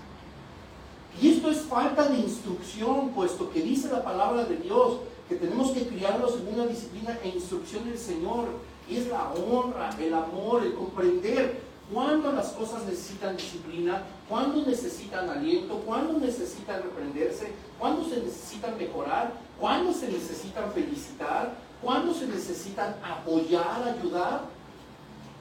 Y 1.20 1.28
esto 1.28 1.50
es 1.50 1.60
falta 1.62 2.08
de 2.08 2.18
instrucción, 2.18 3.10
puesto 3.10 3.50
que 3.50 3.62
dice 3.62 3.88
la 3.90 4.04
palabra 4.04 4.44
de 4.44 4.56
Dios 4.56 4.98
que 5.28 5.36
tenemos 5.36 5.72
que 5.72 5.86
criarlos 5.86 6.34
en 6.34 6.54
una 6.54 6.66
disciplina 6.66 7.18
e 7.22 7.28
instrucción 7.28 7.84
del 7.84 7.98
Señor. 7.98 8.46
Y 8.88 8.96
es 8.96 9.08
la 9.08 9.32
honra, 9.32 9.90
el 10.00 10.14
amor, 10.14 10.62
el 10.62 10.74
comprender 10.74 11.60
cuándo 11.92 12.32
las 12.32 12.48
cosas 12.48 12.84
necesitan 12.84 13.36
disciplina, 13.36 14.02
cuándo 14.28 14.64
necesitan 14.64 15.28
aliento, 15.28 15.80
cuándo 15.86 16.18
necesitan 16.18 16.82
reprenderse, 16.82 17.52
cuándo 17.78 18.08
se 18.08 18.20
necesitan 18.20 18.76
mejorar, 18.78 19.32
cuándo 19.58 19.92
se 19.92 20.08
necesitan 20.08 20.70
felicitar, 20.72 21.54
cuándo 21.82 22.14
se 22.14 22.26
necesitan 22.26 22.96
apoyar, 23.02 23.96
ayudar. 23.98 24.42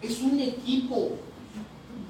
Es 0.01 0.19
un 0.21 0.39
equipo. 0.39 1.11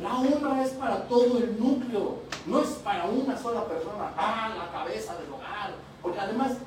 La 0.02 0.18
honra 0.20 0.64
es 0.64 0.72
para 0.72 1.08
todo 1.08 1.38
el 1.38 1.60
núcleo, 1.60 2.18
no 2.46 2.62
es 2.62 2.70
para 2.84 3.06
una 3.06 3.38
sola 3.38 3.66
persona, 3.66 4.12
ah, 4.18 4.54
la 4.58 4.72
cabeza 4.72 5.16
del 5.16 5.32
hogar. 5.32 5.72
Porque 6.02 6.20
además 6.20 6.58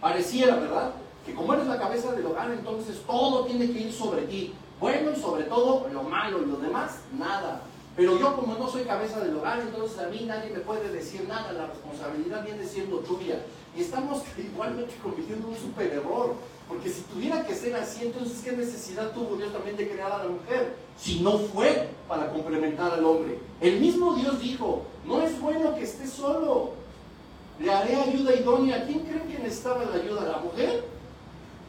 Pareciera, 0.00 0.56
¿verdad? 0.56 0.92
Que 1.26 1.34
como 1.34 1.52
eres 1.52 1.66
la 1.66 1.78
cabeza 1.78 2.12
del 2.12 2.24
hogar, 2.24 2.50
entonces 2.50 3.02
todo 3.06 3.44
tiene 3.44 3.70
que 3.70 3.80
ir 3.80 3.92
sobre 3.92 4.22
ti. 4.22 4.54
Bueno 4.80 5.10
y 5.14 5.20
sobre 5.20 5.44
todo 5.44 5.88
lo 5.92 6.02
malo 6.04 6.42
y 6.42 6.46
lo 6.46 6.56
demás, 6.56 7.00
nada. 7.18 7.60
Pero 7.94 8.18
yo 8.18 8.34
como 8.34 8.54
no 8.54 8.66
soy 8.66 8.84
cabeza 8.84 9.20
del 9.20 9.36
hogar, 9.36 9.60
entonces 9.60 9.98
a 9.98 10.06
mí 10.06 10.24
nadie 10.26 10.50
me 10.50 10.60
puede 10.60 10.90
decir 10.90 11.28
nada, 11.28 11.52
la 11.52 11.66
responsabilidad 11.66 12.44
viene 12.44 12.64
siendo 12.64 13.00
tuya. 13.00 13.44
Y 13.76 13.82
estamos 13.82 14.22
igualmente 14.38 14.94
cometiendo 15.02 15.48
un 15.48 15.56
super 15.56 15.92
error, 15.92 16.34
porque 16.66 16.88
si 16.88 17.02
tuviera 17.02 17.44
que 17.44 17.54
ser 17.54 17.76
así, 17.76 18.06
entonces 18.06 18.40
¿qué 18.42 18.52
necesidad 18.52 19.10
tuvo 19.12 19.36
Dios 19.36 19.52
también 19.52 19.76
de 19.76 19.90
crear 19.90 20.12
a 20.12 20.24
la 20.24 20.30
mujer? 20.30 20.76
Si 21.00 21.20
no 21.20 21.38
fue 21.38 21.88
para 22.06 22.30
complementar 22.30 22.92
al 22.92 23.04
hombre. 23.04 23.38
El 23.60 23.80
mismo 23.80 24.14
Dios 24.14 24.40
dijo, 24.40 24.82
no 25.06 25.22
es 25.22 25.40
bueno 25.40 25.74
que 25.74 25.84
esté 25.84 26.06
solo, 26.06 26.72
le 27.58 27.72
haré 27.72 27.96
ayuda 27.96 28.34
idónea. 28.34 28.84
¿Quién 28.86 29.00
creen 29.00 29.28
que 29.28 29.38
necesitaba 29.38 29.84
la 29.84 29.96
ayuda? 29.96 30.22
¿La 30.26 30.38
mujer? 30.38 30.84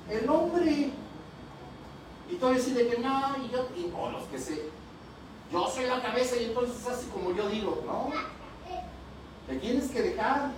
El 0.10 0.30
hombre. 0.30 0.92
Y 2.30 2.36
todo 2.36 2.54
decide 2.54 2.88
que 2.88 2.98
no, 3.00 3.36
y 3.46 3.52
yo, 3.52 3.68
y 3.78 3.92
no, 3.92 4.10
los 4.10 4.24
que 4.24 4.40
sé. 4.40 4.64
Yo 5.52 5.68
soy 5.68 5.86
la 5.86 6.02
cabeza 6.02 6.38
y 6.38 6.46
entonces 6.46 6.88
así 6.88 7.08
como 7.08 7.36
yo 7.36 7.50
digo, 7.50 7.84
no. 7.86 8.10
Te 9.48 9.58
tienes 9.58 9.90
que 9.92 10.02
dejar 10.02 10.52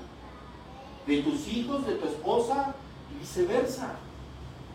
de 1.07 1.23
tus 1.23 1.47
hijos, 1.47 1.85
de 1.85 1.95
tu 1.95 2.07
esposa 2.07 2.75
y 3.11 3.19
viceversa. 3.19 3.95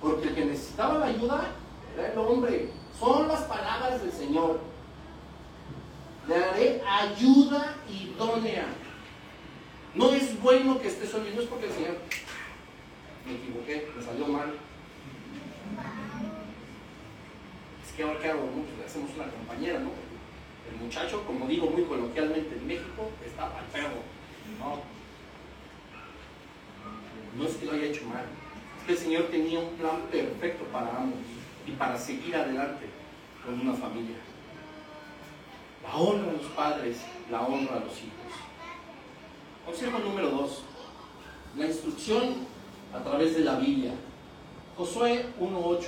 Porque 0.01 0.29
el 0.29 0.35
que 0.35 0.45
necesitaba 0.45 0.99
la 0.99 1.07
ayuda 1.07 1.53
era 1.97 2.13
el 2.13 2.19
hombre. 2.19 2.71
Son 2.99 3.29
las 3.29 3.43
palabras 3.43 4.03
del 4.03 4.13
Señor. 4.13 4.61
Le 6.27 6.35
haré 6.35 6.83
ayuda 6.85 7.77
idónea. 7.89 8.67
No 9.95 10.13
es 10.13 10.41
bueno 10.41 10.81
que 10.81 10.89
esté 10.89 11.07
solo 11.07 11.29
y 11.29 11.35
no 11.35 11.43
es 11.43 11.49
porque 11.49 11.67
el 11.67 11.73
Señor 11.73 11.97
me 13.27 13.35
equivoqué, 13.35 13.89
me 13.97 14.03
salió 14.03 14.27
mal. 14.27 14.55
Es 17.87 17.93
que 17.95 18.03
ahora 18.03 18.19
qué 18.21 18.31
hago, 18.31 18.43
¿no? 18.43 18.85
hacemos 18.85 19.11
una 19.15 19.31
compañera, 19.31 19.79
¿no? 19.79 19.91
El 20.71 20.85
muchacho, 20.85 21.25
como 21.25 21.47
digo 21.47 21.71
muy 21.71 21.85
coloquialmente 21.85 22.57
en 22.57 22.67
México, 22.67 23.11
está 23.25 23.45
al 23.45 23.65
perro. 23.67 24.03
No. 24.59 24.83
No 27.37 27.49
es 27.49 27.57
que 27.57 27.67
lo 27.67 27.73
haya 27.73 27.87
hecho 27.87 28.05
mal. 28.07 28.25
Es 28.81 28.87
que 28.87 28.93
el 28.93 28.99
Señor 28.99 29.25
tenía 29.31 29.61
un 29.61 29.75
plan 29.77 30.01
perfecto 30.11 30.65
para 30.65 30.97
ambos 30.97 31.38
y 31.69 31.73
para 31.73 31.99
seguir 31.99 32.35
adelante 32.35 32.87
con 33.45 33.61
una 33.61 33.75
familia. 33.75 34.17
La 35.83 35.97
honra 35.97 36.31
a 36.31 36.33
los 36.33 36.47
padres, 36.53 36.99
la 37.31 37.43
honra 37.43 37.77
a 37.77 37.81
los 37.81 37.93
hijos. 37.99 38.33
Consejo 39.67 39.99
número 39.99 40.31
dos, 40.31 40.63
la 41.57 41.67
instrucción 41.67 42.47
a 42.95 43.01
través 43.01 43.37
de 43.37 43.41
la 43.41 43.57
Biblia. 43.57 43.93
Josué 44.77 45.27
1.8. 45.41 45.85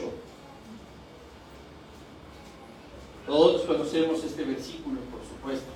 Todos 3.26 3.62
conocemos 3.62 4.22
este 4.24 4.44
versículo, 4.44 5.00
por 5.02 5.20
supuesto. 5.22 5.70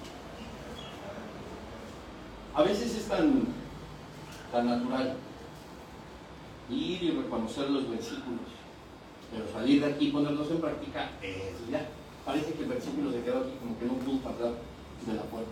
A 2.54 2.62
veces 2.62 2.94
es 2.94 3.08
tan, 3.08 3.44
tan 4.52 4.66
natural 4.66 5.16
ir 6.70 7.02
y 7.02 7.10
reconocer 7.10 7.70
los 7.70 7.88
versículos, 7.88 8.40
pero 9.34 9.52
salir 9.52 9.80
de 9.80 9.92
aquí 9.92 10.08
y 10.08 10.10
ponerlos 10.12 10.50
en 10.50 10.60
práctica, 10.60 11.10
eso 11.22 11.70
ya. 11.70 11.88
Parece 12.24 12.52
que 12.52 12.62
el 12.62 12.68
versículo 12.68 13.12
se 13.12 13.20
quedó 13.22 13.40
aquí 13.40 13.52
como 13.60 13.78
que 13.78 13.84
no 13.84 13.92
pudo 13.94 14.18
pasar 14.18 14.52
de 15.06 15.14
la 15.14 15.22
puerta. 15.22 15.50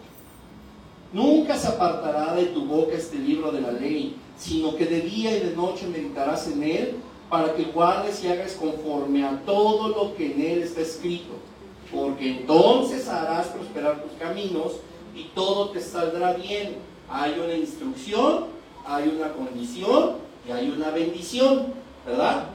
Nunca 1.13 1.57
se 1.59 1.69
apartará 1.69 2.35
de 2.35 2.47
tu 2.47 2.65
boca 2.65 2.95
este 2.95 3.19
libro 3.19 3.53
de 3.53 3.61
la 3.61 3.73
ley, 3.73 4.17
sino 4.39 4.75
que 4.77 4.87
de 4.87 5.03
día 5.03 5.37
y 5.37 5.41
de 5.41 5.57
noche 5.57 5.87
meditarás 5.87 6.49
en 6.49 6.63
él 6.63 6.97
para 7.29 7.55
que 7.55 7.65
guardes 7.65 8.25
y 8.25 8.29
hagas 8.29 8.53
conforme 8.53 9.25
a 9.25 9.43
todo 9.45 9.89
lo 9.89 10.15
que 10.17 10.33
en 10.33 10.41
él 10.41 10.63
está 10.63 10.81
escrito. 10.81 11.35
Porque 11.93 12.39
entonces 12.39 13.07
harás 13.09 13.49
prosperar 13.49 14.03
tus 14.03 14.13
caminos 14.13 14.77
y 15.15 15.25
todo 15.35 15.71
te 15.71 15.81
saldrá 15.81 16.33
bien. 16.33 16.77
Hay 17.11 17.39
una 17.39 17.55
instrucción, 17.55 18.47
hay 18.87 19.15
una 19.15 19.33
condición 19.35 20.17
y 20.49 20.53
hay 20.53 20.71
una 20.71 20.91
bendición, 20.91 21.75
¿verdad? 22.07 22.47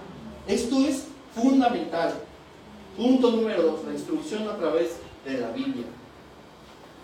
Esto 0.47 0.78
es 0.78 1.07
fundamental. 1.42 2.14
Punto 2.96 3.32
número 3.32 3.62
dos, 3.62 3.86
la 3.86 3.94
instrucción 3.94 4.48
a 4.50 4.58
través 4.58 4.98
de 5.26 5.38
la 5.38 5.52
Biblia. 5.52 5.86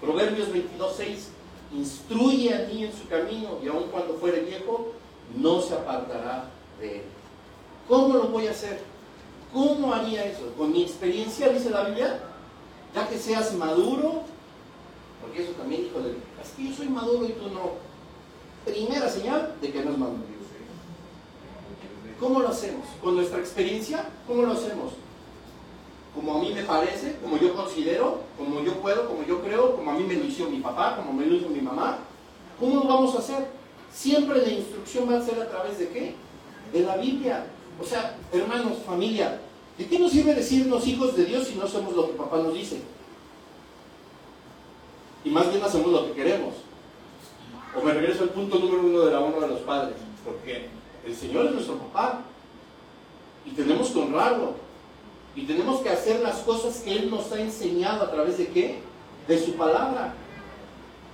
Proverbios 0.02 0.52
22, 0.52 0.94
6. 0.98 1.28
Instruye 1.76 2.54
a 2.54 2.68
mí 2.68 2.84
en 2.84 2.92
su 2.92 3.08
camino 3.08 3.60
y 3.64 3.68
aun 3.68 3.86
cuando 3.92 4.16
fuere 4.16 4.42
viejo, 4.42 4.92
no 5.36 5.62
se 5.62 5.74
apartará 5.74 6.50
de 6.80 6.98
él. 6.98 7.02
¿Cómo 7.88 8.16
lo 8.16 8.28
voy 8.28 8.48
a 8.48 8.52
hacer? 8.52 8.82
¿Cómo 9.52 9.94
haría 9.94 10.26
eso? 10.26 10.52
Con 10.58 10.72
mi 10.72 10.84
experiencia, 10.84 11.50
dice 11.50 11.70
la 11.70 11.86
Biblia, 11.86 12.20
ya 12.96 13.08
que 13.08 13.18
seas 13.18 13.54
maduro, 13.54 14.24
porque 15.22 15.44
eso 15.44 15.52
también 15.54 15.84
dijo 15.84 16.00
es 16.00 16.50
que 16.52 16.70
yo 16.70 16.76
soy 16.76 16.90
maduro 16.90 17.26
y 17.26 17.34
tú 17.34 17.50
no. 17.50 17.72
Primera 18.66 19.10
señal 19.10 19.56
de 19.62 19.72
que 19.72 19.84
no 19.84 19.92
es 19.92 19.98
maduro. 19.98 20.33
¿Cómo 22.24 22.40
lo 22.40 22.48
hacemos? 22.48 22.88
¿Con 23.04 23.18
nuestra 23.18 23.40
experiencia? 23.40 24.06
¿Cómo 24.26 24.44
lo 24.44 24.54
hacemos? 24.54 24.94
como 26.16 26.36
a 26.36 26.40
mí 26.40 26.54
me 26.54 26.64
parece, 26.64 27.16
como 27.22 27.38
yo 27.38 27.56
considero, 27.56 28.20
como 28.38 28.62
yo 28.62 28.74
puedo, 28.76 29.08
como 29.08 29.24
yo 29.26 29.42
creo, 29.42 29.76
como 29.76 29.92
a 29.92 29.94
mí 29.96 30.04
me 30.04 30.16
lo 30.16 30.26
hizo 30.26 30.48
mi 30.48 30.60
papá, 30.60 30.96
como 30.96 31.12
me 31.12 31.26
lo 31.26 31.36
hizo 31.36 31.50
mi 31.50 31.60
mamá. 31.60 31.98
¿Cómo 32.60 32.76
lo 32.76 32.84
vamos 32.84 33.16
a 33.16 33.20
hacer? 33.20 33.48
Siempre 33.92 34.42
la 34.42 34.50
instrucción 34.50 35.10
va 35.10 35.18
a 35.18 35.22
ser 35.22 35.42
a 35.42 35.50
través 35.50 35.80
de 35.80 35.90
qué? 35.90 36.16
De 36.72 36.82
la 36.82 36.98
Biblia. 36.98 37.48
O 37.82 37.84
sea, 37.84 38.16
hermanos, 38.32 38.78
familia, 38.86 39.42
¿de 39.78 39.88
qué 39.88 39.98
nos 39.98 40.12
sirve 40.12 40.36
decirnos 40.36 40.88
hijos 40.88 41.16
de 41.18 41.26
Dios 41.26 41.48
si 41.48 41.56
no 41.56 41.68
somos 41.68 41.96
lo 41.96 42.08
que 42.08 42.14
papá 42.14 42.38
nos 42.38 42.54
dice? 42.54 42.80
Y 45.26 45.30
más 45.32 45.50
bien 45.50 45.64
hacemos 45.64 45.92
lo 45.92 46.06
que 46.06 46.14
queremos. 46.14 46.54
O 47.76 47.84
me 47.84 47.92
regreso 47.92 48.24
al 48.24 48.30
punto 48.30 48.60
número 48.60 48.82
uno 48.82 49.00
de 49.00 49.12
la 49.12 49.20
honra 49.20 49.48
de 49.48 49.48
los 49.48 49.62
padres. 49.62 49.96
Porque 50.24 50.70
el 51.06 51.16
Señor 51.16 51.48
es 51.48 51.52
nuestro 51.54 51.78
papá. 51.78 52.22
Y 53.46 53.52
tenemos 53.52 53.90
que 53.90 54.00
honrarlo. 54.00 54.54
Y 55.36 55.46
tenemos 55.46 55.82
que 55.82 55.90
hacer 55.90 56.22
las 56.22 56.38
cosas 56.40 56.82
que 56.82 56.96
Él 56.96 57.10
nos 57.10 57.32
ha 57.32 57.42
enseñado 57.42 58.04
a 58.04 58.12
través 58.12 58.38
de 58.38 58.48
qué? 58.48 58.80
De 59.28 59.44
su 59.44 59.54
palabra. 59.54 60.14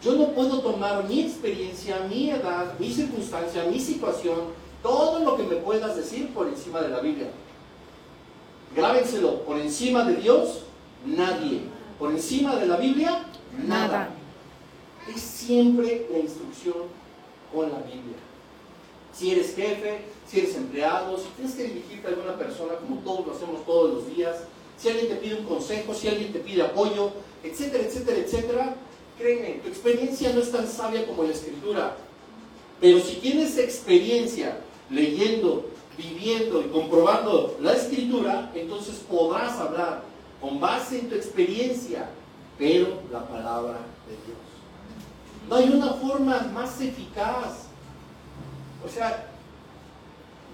Yo 0.04 0.16
no 0.16 0.30
puedo 0.30 0.60
tomar 0.62 1.04
mi 1.06 1.22
experiencia, 1.22 2.06
mi 2.10 2.30
edad, 2.30 2.78
mi 2.80 2.92
circunstancia, 2.92 3.66
mi 3.66 3.80
situación, 3.80 4.40
todo 4.82 5.20
lo 5.20 5.36
que 5.36 5.44
me 5.44 5.56
puedas 5.58 5.96
decir 5.96 6.34
por 6.34 6.48
encima 6.48 6.82
de 6.82 6.90
la 6.90 7.00
Biblia. 7.00 7.30
Grábenselo, 8.76 9.42
por 9.44 9.58
encima 9.58 10.06
de 10.06 10.16
Dios, 10.16 10.64
nadie. 11.06 11.62
Por 11.98 12.12
encima 12.12 12.56
de 12.56 12.68
la 12.68 12.78
Biblia, 12.78 13.26
nada. 13.58 13.88
nada. 13.88 14.10
Es 15.14 15.22
siempre 15.22 16.08
la 16.12 16.20
instrucción 16.20 16.76
con 17.54 17.72
la 17.72 17.80
Biblia. 17.80 18.16
Si 19.20 19.32
eres 19.32 19.54
jefe, 19.54 20.00
si 20.26 20.40
eres 20.40 20.56
empleado, 20.56 21.18
si 21.18 21.26
tienes 21.36 21.54
que 21.54 21.64
dirigirte 21.64 22.08
a 22.08 22.12
alguna 22.12 22.38
persona, 22.38 22.76
como 22.76 23.02
todos 23.02 23.28
lo 23.28 23.34
hacemos 23.34 23.66
todos 23.66 23.96
los 23.96 24.16
días, 24.16 24.38
si 24.78 24.88
alguien 24.88 25.10
te 25.10 25.16
pide 25.16 25.36
un 25.36 25.46
consejo, 25.46 25.94
si 25.94 26.08
alguien 26.08 26.32
te 26.32 26.40
pide 26.40 26.62
apoyo, 26.62 27.12
etcétera, 27.44 27.84
etcétera, 27.84 28.18
etcétera, 28.18 28.76
créeme, 29.18 29.60
tu 29.62 29.68
experiencia 29.68 30.32
no 30.32 30.40
es 30.40 30.50
tan 30.54 30.66
sabia 30.66 31.06
como 31.06 31.24
la 31.24 31.32
escritura. 31.32 31.98
Pero 32.80 33.02
si 33.02 33.16
tienes 33.16 33.58
experiencia 33.58 34.58
leyendo, 34.90 35.66
viviendo 35.98 36.62
y 36.62 36.70
comprobando 36.70 37.58
la 37.60 37.74
escritura, 37.74 38.54
entonces 38.56 39.02
podrás 39.10 39.58
hablar 39.58 40.04
con 40.40 40.62
base 40.62 41.00
en 41.00 41.10
tu 41.10 41.16
experiencia, 41.16 42.10
pero 42.58 43.02
la 43.12 43.28
palabra 43.28 43.80
de 44.08 44.16
Dios. 44.26 44.40
No 45.50 45.56
hay 45.58 45.78
una 45.78 45.94
forma 45.96 46.40
más 46.54 46.80
eficaz. 46.80 47.69
O 48.86 48.90
sea, 48.90 49.28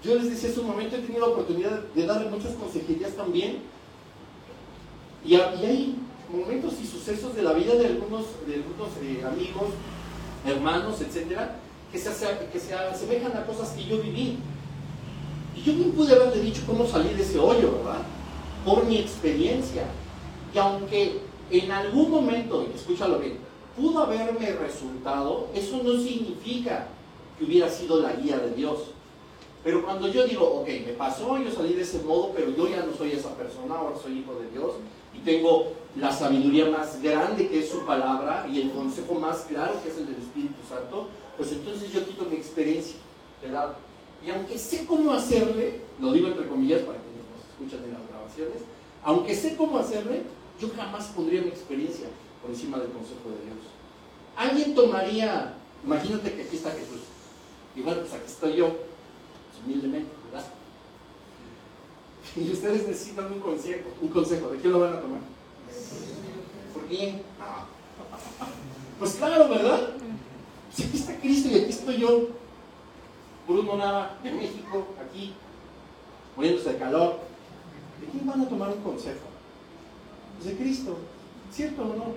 yo 0.02 0.14
les 0.14 0.30
decía 0.30 0.50
hace 0.50 0.60
un 0.60 0.68
momento, 0.68 0.96
he 0.96 1.00
tenido 1.00 1.26
la 1.26 1.32
oportunidad 1.32 1.80
de 1.94 2.06
darle 2.06 2.30
muchas 2.30 2.52
consejerías 2.52 3.12
también. 3.12 3.58
Y, 5.24 5.34
hay 5.34 5.96
momentos 6.30 6.74
y 6.82 6.86
sucesos 6.86 7.34
de 7.34 7.42
la 7.42 7.52
vida 7.52 7.74
de 7.74 7.86
algunos, 7.86 8.26
de 8.46 8.54
algunos 8.54 8.88
eh, 9.02 9.24
amigos, 9.24 9.70
hermanos, 10.44 11.00
etcétera, 11.00 11.56
que 11.90 11.98
se, 11.98 12.10
que 12.52 12.60
se 12.60 12.74
asemejan 12.74 13.36
a 13.36 13.46
cosas 13.46 13.70
que 13.70 13.84
yo 13.84 14.00
viví. 14.00 14.38
Y 15.56 15.62
yo 15.62 15.74
bien 15.74 15.92
pude 15.92 16.14
haberle 16.14 16.42
dicho 16.42 16.62
cómo 16.66 16.86
salir 16.86 17.16
de 17.16 17.22
ese 17.22 17.38
hoyo, 17.38 17.78
¿verdad? 17.78 18.02
Por 18.64 18.84
mi 18.84 18.98
experiencia. 18.98 19.84
Y 20.54 20.58
aunque 20.58 21.20
en 21.50 21.70
algún 21.70 22.10
momento, 22.10 22.66
escúchalo 22.74 23.18
bien, 23.18 23.38
pudo 23.76 24.02
haberme 24.02 24.52
resultado, 24.52 25.48
eso 25.54 25.80
no 25.82 25.98
significa 26.00 26.88
que 27.38 27.44
hubiera 27.44 27.68
sido 27.68 28.00
la 28.00 28.12
guía 28.12 28.38
de 28.38 28.54
Dios. 28.54 28.90
Pero 29.64 29.84
cuando 29.84 30.08
yo 30.08 30.26
digo, 30.26 30.60
ok, 30.60 30.68
me 30.86 30.92
pasó, 30.92 31.38
yo 31.38 31.50
salí 31.50 31.74
de 31.74 31.82
ese 31.82 31.98
modo, 32.02 32.32
pero 32.34 32.50
yo 32.50 32.68
ya 32.68 32.84
no 32.84 32.94
soy 32.96 33.12
esa 33.12 33.34
persona, 33.34 33.74
ahora 33.74 33.96
soy 34.00 34.18
hijo 34.18 34.34
de 34.34 34.50
Dios 34.50 34.74
y 35.12 35.18
tengo 35.20 35.72
la 35.96 36.12
sabiduría 36.12 36.70
más 36.70 37.02
grande 37.02 37.48
que 37.48 37.60
es 37.60 37.70
su 37.70 37.84
palabra 37.84 38.46
y 38.50 38.60
el 38.60 38.70
consejo 38.70 39.14
más 39.14 39.38
claro 39.48 39.82
que 39.82 39.88
es 39.88 39.96
el 39.96 40.06
del 40.06 40.16
Espíritu 40.16 40.54
Santo, 40.68 41.08
pues 41.36 41.52
entonces 41.52 41.92
yo 41.92 42.04
quito 42.06 42.24
mi 42.26 42.36
experiencia, 42.36 42.96
¿verdad? 43.42 43.76
Y 44.24 44.30
aunque 44.30 44.58
sé 44.58 44.86
cómo 44.86 45.12
hacerle, 45.12 45.80
lo 46.00 46.12
digo 46.12 46.28
entre 46.28 46.46
comillas 46.46 46.82
para 46.82 46.98
que 46.98 47.04
nos 47.04 47.50
escuchen 47.50 47.84
en 47.84 47.94
las 47.94 48.08
grabaciones, 48.08 48.62
aunque 49.02 49.34
sé 49.34 49.56
cómo 49.56 49.78
hacerle, 49.78 50.22
yo 50.60 50.68
jamás 50.76 51.06
pondría 51.06 51.42
mi 51.42 51.48
experiencia 51.48 52.06
por 52.42 52.50
encima 52.50 52.78
del 52.78 52.90
consejo 52.90 53.30
de 53.30 53.44
Dios. 53.44 53.66
Alguien 54.36 54.74
tomaría, 54.74 55.54
imagínate 55.84 56.34
que 56.34 56.42
aquí 56.42 56.56
está 56.56 56.70
Jesús, 56.70 57.00
y 57.76 57.82
bueno, 57.82 58.00
pues 58.00 58.14
aquí 58.14 58.26
estoy 58.26 58.56
yo, 58.56 58.74
humildemente, 59.64 60.10
¿verdad? 60.32 60.46
Y 62.36 62.50
ustedes 62.50 62.88
necesitan 62.88 63.32
un 63.32 63.40
consejo, 63.40 63.90
un 64.00 64.08
consejo, 64.08 64.48
¿de 64.48 64.58
qué 64.58 64.68
lo 64.68 64.80
van 64.80 64.94
a 64.94 65.00
tomar? 65.00 65.20
¿Por 66.74 66.84
quién? 66.86 67.22
Pues 68.98 69.14
claro, 69.14 69.48
¿verdad? 69.48 69.90
Si 70.74 70.84
aquí 70.84 70.96
está 70.96 71.18
Cristo 71.20 71.48
y 71.50 71.54
aquí 71.54 71.70
estoy 71.70 71.98
yo, 71.98 72.28
Bruno 73.46 73.76
Nava, 73.76 74.18
de 74.22 74.32
México, 74.32 74.86
aquí, 75.00 75.34
muriéndose 76.34 76.72
de 76.72 76.78
calor, 76.78 77.20
¿de 78.00 78.06
quién 78.08 78.26
van 78.26 78.40
a 78.40 78.48
tomar 78.48 78.70
un 78.70 78.82
consejo? 78.82 79.26
Pues 80.36 80.50
de 80.50 80.62
Cristo, 80.62 80.98
¿cierto 81.52 81.82
o 81.82 81.86
no? 81.86 82.14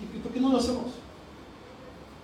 ¿Y 0.00 0.18
por 0.18 0.32
qué 0.32 0.40
no 0.40 0.50
lo 0.50 0.58
hacemos? 0.58 1.03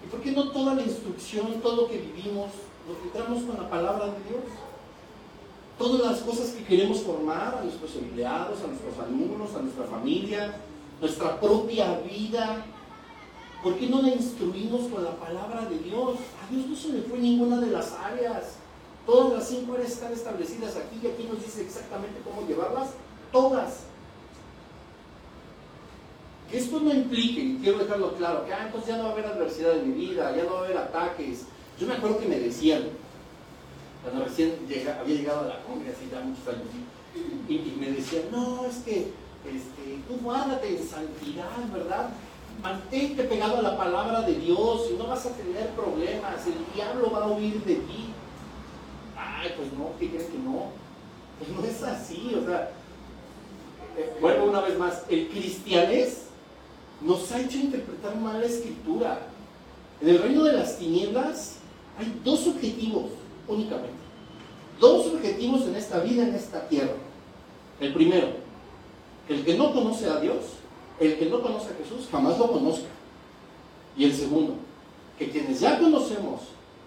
¿Y 0.05 0.07
por 0.09 0.20
qué 0.20 0.32
no 0.32 0.51
toda 0.51 0.74
la 0.74 0.82
instrucción, 0.82 1.61
todo 1.62 1.82
lo 1.82 1.88
que 1.88 1.98
vivimos, 1.98 2.51
nos 2.88 2.98
encontramos 2.98 3.44
con 3.44 3.62
la 3.62 3.70
palabra 3.70 4.07
de 4.07 4.18
Dios. 4.28 4.44
Todas 5.78 6.12
las 6.12 6.20
cosas 6.20 6.51
que 6.51 6.64
queremos 6.64 7.01
formar 7.01 7.59
a 7.59 7.62
nuestros 7.62 7.94
empleados, 7.96 8.59
a 8.62 8.66
nuestros 8.66 8.98
alumnos, 8.98 9.55
a 9.55 9.62
nuestra 9.62 9.84
familia, 9.84 10.55
nuestra 11.01 11.40
propia 11.40 11.98
vida, 12.01 12.64
¿por 13.62 13.76
qué 13.76 13.86
no 13.88 14.03
la 14.03 14.09
instruimos 14.09 14.88
con 14.88 15.05
la 15.05 15.16
palabra 15.16 15.66
de 15.66 15.78
Dios? 15.78 16.16
A 16.42 16.53
Dios 16.53 16.66
no 16.66 16.76
se 16.76 16.88
le 16.88 17.03
fue 17.03 17.18
ninguna 17.18 17.61
de 17.61 17.70
las 17.70 17.92
áreas. 17.92 18.57
Todas 19.07 19.32
las 19.32 19.48
cinco 19.48 19.74
áreas 19.74 19.92
están 19.92 20.12
establecidas 20.12 20.76
aquí 20.76 21.01
y 21.03 21.07
aquí 21.07 21.24
nos 21.24 21.42
dice 21.42 21.62
exactamente 21.62 22.20
cómo 22.24 22.46
llevarlas. 22.46 22.90
Todas. 23.32 23.84
Que 26.51 26.59
esto 26.59 26.80
no 26.80 26.92
implique, 26.92 27.40
y 27.40 27.59
quiero 27.62 27.78
dejarlo 27.78 28.14
claro, 28.16 28.44
que 28.44 28.53
ah, 28.53 28.64
entonces 28.66 28.88
ya 28.88 28.96
no 28.96 29.05
va 29.05 29.11
a 29.11 29.12
haber 29.12 29.26
adversidad 29.26 29.78
en 29.78 29.90
mi 29.90 30.07
vida, 30.07 30.34
ya 30.34 30.42
no 30.42 30.55
va 30.55 30.61
a 30.61 30.64
haber 30.64 30.78
ataques, 30.78 31.44
yo 31.78 31.86
me 31.86 31.94
acuerdo 31.94 32.18
que 32.18 32.26
me 32.26 32.40
decían, 32.40 32.82
cuando 34.03 34.24
recién 34.24 34.55
había 35.01 35.16
llegado 35.16 35.40
a 35.42 35.48
la 35.48 35.62
congregación, 35.62 36.09
así 36.09 36.11
ya 36.12 36.20
muchos 36.20 36.48
años, 36.48 36.66
y, 37.48 37.76
me 37.78 37.90
decían, 37.92 38.24
no, 38.32 38.66
es 38.66 38.78
que 38.78 39.12
este, 39.46 40.03
tú 40.09 40.18
guárdate 40.22 40.76
en 40.76 40.88
santidad, 40.88 41.72
¿verdad? 41.72 42.11
Mantente 42.62 43.24
pegado 43.24 43.59
a 43.59 43.62
la 43.62 43.76
palabra 43.76 44.22
de 44.22 44.34
Dios 44.34 44.88
y 44.90 44.94
no 44.94 45.07
vas 45.07 45.24
a 45.26 45.30
tener 45.30 45.70
problemas, 45.70 46.46
el 46.46 46.74
diablo 46.74 47.11
va 47.11 47.24
a 47.24 47.28
huir 47.28 47.62
de 47.64 47.76
ti. 47.76 48.12
Ay, 49.16 49.53
pues 49.57 49.72
no, 49.72 49.90
¿qué 49.98 50.11
crees 50.11 50.26
que 50.26 50.38
no? 50.38 50.66
Pues 51.38 51.51
no 51.51 51.64
es 51.64 51.82
así, 51.82 52.34
o 52.34 52.44
sea, 52.44 52.72
eh, 53.96 54.16
vuelvo 54.20 54.46
una 54.46 54.61
vez 54.61 54.78
más, 54.78 55.05
el 55.09 55.28
cristianés 55.28 56.30
nos 57.01 57.30
ha 57.32 57.40
hecho 57.40 57.59
interpretar 57.59 58.16
mal 58.16 58.40
la 58.40 58.46
escritura. 58.46 59.20
En 60.01 60.09
el 60.09 60.22
reino 60.22 60.44
de 60.44 60.53
las 60.53 60.78
tinieblas 60.78 61.57
hay 61.98 62.20
dos 62.24 62.46
objetivos 62.46 63.07
únicamente. 63.48 64.01
Dos 64.78 65.07
objetivos 65.07 65.62
en 65.66 65.76
esta 65.76 66.01
vida, 66.01 66.26
en 66.26 66.34
esta 66.34 66.66
tierra. 66.68 66.94
El 67.80 67.92
primero, 67.92 68.28
el 69.28 69.44
que 69.44 69.57
no 69.57 69.72
conoce 69.72 70.09
a 70.09 70.20
Dios, 70.20 70.36
el 70.98 71.18
que 71.18 71.26
no 71.26 71.42
conoce 71.42 71.66
a 71.66 71.82
Jesús, 71.82 72.09
jamás 72.11 72.38
lo 72.38 72.51
conozca. 72.51 72.88
Y 73.96 74.05
el 74.05 74.14
segundo, 74.14 74.55
que 75.18 75.30
quienes 75.30 75.61
ya 75.61 75.78
conocemos 75.78 76.40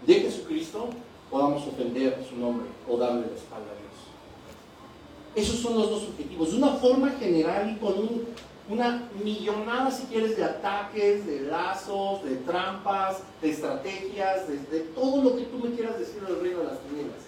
de 0.06 0.16
Jesucristo 0.16 0.90
podamos 1.30 1.68
ofender 1.68 2.24
su 2.30 2.36
nombre 2.36 2.68
o 2.88 2.98
darle 2.98 3.22
la 3.22 3.36
espalda 3.36 3.72
a 3.72 3.80
Dios. 3.80 5.48
Esos 5.48 5.60
son 5.60 5.76
los 5.76 5.90
dos 5.90 6.04
objetivos. 6.04 6.52
De 6.52 6.58
una 6.58 6.74
forma 6.74 7.10
general 7.12 7.72
y 7.76 7.80
con 7.80 7.98
un 7.98 8.26
una 8.70 9.10
millonada, 9.24 9.92
si 9.92 10.04
quieres, 10.04 10.38
de 10.38 10.44
ataques, 10.44 11.26
de 11.26 11.42
lazos, 11.42 12.24
de 12.24 12.38
trampas, 12.38 13.18
de 13.42 13.50
estrategias, 13.50 14.48
de, 14.48 14.80
todo 14.96 15.22
lo 15.22 15.36
que 15.36 15.44
tú 15.44 15.60
me 15.60 15.76
quieras 15.76 16.00
decir 16.00 16.22
del 16.22 16.40
reino 16.40 16.60
de 16.60 16.66
las 16.66 16.80
tinieblas. 16.80 17.20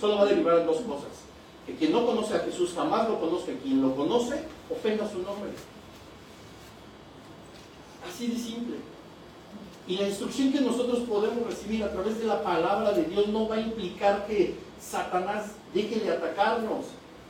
Solo 0.00 0.16
va 0.16 0.22
a 0.22 0.26
derivar 0.26 0.64
dos 0.64 0.78
cosas. 0.82 1.10
que 1.66 1.74
quien 1.74 1.92
no 1.92 2.04
conoce 2.04 2.34
a 2.34 2.40
Jesús 2.40 2.72
jamás 2.74 3.08
lo 3.08 3.18
conozca, 3.18 3.52
quien 3.62 3.80
lo 3.80 3.96
conoce 3.96 4.44
ofenda 4.70 5.10
su 5.10 5.18
nombre. 5.18 5.50
Así 8.06 8.28
de 8.28 8.36
simple. 8.36 8.76
Y 9.86 9.96
la 9.96 10.08
instrucción 10.08 10.52
que 10.52 10.60
nosotros 10.60 11.00
podemos 11.00 11.46
recibir 11.46 11.82
a 11.82 11.92
través 11.92 12.18
de 12.18 12.26
la 12.26 12.42
palabra 12.42 12.92
de 12.92 13.04
Dios 13.04 13.28
no 13.28 13.48
va 13.48 13.56
a 13.56 13.60
implicar 13.60 14.26
que 14.26 14.54
Satanás 14.80 15.52
deje 15.72 16.00
de 16.00 16.10
atacarnos. 16.10 16.86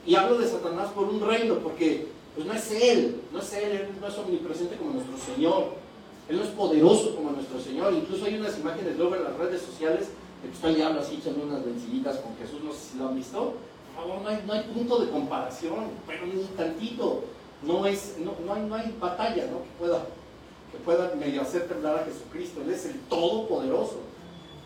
Y 0.06 0.16
hablo 0.16 0.38
de 0.38 0.48
Satanás 0.48 0.90
por 0.94 1.08
un 1.08 1.20
reino, 1.20 1.56
porque 1.56 2.08
pues 2.34 2.46
no 2.46 2.52
es 2.52 2.70
Él, 2.70 3.20
no 3.32 3.38
es 3.40 3.52
Él, 3.52 3.72
Él 3.72 3.88
no 4.00 4.08
es 4.08 4.18
omnipresente 4.18 4.76
como 4.76 4.92
nuestro 4.92 5.16
Señor. 5.18 5.74
Él 6.28 6.36
no 6.38 6.44
es 6.44 6.50
poderoso 6.50 7.14
como 7.14 7.30
nuestro 7.30 7.60
Señor. 7.60 7.92
Incluso 7.92 8.24
hay 8.24 8.36
unas 8.36 8.58
imágenes 8.58 8.96
luego 8.96 9.16
en 9.16 9.24
las 9.24 9.36
redes 9.36 9.62
sociales 9.62 10.08
de 10.42 10.48
que 10.48 10.54
está 10.54 10.68
el 10.68 10.76
diablo 10.76 11.00
así 11.00 11.16
echando 11.16 11.44
unas 11.44 11.64
venciditas 11.64 12.16
con 12.18 12.36
Jesús, 12.36 12.62
no 12.64 12.72
sé 12.72 12.92
si 12.92 12.98
lo 12.98 13.08
han 13.08 13.16
visto. 13.16 13.54
Por 13.94 14.04
favor, 14.04 14.22
no 14.22 14.28
hay, 14.28 14.42
no 14.46 14.52
hay 14.52 14.62
punto 14.62 14.98
de 14.98 15.10
comparación, 15.10 15.90
pero 16.06 16.26
ni 16.26 16.42
tantito. 16.56 17.24
No, 17.62 17.86
es, 17.86 18.16
no, 18.18 18.34
no, 18.44 18.54
hay, 18.54 18.62
no 18.62 18.74
hay 18.74 18.94
batalla 19.00 19.46
¿no? 19.46 19.62
que 19.62 19.70
pueda 19.78 20.04
que 20.74 20.84
pueda 20.84 21.14
medio 21.14 21.42
hacer 21.42 21.68
temblar 21.68 22.00
a 22.00 22.04
Jesucristo. 22.04 22.60
Él 22.62 22.70
es 22.70 22.84
el 22.86 22.98
Todopoderoso. 23.02 24.00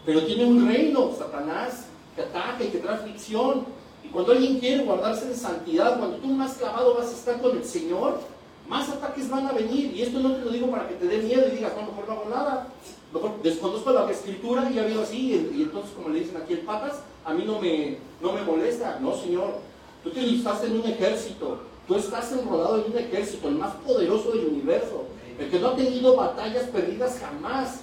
Pero 0.07 0.25
tiene 0.25 0.47
un 0.47 0.67
reino, 0.67 1.13
Satanás, 1.17 1.87
que 2.17 2.23
ataca 2.23 2.65
y 2.65 2.69
que 2.69 2.79
trae 2.79 2.97
aflicción. 2.97 3.67
Y 4.05 4.09
cuando 4.09 4.33
alguien 4.33 4.59
quiere 4.59 4.85
guardarse 4.85 5.27
en 5.27 5.37
santidad, 5.37 5.99
cuando 5.99 6.17
tú 6.19 6.29
más 6.29 6.55
clavado 6.55 6.95
vas 6.95 7.09
a 7.09 7.13
estar 7.13 7.41
con 7.41 7.57
el 7.57 7.65
Señor, 7.65 8.21
más 8.69 8.89
ataques 8.89 9.29
van 9.29 9.47
a 9.47 9.53
venir. 9.53 9.95
Y 9.95 10.03
esto 10.03 10.21
no 10.21 10.35
te 10.35 10.45
lo 10.45 10.51
digo 10.51 10.71
para 10.71 10.89
que 10.89 10.95
te 10.95 11.07
dé 11.07 11.19
miedo 11.19 11.47
y 11.49 11.57
digas, 11.57 11.73
no, 11.77 11.83
mejor 11.83 12.07
no 12.07 12.13
hago 12.13 12.31
nada. 12.31 12.69
Mejor 13.13 13.43
desconozco 13.43 13.93
la 13.93 14.11
escritura 14.11 14.71
y 14.71 14.79
ha 14.79 14.83
habido 14.83 15.03
así. 15.03 15.51
Y, 15.55 15.63
entonces, 15.63 15.93
como 15.95 16.11
le 16.11 16.21
dicen 16.21 16.37
aquí 16.37 16.55
el 16.55 16.61
patas, 16.61 17.01
a 17.25 17.33
mí 17.33 17.45
no 17.47 17.59
me, 17.59 17.99
no 18.21 18.33
me 18.33 18.43
molesta. 18.43 18.99
No, 19.01 19.15
Señor. 19.15 19.55
Tú 20.05 20.11
te 20.11 20.25
estás 20.25 20.63
en 20.65 20.81
un 20.81 20.87
ejército. 20.87 21.59
Tú 21.87 21.97
estás 21.97 22.31
enrolado 22.33 22.85
en 22.85 22.93
un 22.93 22.99
ejército, 22.99 23.49
el 23.49 23.55
más 23.55 23.75
poderoso 23.77 24.31
del 24.33 24.47
universo 24.47 25.07
el 25.39 25.49
que 25.51 25.61
no 25.61 25.69
ha 25.69 25.77
tenido 25.77 26.17
batallas 26.17 26.65
perdidas 26.65 27.21
jamás, 27.21 27.81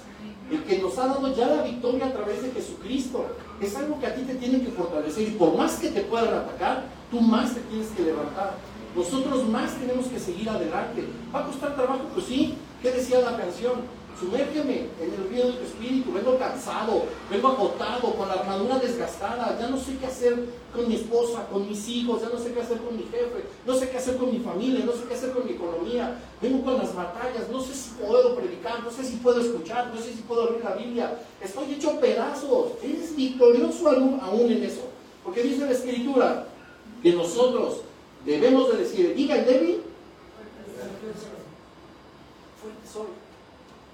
el 0.50 0.62
que 0.64 0.78
nos 0.78 0.96
ha 0.98 1.06
dado 1.06 1.34
ya 1.34 1.46
la 1.48 1.62
victoria 1.62 2.06
a 2.06 2.12
través 2.12 2.42
de 2.42 2.50
Jesucristo. 2.50 3.24
Es 3.60 3.74
algo 3.76 3.98
que 3.98 4.06
a 4.06 4.14
ti 4.14 4.22
te 4.22 4.34
tiene 4.34 4.60
que 4.60 4.70
fortalecer 4.70 5.28
y 5.28 5.30
por 5.32 5.56
más 5.56 5.76
que 5.76 5.88
te 5.88 6.02
puedan 6.02 6.34
atacar, 6.34 6.84
tú 7.10 7.20
más 7.20 7.54
te 7.54 7.60
tienes 7.60 7.88
que 7.88 8.02
levantar. 8.02 8.54
Nosotros 8.94 9.48
más 9.48 9.74
tenemos 9.74 10.06
que 10.06 10.18
seguir 10.18 10.48
adelante. 10.48 11.04
¿Va 11.34 11.40
a 11.40 11.46
costar 11.46 11.74
trabajo? 11.74 12.02
Pues 12.14 12.26
sí. 12.26 12.54
¿Qué 12.82 12.90
decía 12.90 13.20
la 13.20 13.36
canción? 13.36 13.80
Sumérgeme 14.18 14.88
en 14.98 15.12
el 15.12 15.28
río 15.28 15.46
de 15.48 15.52
tu 15.58 15.64
espíritu, 15.64 16.10
vengo 16.10 16.38
cansado, 16.38 17.04
vengo 17.30 17.48
agotado, 17.48 18.14
con 18.14 18.26
la 18.28 18.34
armadura 18.34 18.78
desgastada, 18.78 19.58
ya 19.60 19.68
no 19.68 19.76
sé 19.76 19.98
qué 19.98 20.06
hacer 20.06 20.42
con 20.74 20.88
mi 20.88 20.94
esposa, 20.94 21.46
con 21.52 21.68
mis 21.68 21.86
hijos, 21.86 22.22
ya 22.22 22.30
no 22.30 22.38
sé 22.38 22.54
qué 22.54 22.62
hacer 22.62 22.78
con 22.78 22.96
mi 22.96 23.02
jefe, 23.02 23.44
no 23.66 23.74
sé 23.74 23.90
qué 23.90 23.98
hacer 23.98 24.16
con 24.16 24.32
mi 24.32 24.38
familia, 24.38 24.86
no 24.86 24.92
sé 24.92 25.04
qué 25.06 25.14
hacer 25.14 25.32
con 25.32 25.44
mi 25.44 25.52
economía, 25.52 26.18
vengo 26.40 26.64
con 26.64 26.78
las 26.78 26.94
batallas, 26.94 27.50
no 27.52 27.60
sé 27.60 27.74
si 27.74 27.90
puedo 27.90 28.34
predicar, 28.36 28.82
no 28.82 28.90
sé 28.90 29.04
si 29.04 29.16
puedo 29.16 29.38
escuchar, 29.38 29.92
no 29.94 30.00
sé 30.00 30.14
si 30.14 30.22
puedo 30.22 30.44
abrir 30.44 30.64
la 30.64 30.76
Biblia, 30.76 31.18
estoy 31.42 31.74
hecho 31.74 32.00
pedazos, 32.00 32.72
eres 32.82 33.14
victorioso 33.14 33.86
aún 34.22 34.50
en 34.50 34.64
eso, 34.64 34.88
porque 35.24 35.42
dice 35.42 35.66
la 35.66 35.72
escritura 35.72 36.46
que 37.02 37.12
nosotros 37.12 37.82
debemos 38.24 38.72
de 38.72 38.78
decir, 38.78 39.14
diga 39.14 39.36
el 39.36 39.44
débil, 39.44 39.82
fuerte 42.62 42.88
soy. 42.90 43.25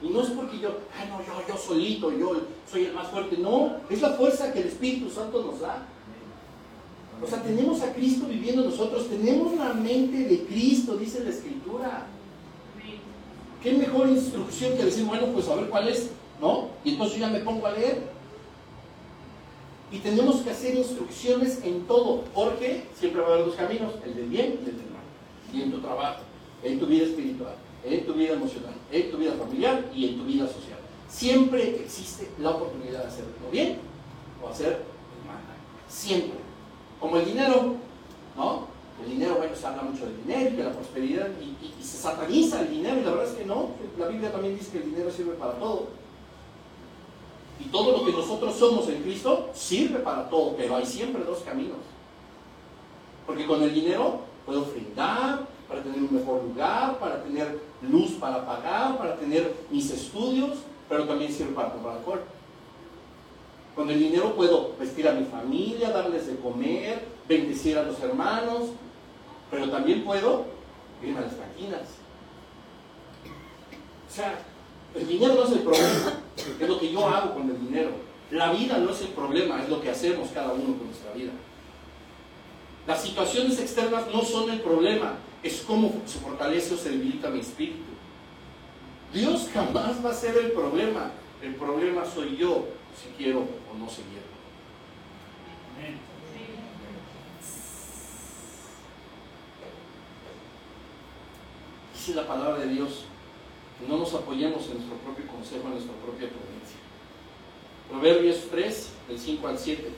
Y 0.03 0.09
no 0.09 0.21
es 0.21 0.31
porque 0.31 0.59
yo, 0.59 0.71
ay 0.99 1.09
no, 1.09 1.21
yo, 1.21 1.47
yo 1.47 1.57
solito, 1.57 2.11
yo 2.11 2.41
soy 2.71 2.87
el 2.87 2.93
más 2.93 3.09
fuerte. 3.09 3.37
No, 3.39 3.77
es 3.89 4.03
la 4.03 4.11
fuerza 4.11 4.53
que 4.53 4.61
el 4.61 4.67
Espíritu 4.67 5.09
Santo 5.09 5.43
nos 5.43 5.61
da. 5.61 5.87
O 7.23 7.27
sea, 7.27 7.41
tenemos 7.41 7.81
a 7.83 7.93
Cristo 7.93 8.27
viviendo 8.27 8.65
nosotros, 8.65 9.09
tenemos 9.09 9.55
la 9.55 9.75
mente 9.75 10.25
de 10.25 10.45
Cristo, 10.45 10.97
dice 10.97 11.23
la 11.23 11.31
Escritura. 11.31 12.07
¿Qué 13.63 13.73
mejor 13.75 14.09
instrucción 14.09 14.77
que 14.77 14.87
decir, 14.87 15.05
bueno, 15.05 15.27
pues 15.27 15.49
a 15.49 15.55
ver 15.55 15.69
cuál 15.69 15.87
es, 15.87 16.11
¿no? 16.41 16.71
Y 16.85 16.91
entonces 16.91 17.21
ya 17.21 17.29
me 17.29 17.39
pongo 17.39 17.65
a 17.69 17.73
leer. 17.73 18.11
Y 19.93 19.99
tenemos 19.99 20.41
que 20.41 20.51
hacer 20.51 20.75
instrucciones 20.75 21.61
en 21.63 21.83
todo, 21.87 22.25
porque 22.35 22.89
siempre 22.99 23.21
va 23.21 23.29
a 23.29 23.35
haber 23.35 23.47
dos 23.47 23.55
caminos, 23.55 23.95
el 24.05 24.17
del 24.17 24.27
bien 24.27 24.59
y 24.65 24.69
el 24.69 24.77
del 24.79 24.91
mal. 24.91 25.55
Y 25.55 25.63
en 25.63 25.71
tu 25.71 25.79
trabajo, 25.79 26.23
en 26.65 26.81
tu 26.81 26.87
vida 26.87 27.05
espiritual 27.05 27.55
en 27.85 28.07
tu 28.07 28.15
vida 28.15 28.35
emocional, 28.35 28.75
en 28.91 29.11
tu 29.11 29.17
vida 29.19 29.33
familiar 29.33 29.85
y 29.95 30.09
en 30.09 30.19
tu 30.19 30.25
vida 30.25 30.47
social. 30.47 30.79
Siempre 31.09 31.81
existe 31.81 32.31
la 32.39 32.51
oportunidad 32.51 33.01
de 33.01 33.09
hacerlo 33.09 33.33
bien 33.51 33.79
o 34.43 34.49
hacer 34.49 34.85
mal. 35.27 35.41
Siempre. 35.89 36.39
Como 37.01 37.17
el 37.17 37.25
dinero, 37.27 37.75
¿no? 38.37 38.73
El 39.05 39.11
dinero, 39.11 39.35
bueno, 39.37 39.57
se 39.57 39.67
habla 39.67 39.83
mucho 39.83 40.07
del 40.07 40.17
dinero 40.19 40.51
y 40.51 40.57
de 40.57 40.65
la 40.65 40.73
prosperidad 40.73 41.29
y, 41.41 41.83
se 41.83 41.99
sataniza 41.99 42.61
el 42.61 42.71
dinero 42.71 43.01
y 43.01 43.05
la 43.05 43.11
verdad 43.11 43.27
es 43.27 43.39
que 43.39 43.45
no. 43.45 43.71
La 43.99 44.07
Biblia 44.07 44.31
también 44.31 44.57
dice 44.57 44.71
que 44.71 44.79
el 44.79 44.85
dinero 44.85 45.11
sirve 45.11 45.35
para 45.35 45.55
todo. 45.55 45.89
Y 47.59 47.65
todo 47.65 47.99
lo 47.99 48.07
que 48.07 48.13
nosotros 48.13 48.55
somos 48.55 48.89
en 48.89 49.03
Cristo 49.03 49.51
sirve 49.53 49.99
para 49.99 50.29
todo, 50.29 50.57
pero 50.57 50.77
hay 50.77 50.87
siempre 50.87 51.25
dos 51.25 51.41
caminos. 51.41 51.79
Porque 53.27 53.47
con 53.47 53.63
el 53.63 53.75
dinero 53.75 54.21
puedo 54.47 54.63
ofrendar, 54.63 55.47
para 55.69 55.83
tener 55.83 56.03
un 56.03 56.15
mejor 56.15 56.43
lugar, 56.45 56.99
para 56.99 57.23
tener 57.23 57.59
luz 57.91 58.13
para 58.13 58.47
pagar, 58.47 58.99
para 58.99 59.17
tener 59.17 59.55
mis 59.71 59.91
estudios, 59.91 60.59
pero 60.89 61.05
también 61.05 61.33
sirve 61.33 61.53
para 61.53 61.73
comprar 61.73 61.97
alcohol. 61.97 62.23
Con 63.75 63.91
el 63.91 63.99
dinero 63.99 64.35
puedo 64.35 64.75
vestir 64.79 65.09
a 65.09 65.13
mi 65.13 65.25
familia, 65.25 65.91
darles 65.91 66.27
de 66.27 66.37
comer, 66.37 67.07
bendecir 67.27 67.79
a 67.79 67.83
los 67.83 67.99
hermanos, 68.01 68.71
pero 69.51 69.71
también 69.71 70.05
puedo 70.05 70.45
irme 71.03 71.19
a 71.19 71.23
las 71.23 71.33
máquinas. 71.39 71.83
O 74.09 74.15
sea, 74.15 74.39
el 74.95 75.09
dinero 75.09 75.35
no 75.35 75.45
es 75.45 75.53
el 75.53 75.61
problema, 75.61 76.21
es 76.61 76.69
lo 76.69 76.79
que 76.79 76.93
yo 76.93 77.07
hago 77.09 77.35
con 77.35 77.49
el 77.49 77.59
dinero. 77.59 77.91
La 78.31 78.53
vida 78.53 78.79
no 78.79 78.91
es 78.91 79.01
el 79.01 79.09
problema, 79.09 79.63
es 79.63 79.69
lo 79.69 79.81
que 79.81 79.91
hacemos 79.91 80.29
cada 80.35 80.53
uno 80.53 80.77
con 80.77 80.87
nuestra 80.87 81.13
vida. 81.13 81.33
Las 82.87 83.03
situaciones 83.03 83.59
externas 83.59 84.05
no 84.13 84.23
son 84.23 84.51
el 84.51 84.61
problema, 84.61 85.15
es 85.43 85.63
cómo 85.67 86.03
se 86.07 86.19
fortalece 86.19 86.75
o 86.75 86.77
se 86.77 86.91
debilita 86.91 87.31
mi 87.31 87.41
espíritu. 87.41 87.93
Dios 89.13 89.49
jamás 89.53 90.05
va 90.05 90.11
a 90.11 90.15
ser 90.15 90.37
el 90.37 90.53
problema. 90.53 91.11
El 91.43 91.55
problema 91.57 92.05
soy 92.05 92.37
yo, 92.37 92.69
si 93.01 93.11
quiero 93.17 93.41
o 93.41 93.77
no 93.79 93.89
seguir. 93.89 94.23
Dice 101.95 102.15
la 102.15 102.27
palabra 102.27 102.59
de 102.59 102.69
Dios 102.69 103.05
no 103.89 103.97
nos 103.97 104.15
apoyemos 104.15 104.67
en 104.67 104.75
nuestro 104.75 104.97
propio 104.99 105.27
consejo, 105.27 105.65
en 105.65 105.75
nuestra 105.75 105.95
propia 105.95 106.29
prudencia. 106.29 106.79
Proverbios 107.89 108.49
3, 108.51 108.89
del 109.09 109.19
5 109.19 109.49
al 109.49 109.59
7. 109.59 109.93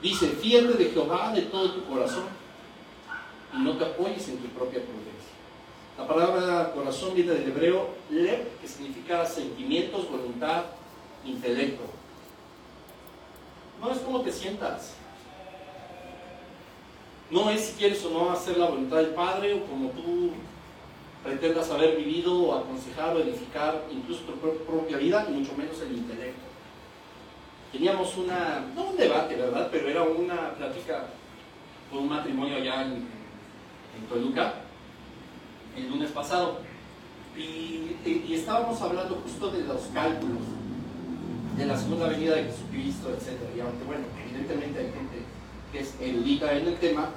Dice, 0.00 0.28
fíjate 0.28 0.74
de 0.74 0.90
Jehová 0.90 1.32
de 1.32 1.42
todo 1.42 1.72
tu 1.72 1.84
corazón 1.84 2.24
y 3.52 3.58
no 3.62 3.76
te 3.76 3.84
apoyes 3.84 4.28
en 4.28 4.38
tu 4.38 4.46
propia 4.48 4.80
prudencia. 4.80 5.08
La 5.98 6.06
palabra 6.06 6.72
corazón 6.72 7.14
viene 7.14 7.32
del 7.32 7.48
hebreo 7.48 7.88
lev, 8.08 8.46
que 8.60 8.68
significa 8.68 9.26
sentimientos, 9.26 10.08
voluntad, 10.08 10.66
intelecto. 11.24 11.82
No 13.80 13.90
es 13.90 13.98
como 13.98 14.20
te 14.20 14.30
sientas. 14.30 14.94
No 17.30 17.50
es 17.50 17.64
si 17.64 17.72
quieres 17.72 18.04
o 18.04 18.10
no 18.10 18.30
hacer 18.30 18.56
la 18.56 18.66
voluntad 18.66 18.98
del 18.98 19.10
Padre 19.10 19.54
o 19.54 19.64
como 19.64 19.90
tú 19.90 20.30
pretendas 21.24 21.70
haber 21.70 21.96
vivido 21.96 22.32
o 22.34 22.54
aconsejar 22.54 23.16
o 23.16 23.20
edificar 23.20 23.84
incluso 23.90 24.20
tu 24.22 24.32
propia 24.64 24.96
vida 24.98 25.26
y 25.28 25.32
mucho 25.32 25.52
menos 25.56 25.80
el 25.82 25.98
intelecto 25.98 26.47
teníamos 27.72 28.16
una, 28.16 28.64
no 28.74 28.90
un 28.90 28.96
debate, 28.96 29.36
¿verdad? 29.36 29.68
Pero 29.70 29.88
era 29.88 30.02
una 30.02 30.54
plática 30.54 31.06
con 31.90 32.00
un 32.00 32.08
matrimonio 32.08 32.56
allá 32.56 32.82
en, 32.82 32.92
en 32.92 34.08
Toluca 34.08 34.54
el 35.76 35.88
lunes 35.90 36.10
pasado. 36.10 36.58
Y, 37.36 37.96
estábamos 38.32 38.80
hablando 38.80 39.16
justo 39.16 39.50
de 39.50 39.64
los 39.64 39.82
cálculos 39.92 40.42
de 41.56 41.66
la 41.66 41.76
segunda 41.76 42.08
venida 42.08 42.36
de 42.36 42.44
Jesucristo, 42.44 43.10
etc. 43.10 43.38
Y 43.56 43.60
aunque, 43.60 43.84
bueno, 43.84 44.04
evidentemente 44.24 44.78
hay 44.78 44.86
gente 44.86 45.22
que 45.72 45.80
es 45.80 45.94
erudita 46.00 46.52
en 46.52 46.68
el 46.68 46.76
tema 46.76 47.10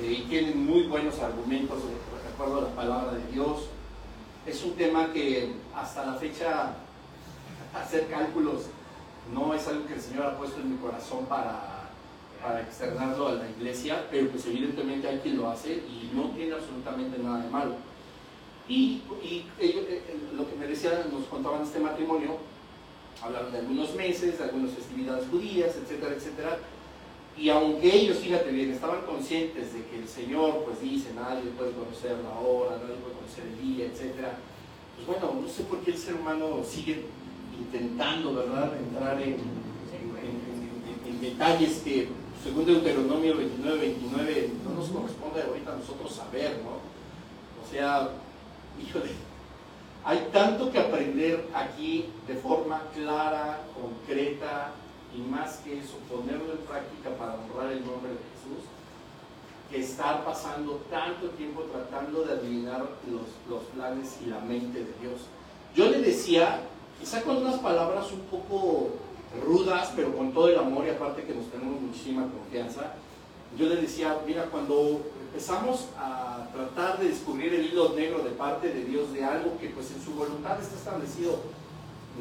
eh, 0.00 0.16
y 0.18 0.22
tienen 0.28 0.64
muy 0.64 0.84
buenos 0.84 1.18
argumentos 1.18 1.78
de, 1.82 1.90
de 1.90 2.28
acuerdo 2.34 2.58
a 2.58 2.62
la 2.62 2.74
palabra 2.74 3.12
de 3.12 3.32
Dios. 3.32 3.68
Es 4.46 4.62
un 4.62 4.74
tema 4.74 5.12
que 5.12 5.52
hasta 5.74 6.04
la 6.06 6.14
fecha 6.14 6.74
hacer 7.74 8.08
cálculos 8.08 8.66
no 9.30 9.54
es 9.54 9.66
algo 9.68 9.86
que 9.86 9.94
el 9.94 10.00
Señor 10.00 10.26
ha 10.26 10.38
puesto 10.38 10.60
en 10.60 10.72
mi 10.72 10.78
corazón 10.78 11.26
para, 11.26 11.90
para 12.42 12.62
externarlo 12.62 13.28
a 13.28 13.32
la 13.34 13.50
iglesia, 13.50 14.06
pero 14.10 14.28
pues 14.28 14.46
evidentemente 14.46 15.08
hay 15.08 15.18
quien 15.18 15.36
lo 15.36 15.50
hace 15.50 15.74
y 15.74 16.10
no 16.14 16.30
tiene 16.30 16.54
absolutamente 16.54 17.18
nada 17.18 17.42
de 17.44 17.50
malo. 17.50 17.74
Y, 18.68 19.02
y 19.22 19.46
ellos, 19.60 19.84
eh, 19.88 20.02
eh, 20.08 20.16
lo 20.34 20.48
que 20.48 20.56
me 20.56 20.66
decían, 20.66 21.04
nos 21.12 21.26
contaban 21.26 21.62
este 21.62 21.78
matrimonio, 21.78 22.38
hablaron 23.22 23.52
de 23.52 23.58
algunos 23.58 23.94
meses, 23.94 24.38
de 24.38 24.44
algunas 24.44 24.72
festividades 24.72 25.28
judías, 25.28 25.76
etcétera, 25.76 26.14
etcétera. 26.14 26.58
Y 27.36 27.48
aunque 27.48 27.94
ellos, 27.94 28.18
fíjate 28.18 28.50
bien, 28.50 28.70
estaban 28.70 29.02
conscientes 29.02 29.72
de 29.72 29.84
que 29.86 29.98
el 30.00 30.08
Señor, 30.08 30.64
pues 30.64 30.80
dice, 30.80 31.12
nadie 31.14 31.50
puede 31.56 31.72
conocer 31.72 32.16
la 32.22 32.38
hora, 32.38 32.76
nadie 32.76 32.96
puede 32.96 33.14
conocer 33.14 33.44
el 33.46 33.60
día, 33.60 33.86
etcétera, 33.86 34.36
pues 34.96 35.06
bueno, 35.06 35.40
no 35.40 35.48
sé 35.48 35.64
por 35.64 35.80
qué 35.80 35.92
el 35.92 35.98
ser 35.98 36.14
humano 36.14 36.62
sigue 36.64 37.06
intentando, 37.62 38.34
¿verdad?, 38.34 38.72
entrar 38.76 39.20
en, 39.22 39.36
en, 41.06 41.20
detalles 41.20 41.80
que, 41.84 42.08
según 42.42 42.64
Deuteronomio 42.64 43.36
29, 43.36 43.78
29, 43.78 44.50
no 44.64 44.74
nos 44.74 44.88
corresponde 44.88 45.42
ahorita 45.42 45.72
a 45.72 45.76
nosotros 45.76 46.12
saber, 46.12 46.60
¿no? 46.64 46.82
O 47.62 47.70
sea, 47.70 48.10
híjole, 48.80 49.12
hay 50.04 50.28
tanto 50.32 50.72
que 50.72 50.80
aprender 50.80 51.48
aquí 51.54 52.06
de 52.26 52.34
forma 52.34 52.82
clara, 52.92 53.60
concreta, 53.80 54.72
y 55.16 55.20
más 55.30 55.58
que 55.58 55.78
eso, 55.78 55.98
ponerlo 56.10 56.52
en 56.52 56.66
práctica 56.66 57.10
para 57.16 57.34
honrar 57.34 57.70
el 57.72 57.86
nombre 57.86 58.10
de 58.10 58.18
Jesús, 58.32 58.64
que 59.70 59.80
estar 59.80 60.24
pasando 60.24 60.82
tanto 60.90 61.28
tiempo 61.30 61.62
tratando 61.62 62.24
de 62.24 62.32
adivinar 62.32 62.80
los, 63.08 63.22
los 63.48 63.62
planes 63.74 64.18
y 64.24 64.30
la 64.30 64.40
mente 64.40 64.80
de 64.80 64.92
Dios. 65.00 65.22
Yo 65.74 65.88
le 65.88 66.00
decía, 66.00 66.60
quizá 67.02 67.20
con 67.22 67.38
unas 67.38 67.58
palabras 67.58 68.12
un 68.12 68.20
poco 68.20 68.90
rudas, 69.44 69.92
pero 69.96 70.16
con 70.16 70.32
todo 70.32 70.48
el 70.48 70.56
amor 70.56 70.86
y 70.86 70.90
aparte 70.90 71.24
que 71.24 71.34
nos 71.34 71.50
tenemos 71.50 71.80
muchísima 71.80 72.28
confianza, 72.30 72.92
yo 73.58 73.66
le 73.66 73.74
decía, 73.74 74.20
mira, 74.24 74.44
cuando 74.44 75.00
empezamos 75.20 75.88
a 75.98 76.46
tratar 76.54 77.00
de 77.00 77.08
descubrir 77.08 77.52
el 77.54 77.66
hilo 77.66 77.94
negro 77.96 78.22
de 78.22 78.30
parte 78.30 78.72
de 78.72 78.84
Dios 78.84 79.12
de 79.12 79.24
algo 79.24 79.58
que 79.58 79.70
pues 79.70 79.90
en 79.90 80.00
su 80.00 80.12
voluntad 80.12 80.60
está 80.60 80.76
establecido, 80.76 81.40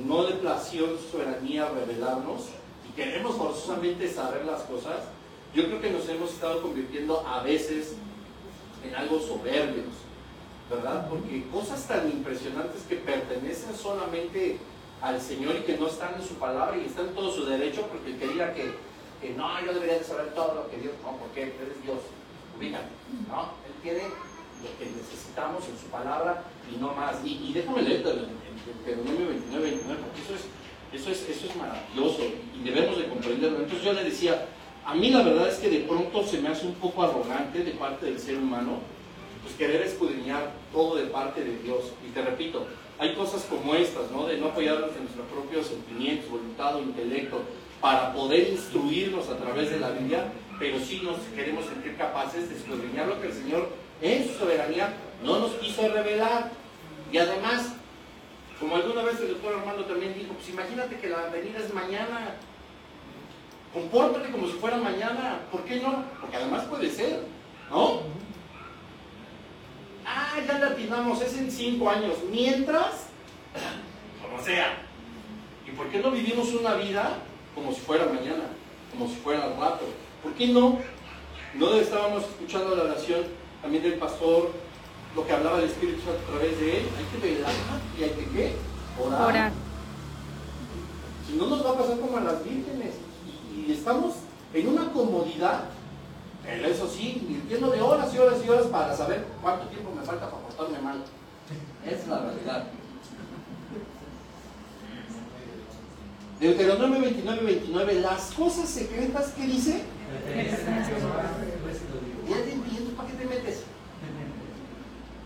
no 0.04 0.28
le 0.28 0.38
plació 0.38 0.98
su 0.98 1.12
soberanía 1.12 1.70
revelarnos 1.70 2.48
y 2.90 2.94
queremos 2.96 3.36
forzosamente 3.36 4.12
saber 4.12 4.46
las 4.46 4.64
cosas, 4.64 4.98
yo 5.54 5.66
creo 5.66 5.80
que 5.80 5.92
nos 5.92 6.10
hemos 6.10 6.32
estado 6.32 6.64
convirtiendo 6.64 7.24
a 7.28 7.44
veces 7.44 7.94
en 8.84 8.96
algo 8.96 9.20
soberbios, 9.20 9.94
¿verdad? 10.72 11.08
Porque 11.08 11.46
cosas 11.52 11.88
tan 11.88 12.10
impresionantes 12.10 12.82
que 12.90 12.96
pertenecen 12.96 13.76
solamente 13.76 14.58
al 15.02 15.20
Señor 15.20 15.56
y 15.56 15.64
que 15.64 15.78
no 15.78 15.88
están 15.88 16.16
en 16.16 16.28
su 16.28 16.36
palabra 16.36 16.78
y 16.78 16.86
están 16.86 17.08
en 17.08 17.16
todo 17.16 17.32
su 17.32 17.46
derecho, 17.46 17.88
porque 17.88 18.12
el 18.12 18.20
que 18.20 18.28
diga 18.28 18.54
que, 18.54 18.72
que 19.22 19.34
no, 19.34 19.48
yo 19.66 19.74
debería 19.74 19.98
de 19.98 20.04
saber 20.04 20.34
todo 20.34 20.56
lo 20.56 20.70
que 20.70 20.78
Dios, 20.78 20.94
no, 21.04 21.18
porque 21.18 21.42
eres 21.42 21.82
Dios, 21.84 22.00
fíjate, 22.60 22.86
¿no? 23.28 23.50
Él 23.66 23.74
tiene 23.82 24.04
lo 24.04 24.70
que 24.78 24.86
necesitamos 24.86 25.68
en 25.68 25.78
su 25.78 25.88
palabra 25.88 26.44
y 26.72 26.80
no 26.80 26.94
más. 26.94 27.16
Y, 27.26 27.50
y 27.50 27.54
déjame 27.54 27.82
leer 27.82 28.04
Deuteronomio 28.04 29.28
29, 29.28 29.64
29, 29.72 30.02
porque 30.06 30.22
eso 30.22 30.36
es, 30.36 30.46
eso, 30.94 31.12
es, 31.12 31.38
eso 31.38 31.48
es 31.48 31.56
maravilloso 31.56 32.22
y 32.56 32.64
debemos 32.64 32.98
de 32.98 33.08
comprenderlo. 33.08 33.58
Entonces 33.58 33.84
yo 33.84 33.94
le 33.94 34.04
decía, 34.04 34.46
a 34.86 34.94
mí 34.94 35.10
la 35.10 35.24
verdad 35.24 35.48
es 35.50 35.58
que 35.58 35.70
de 35.70 35.80
pronto 35.80 36.24
se 36.24 36.40
me 36.42 36.50
hace 36.50 36.68
un 36.68 36.76
poco 36.76 37.02
arrogante 37.02 37.64
de 37.64 37.72
parte 37.72 38.06
del 38.06 38.20
ser 38.20 38.38
humano, 38.38 38.80
pues 39.42 39.56
querer 39.56 39.82
escudriñar 39.82 40.52
todo 40.72 40.96
de 40.96 41.06
parte 41.06 41.44
de 41.44 41.58
Dios. 41.60 41.92
Y 42.08 42.12
te 42.12 42.22
repito, 42.22 42.68
hay 43.02 43.16
cosas 43.16 43.44
como 43.50 43.74
estas, 43.74 44.12
¿no? 44.12 44.28
De 44.28 44.38
no 44.38 44.50
apoyarnos 44.50 44.92
en 44.92 45.06
nuestros 45.06 45.26
propios 45.26 45.66
sentimientos, 45.66 46.30
voluntad 46.30 46.76
o 46.76 46.82
intelecto, 46.84 47.42
para 47.82 48.14
poder 48.14 48.50
instruirnos 48.50 49.28
a 49.28 49.38
través 49.38 49.72
de 49.72 49.80
la 49.80 49.90
Biblia, 49.90 50.32
pero 50.60 50.80
sí 50.80 51.02
nos 51.04 51.18
queremos 51.36 51.66
sentir 51.66 51.98
capaces 51.98 52.48
de 52.48 52.58
escudriñar 52.58 53.08
lo 53.08 53.20
que 53.20 53.30
el 53.30 53.34
Señor 53.34 53.70
en 54.04 54.28
su 54.28 54.38
soberanía 54.38 54.94
no 55.24 55.40
nos 55.40 55.54
quiso 55.54 55.88
revelar. 55.90 56.52
Y 57.12 57.18
además, 57.18 57.74
como 58.60 58.76
alguna 58.76 59.02
vez 59.02 59.20
el 59.20 59.30
doctor 59.30 59.56
Armando 59.56 59.86
también 59.86 60.14
dijo, 60.14 60.36
pues 60.36 60.50
imagínate 60.50 61.00
que 61.00 61.10
la 61.10 61.26
venida 61.30 61.58
es 61.58 61.74
mañana, 61.74 62.36
compórtate 63.74 64.30
como 64.30 64.46
si 64.46 64.54
fuera 64.54 64.78
mañana, 64.78 65.40
¿por 65.52 65.64
qué 65.64 65.78
no? 65.78 66.04
Porque 66.22 66.38
además 66.38 66.66
puede 66.66 66.92
ser, 66.92 67.22
¿no? 67.72 68.02
Ah, 70.06 70.34
ya 70.46 70.60
la 70.60 70.68
atinamos, 70.68 71.22
es 71.22 71.38
en 71.38 71.52
cinco 71.52 71.90
años, 71.90 72.16
mientras, 72.32 73.08
como 74.22 74.44
sea. 74.44 74.84
¿Y 75.68 75.72
por 75.72 75.88
qué 75.90 76.00
no 76.00 76.12
vivimos 76.12 76.54
una 76.54 76.76
vida 76.76 77.18
como 77.56 77.72
si 77.72 77.82
fuera 77.82 78.06
mañana, 78.06 78.46
como 78.92 79.08
si 79.08 79.16
fuera 79.16 79.44
al 79.44 79.58
rato? 79.58 79.86
¿Por 80.24 80.34
qué 80.34 80.48
no? 80.48 80.80
No 81.56 81.76
estábamos 81.76 82.24
escuchando 82.24 82.76
la 82.76 82.84
oración 82.84 83.26
también 83.62 83.84
del 83.84 83.96
pastor, 83.96 84.52
lo 85.16 85.26
que 85.26 85.34
hablaba 85.34 85.60
el 85.60 85.66
Espíritu 85.66 86.02
Santo 86.02 86.22
a 86.28 86.32
través 86.32 86.60
de 86.60 86.78
él. 86.78 86.86
Hay 86.98 87.20
que 87.20 87.28
velar 87.28 87.52
y 88.00 88.04
hay 88.04 88.10
que 88.12 88.26
¿qué? 88.32 88.56
Orar. 89.00 89.52
Si 91.28 91.34
no 91.34 91.48
nos 91.48 91.66
va 91.66 91.72
a 91.72 91.78
pasar 91.78 92.00
como 92.00 92.18
a 92.18 92.22
las 92.22 92.44
vírgenes. 92.44 92.96
Y, 93.56 93.72
estamos 93.72 94.16
en 94.54 94.68
una 94.68 94.92
comodidad, 94.92 95.66
pero 96.44 96.68
eso 96.68 96.90
sí, 96.90 97.22
invirtiendo 97.22 97.70
de 97.70 97.82
horas 97.82 98.14
y 98.14 98.18
horas 98.18 98.40
y 98.46 98.50
horas 98.50 98.66
para 98.68 98.96
saber 98.96 99.26
cuánto 99.42 99.68
tiempo 99.68 99.92
me 99.96 100.04
falta 100.04 100.30
para 100.30 100.44
portarme 100.44 100.80
mal. 100.80 101.04
Es 101.86 102.08
la 102.08 102.20
realidad. 102.20 102.68
Deuteronomio 106.40 107.02
29, 107.02 107.44
29, 107.44 108.02
las 108.02 108.32
cosas 108.32 108.68
secretas 108.68 109.32
que 109.34 109.44
dice. 109.44 109.84
Ya 112.28 112.36
te 112.44 112.52
entiendo, 112.54 112.92
¿para 112.96 113.10
qué 113.10 113.16
te 113.16 113.26
metes? 113.26 113.64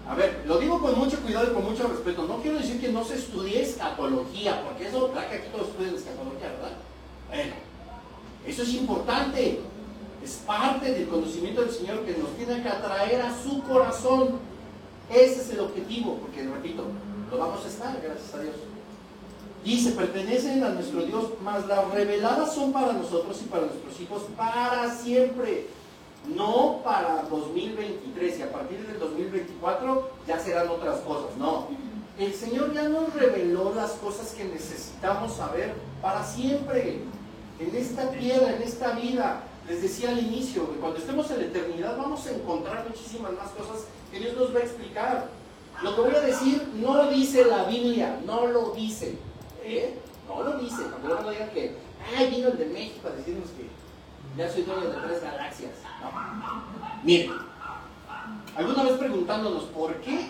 A 0.08 0.14
ver, 0.14 0.44
lo 0.46 0.60
digo 0.60 0.80
con 0.80 1.00
mucho 1.00 1.20
cuidado 1.22 1.52
y 1.52 1.54
con 1.54 1.64
mucho 1.64 1.88
respeto. 1.88 2.28
No 2.28 2.42
quiero 2.42 2.58
decir 2.58 2.80
que 2.80 2.90
no 2.90 3.04
se 3.04 3.16
estudie 3.16 3.62
escatología, 3.62 4.62
porque 4.64 4.88
eso, 4.88 5.12
que 5.12 5.20
aquí 5.20 5.48
todos 5.52 5.70
estudian 5.70 5.96
escatología, 5.96 6.50
¿verdad? 6.50 6.78
Bueno, 7.30 7.54
eso 8.46 8.62
es 8.62 8.74
importante. 8.74 9.62
Es 10.26 10.42
parte 10.44 10.92
del 10.92 11.08
conocimiento 11.08 11.62
del 11.62 11.70
Señor 11.70 12.00
que 12.00 12.18
nos 12.18 12.32
tiene 12.32 12.64
que 12.64 12.68
atraer 12.68 13.22
a 13.22 13.32
su 13.44 13.62
corazón. 13.62 14.40
Ese 15.08 15.42
es 15.42 15.52
el 15.52 15.60
objetivo, 15.60 16.18
porque 16.20 16.42
repito, 16.42 16.86
lo 17.30 17.38
vamos 17.38 17.64
a 17.64 17.68
estar, 17.68 18.02
gracias 18.02 18.34
a 18.34 18.42
Dios. 18.42 18.56
Dice, 19.64 19.92
pertenecen 19.92 20.64
a 20.64 20.70
nuestro 20.70 21.04
Dios, 21.04 21.26
mas 21.44 21.68
las 21.68 21.92
reveladas 21.92 22.56
son 22.56 22.74
para 22.74 22.94
nosotros 22.94 23.40
y 23.40 23.46
para 23.46 23.68
nuestros 23.68 24.02
hijos 24.02 24.24
para 24.36 24.92
siempre, 24.96 25.68
no 26.36 26.82
para 26.84 27.22
2023 27.30 28.40
y 28.40 28.42
a 28.42 28.52
partir 28.52 28.80
del 28.80 28.98
2024 28.98 30.10
ya 30.28 30.40
serán 30.40 30.70
otras 30.70 31.02
cosas, 31.02 31.38
no. 31.38 31.68
El 32.18 32.34
Señor 32.34 32.74
ya 32.74 32.90
nos 32.90 33.14
reveló 33.14 33.76
las 33.76 33.92
cosas 33.92 34.32
que 34.32 34.46
necesitamos 34.46 35.36
saber 35.36 35.76
para 36.02 36.24
siempre, 36.24 37.02
en 37.60 37.76
esta 37.76 38.10
tierra, 38.10 38.56
en 38.56 38.64
esta 38.64 38.92
vida. 38.94 39.44
Les 39.68 39.82
decía 39.82 40.10
al 40.10 40.20
inicio 40.20 40.72
que 40.72 40.80
cuando 40.80 41.00
estemos 41.00 41.30
en 41.32 41.40
la 41.40 41.46
eternidad 41.46 41.98
vamos 41.98 42.26
a 42.28 42.32
encontrar 42.32 42.88
muchísimas 42.88 43.34
más 43.34 43.50
cosas 43.50 43.86
que 44.12 44.20
Dios 44.20 44.36
nos 44.38 44.54
va 44.54 44.60
a 44.60 44.64
explicar. 44.64 45.30
Lo 45.82 45.96
que 45.96 46.02
voy 46.02 46.16
a 46.16 46.22
decir 46.22 46.68
no 46.76 46.96
lo 46.96 47.10
dice 47.10 47.46
la 47.46 47.64
Biblia, 47.64 48.20
no 48.26 48.46
lo 48.48 48.72
dice. 48.72 49.18
¿Eh? 49.64 50.00
No 50.28 50.44
lo 50.44 50.60
dice. 50.60 50.84
Cuando 50.84 51.22
no 51.22 51.32
digan 51.32 51.50
que, 51.50 51.76
ay, 52.16 52.30
vino 52.30 52.50
el 52.50 52.58
de 52.58 52.66
México 52.68 53.08
a 53.08 53.16
decirnos 53.16 53.50
que 53.50 53.68
ya 54.38 54.52
soy 54.52 54.64
dueño 54.64 54.90
de 54.90 55.02
tres 55.08 55.24
galaxias. 55.24 55.72
No. 56.02 57.04
Miren, 57.04 57.32
alguna 58.56 58.84
vez 58.84 58.94
preguntándonos 58.94 59.64
por 59.66 59.96
qué 60.02 60.28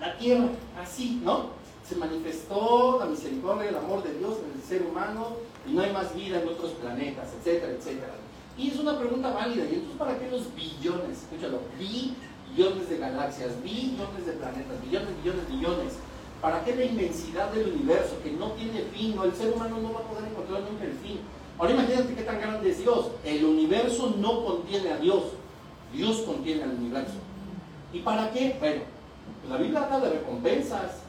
la 0.00 0.16
Tierra 0.18 0.48
así, 0.80 1.20
¿no? 1.24 1.50
Se 1.88 1.96
manifestó 1.96 2.98
la 3.00 3.06
misericordia 3.06 3.70
el 3.70 3.76
amor 3.76 4.04
de 4.04 4.14
Dios 4.14 4.38
en 4.38 4.60
el 4.60 4.66
ser 4.66 4.82
humano 4.82 5.36
y 5.66 5.72
no 5.72 5.82
hay 5.82 5.92
más 5.92 6.14
vida 6.14 6.40
en 6.40 6.48
otros 6.48 6.72
planetas, 6.72 7.28
etcétera, 7.38 7.72
etcétera. 7.72 8.14
Y 8.56 8.70
es 8.70 8.78
una 8.78 8.98
pregunta 8.98 9.32
válida. 9.32 9.64
¿Y 9.64 9.74
entonces 9.74 9.98
para 9.98 10.18
qué 10.18 10.30
los 10.30 10.54
billones? 10.54 11.22
Escúchalo, 11.22 11.60
billones 11.78 12.88
de 12.88 12.98
galaxias, 12.98 13.62
billones 13.62 14.26
de 14.26 14.32
planetas, 14.32 14.82
billones, 14.82 15.08
billones, 15.22 15.48
billones 15.48 15.92
¿Para 16.42 16.64
qué 16.64 16.74
la 16.74 16.84
inmensidad 16.84 17.52
del 17.52 17.68
universo 17.68 18.16
que 18.24 18.32
no 18.32 18.50
tiene 18.50 18.80
fin? 18.92 19.14
No, 19.14 19.22
el 19.22 19.32
ser 19.32 19.52
humano 19.52 19.78
no 19.80 19.94
va 19.94 20.00
a 20.00 20.02
poder 20.02 20.28
encontrar 20.28 20.62
nunca 20.62 20.84
el 20.84 20.94
fin. 20.94 21.20
Ahora 21.56 21.72
imagínate 21.72 22.16
qué 22.16 22.22
tan 22.22 22.40
grande 22.40 22.68
es 22.68 22.78
Dios. 22.78 23.12
El 23.24 23.44
universo 23.44 24.16
no 24.18 24.44
contiene 24.44 24.90
a 24.90 24.96
Dios. 24.96 25.22
Dios 25.92 26.22
contiene 26.22 26.64
al 26.64 26.70
universo. 26.70 27.14
¿Y 27.92 28.00
para 28.00 28.32
qué? 28.32 28.56
Bueno, 28.58 28.82
la 29.48 29.56
Biblia 29.56 29.84
habla 29.84 30.00
de 30.00 30.10
recompensas. 30.18 31.02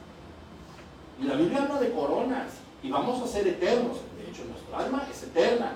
Y 1.20 1.24
la 1.24 1.34
Biblia 1.34 1.64
habla 1.64 1.80
de 1.80 1.92
coronas. 1.92 2.52
Y 2.84 2.92
vamos 2.92 3.20
a 3.24 3.28
ser 3.28 3.48
eternos. 3.48 3.98
De 4.34 4.40
hecho, 4.40 4.50
nuestra 4.50 4.80
alma 4.80 5.08
es 5.12 5.24
eterna. 5.24 5.74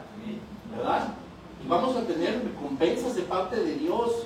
¿Verdad? 0.76 1.10
Y 1.64 1.68
vamos 1.68 1.95
a 1.95 2.01
tener 2.08 2.43
recompensas 2.43 3.16
de 3.16 3.22
parte 3.22 3.55
de 3.55 3.76
Dios. 3.76 4.24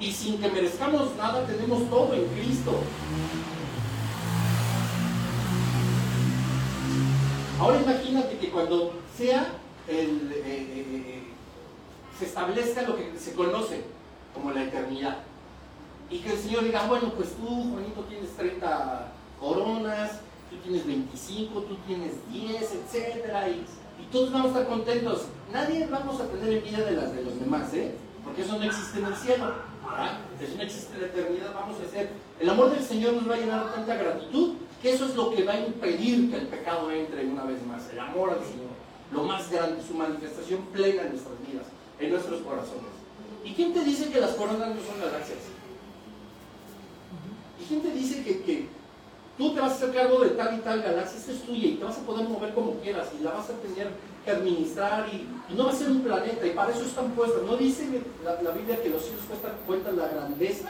Y 0.00 0.10
sin 0.10 0.40
que 0.40 0.48
merezcamos 0.48 1.14
nada, 1.16 1.46
tenemos 1.46 1.88
todo 1.88 2.12
en 2.14 2.26
Cristo. 2.30 2.80
Ahora 7.60 7.80
imagínate 7.80 8.38
que 8.38 8.50
cuando 8.50 8.92
sea 9.16 9.52
el, 9.86 10.32
eh, 10.32 10.42
eh, 10.46 10.86
eh, 11.06 11.22
se 12.18 12.24
establezca 12.24 12.82
lo 12.82 12.96
que 12.96 13.16
se 13.18 13.34
conoce 13.34 13.84
como 14.34 14.50
la 14.50 14.64
eternidad 14.64 15.18
y 16.08 16.18
que 16.18 16.32
el 16.32 16.38
Señor 16.38 16.64
diga, 16.64 16.86
bueno, 16.88 17.12
pues 17.14 17.36
tú, 17.36 17.46
Juanito, 17.46 18.00
tienes 18.08 18.30
30 18.36 19.12
coronas 19.38 20.20
tú 20.50 20.56
tienes 20.56 20.86
25, 20.86 21.60
tú 21.62 21.76
tienes 21.86 22.12
10, 22.32 22.72
etcétera, 22.74 23.48
y, 23.48 23.64
todos 24.10 24.32
vamos 24.32 24.46
a 24.46 24.60
estar 24.60 24.66
contentos. 24.66 25.26
Nadie 25.52 25.86
vamos 25.86 26.20
a 26.20 26.26
tener 26.26 26.54
envidia 26.54 26.84
de 26.84 26.92
las 26.92 27.14
de 27.14 27.22
los 27.22 27.38
demás, 27.38 27.72
¿eh? 27.74 27.94
Porque 28.24 28.42
eso 28.42 28.58
no 28.58 28.64
existe 28.64 28.98
en 28.98 29.04
el 29.04 29.14
cielo. 29.14 29.52
¿verdad? 29.84 30.18
No 30.56 30.62
existe 30.62 30.94
en 30.94 31.00
la 31.02 31.06
eternidad. 31.06 31.54
Vamos 31.54 31.76
a 31.78 31.86
hacer. 31.86 32.10
El 32.40 32.50
amor 32.50 32.72
del 32.72 32.82
Señor 32.82 33.12
nos 33.12 33.30
va 33.30 33.34
a 33.34 33.38
llenar 33.38 33.72
tanta 33.72 33.94
gratitud 33.94 34.54
que 34.82 34.94
eso 34.94 35.04
es 35.06 35.14
lo 35.14 35.30
que 35.30 35.44
va 35.44 35.52
a 35.52 35.60
impedir 35.60 36.28
que 36.28 36.38
el 36.38 36.46
pecado 36.48 36.90
entre 36.90 37.24
una 37.24 37.44
vez 37.44 37.64
más. 37.66 37.88
El 37.92 38.00
amor 38.00 38.30
al 38.30 38.40
Señor. 38.40 38.70
Lo 39.12 39.24
más 39.24 39.48
grande, 39.50 39.80
su 39.86 39.94
manifestación 39.94 40.62
plena 40.72 41.02
en 41.02 41.10
nuestras 41.10 41.34
vidas, 41.46 41.66
en 42.00 42.10
nuestros 42.10 42.40
corazones. 42.40 42.90
¿Y 43.44 43.52
quién 43.52 43.72
te 43.72 43.84
dice 43.84 44.10
que 44.10 44.20
las 44.20 44.32
coronas 44.32 44.68
no 44.68 44.82
son 44.82 45.00
galaxias? 45.00 45.38
¿Y 47.60 47.64
quién 47.64 47.80
te 47.80 47.90
dice 47.92 48.24
que 48.24 48.42
tú 49.40 49.54
te 49.54 49.60
vas 49.60 49.72
a 49.72 49.74
hacer 49.74 49.94
cargo 49.94 50.20
de 50.20 50.30
tal 50.30 50.54
y 50.54 50.60
tal 50.60 50.82
galaxia? 50.82 51.18
Esta 51.18 51.32
es 51.32 51.42
tuya 51.42 51.68
y 51.68 51.76
te 51.76 51.84
vas 51.84 51.96
a 51.96 52.02
poder 52.02 52.28
mover 52.28 52.52
como 52.52 52.74
quieras 52.74 53.08
y 53.18 53.24
la 53.24 53.32
vas 53.32 53.48
a 53.48 53.54
tener 53.54 53.88
que 54.22 54.30
administrar 54.30 55.08
y, 55.08 55.26
no 55.54 55.64
va 55.64 55.72
a 55.72 55.74
ser 55.74 55.90
un 55.90 56.02
planeta 56.02 56.46
y 56.46 56.50
para 56.50 56.70
eso 56.70 56.82
están 56.82 57.10
puestas. 57.12 57.42
¿No 57.42 57.56
dice 57.56 57.88
la, 58.22 58.52
Biblia 58.52 58.80
que 58.82 58.90
los 58.90 59.02
cielos 59.02 59.24
cuentan, 59.66 59.96
la 59.96 60.08
grandeza 60.08 60.68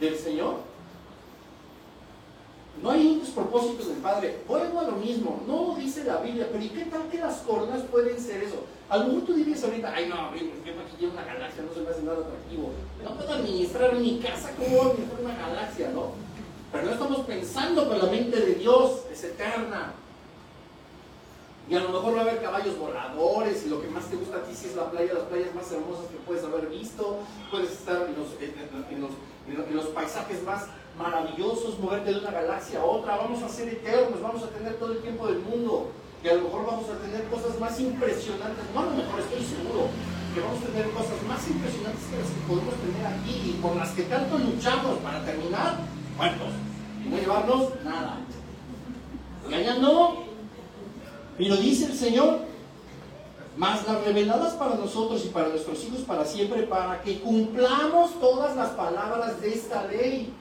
del 0.00 0.16
Señor? 0.16 0.54
No 2.80 2.90
hay 2.90 3.06
un 3.06 3.20
despropósito 3.20 3.88
del 3.88 3.98
Padre. 3.98 4.38
Vuelvo 4.46 4.80
a 4.80 4.84
lo 4.84 4.92
mismo. 4.92 5.42
No 5.46 5.74
dice 5.76 6.04
la 6.04 6.18
Biblia, 6.18 6.48
pero 6.52 6.62
¿y 6.62 6.68
qué 6.68 6.84
tal 6.84 7.08
que 7.10 7.18
las 7.18 7.38
coronas 7.38 7.82
pueden 7.90 8.20
ser 8.20 8.44
eso? 8.44 8.62
A 8.88 9.04
tú 9.04 9.34
dirías 9.34 9.64
ahorita, 9.64 9.92
ay 9.92 10.08
no, 10.08 10.30
¿qué 10.32 10.72
para 10.72 10.88
que 10.88 10.96
lleve 10.96 11.12
una 11.12 11.24
galaxia? 11.24 11.64
No 11.64 11.74
se 11.74 11.80
me 11.80 11.90
hace 11.90 12.02
nada 12.02 12.18
atractivo. 12.18 12.70
No 13.02 13.16
puedo 13.16 13.32
administrar 13.32 13.94
mi 13.96 14.20
casa, 14.20 14.52
¿cómo 14.56 14.68
voy 14.68 14.86
a 14.86 14.90
administrar 14.90 15.20
una 15.22 15.36
galaxia? 15.36 15.90
No. 15.90 16.25
Pero 16.76 16.88
no 16.88 16.92
estamos 16.92 17.20
pensando 17.26 17.88
que 17.88 17.96
la 17.96 18.04
mente 18.04 18.38
de 18.38 18.54
Dios 18.56 19.04
es 19.10 19.24
eterna. 19.24 19.94
Y 21.70 21.74
a 21.74 21.80
lo 21.80 21.88
mejor 21.88 22.14
va 22.14 22.18
a 22.18 22.22
haber 22.22 22.42
caballos 22.42 22.78
voladores 22.78 23.64
y 23.64 23.70
lo 23.70 23.80
que 23.80 23.88
más 23.88 24.04
te 24.04 24.16
gusta 24.16 24.36
a 24.36 24.42
ti 24.42 24.54
si 24.54 24.66
es 24.66 24.76
la 24.76 24.90
playa, 24.90 25.14
las 25.14 25.22
playas 25.24 25.54
más 25.54 25.72
hermosas 25.72 26.04
que 26.12 26.18
puedes 26.26 26.44
haber 26.44 26.66
visto. 26.66 27.16
Puedes 27.50 27.72
estar 27.72 28.02
en 28.02 28.14
los, 28.14 28.28
en 28.90 29.00
los, 29.00 29.10
en 29.68 29.76
los 29.76 29.86
paisajes 29.86 30.42
más 30.42 30.66
maravillosos, 30.98 31.78
moverte 31.78 32.12
de 32.12 32.20
una 32.20 32.30
galaxia 32.30 32.80
a 32.80 32.84
otra, 32.84 33.16
vamos 33.16 33.42
a 33.42 33.48
ser 33.48 33.68
eternos, 33.68 34.20
vamos 34.20 34.42
a 34.42 34.48
tener 34.48 34.74
todo 34.74 34.92
el 34.92 34.98
tiempo 34.98 35.26
del 35.26 35.38
mundo 35.40 35.88
y 36.22 36.28
a 36.28 36.34
lo 36.34 36.42
mejor 36.42 36.66
vamos 36.66 36.88
a 36.88 36.96
tener 36.98 37.24
cosas 37.28 37.58
más 37.58 37.78
impresionantes, 37.80 38.64
no 38.72 38.80
a 38.80 38.84
lo 38.84 38.90
mejor 38.92 39.20
estoy 39.20 39.44
seguro 39.44 39.88
que 40.34 40.40
vamos 40.40 40.62
a 40.62 40.66
tener 40.66 40.90
cosas 40.90 41.22
más 41.28 41.48
impresionantes 41.48 42.04
que 42.08 42.16
las 42.16 42.28
que 42.28 42.40
podemos 42.48 42.74
tener 42.80 43.06
aquí 43.06 43.50
y 43.50 43.60
por 43.60 43.76
las 43.76 43.90
que 43.90 44.02
tanto 44.04 44.38
luchamos 44.38 44.98
para 45.00 45.22
terminar 45.24 45.95
muertos 46.16 46.48
no 47.08 47.16
llevarnos 47.18 47.84
nada. 47.84 48.18
Engañando, 49.46 50.24
pero 51.38 51.56
dice 51.56 51.86
el 51.86 51.94
Señor, 51.94 52.40
más 53.56 53.86
las 53.86 54.04
reveladas 54.04 54.54
para 54.54 54.74
nosotros 54.74 55.24
y 55.24 55.28
para 55.28 55.48
nuestros 55.48 55.82
hijos 55.84 56.00
para 56.00 56.24
siempre, 56.24 56.64
para 56.64 57.00
que 57.02 57.20
cumplamos 57.20 58.18
todas 58.20 58.56
las 58.56 58.70
palabras 58.70 59.40
de 59.40 59.54
esta 59.54 59.86
ley. 59.86 60.32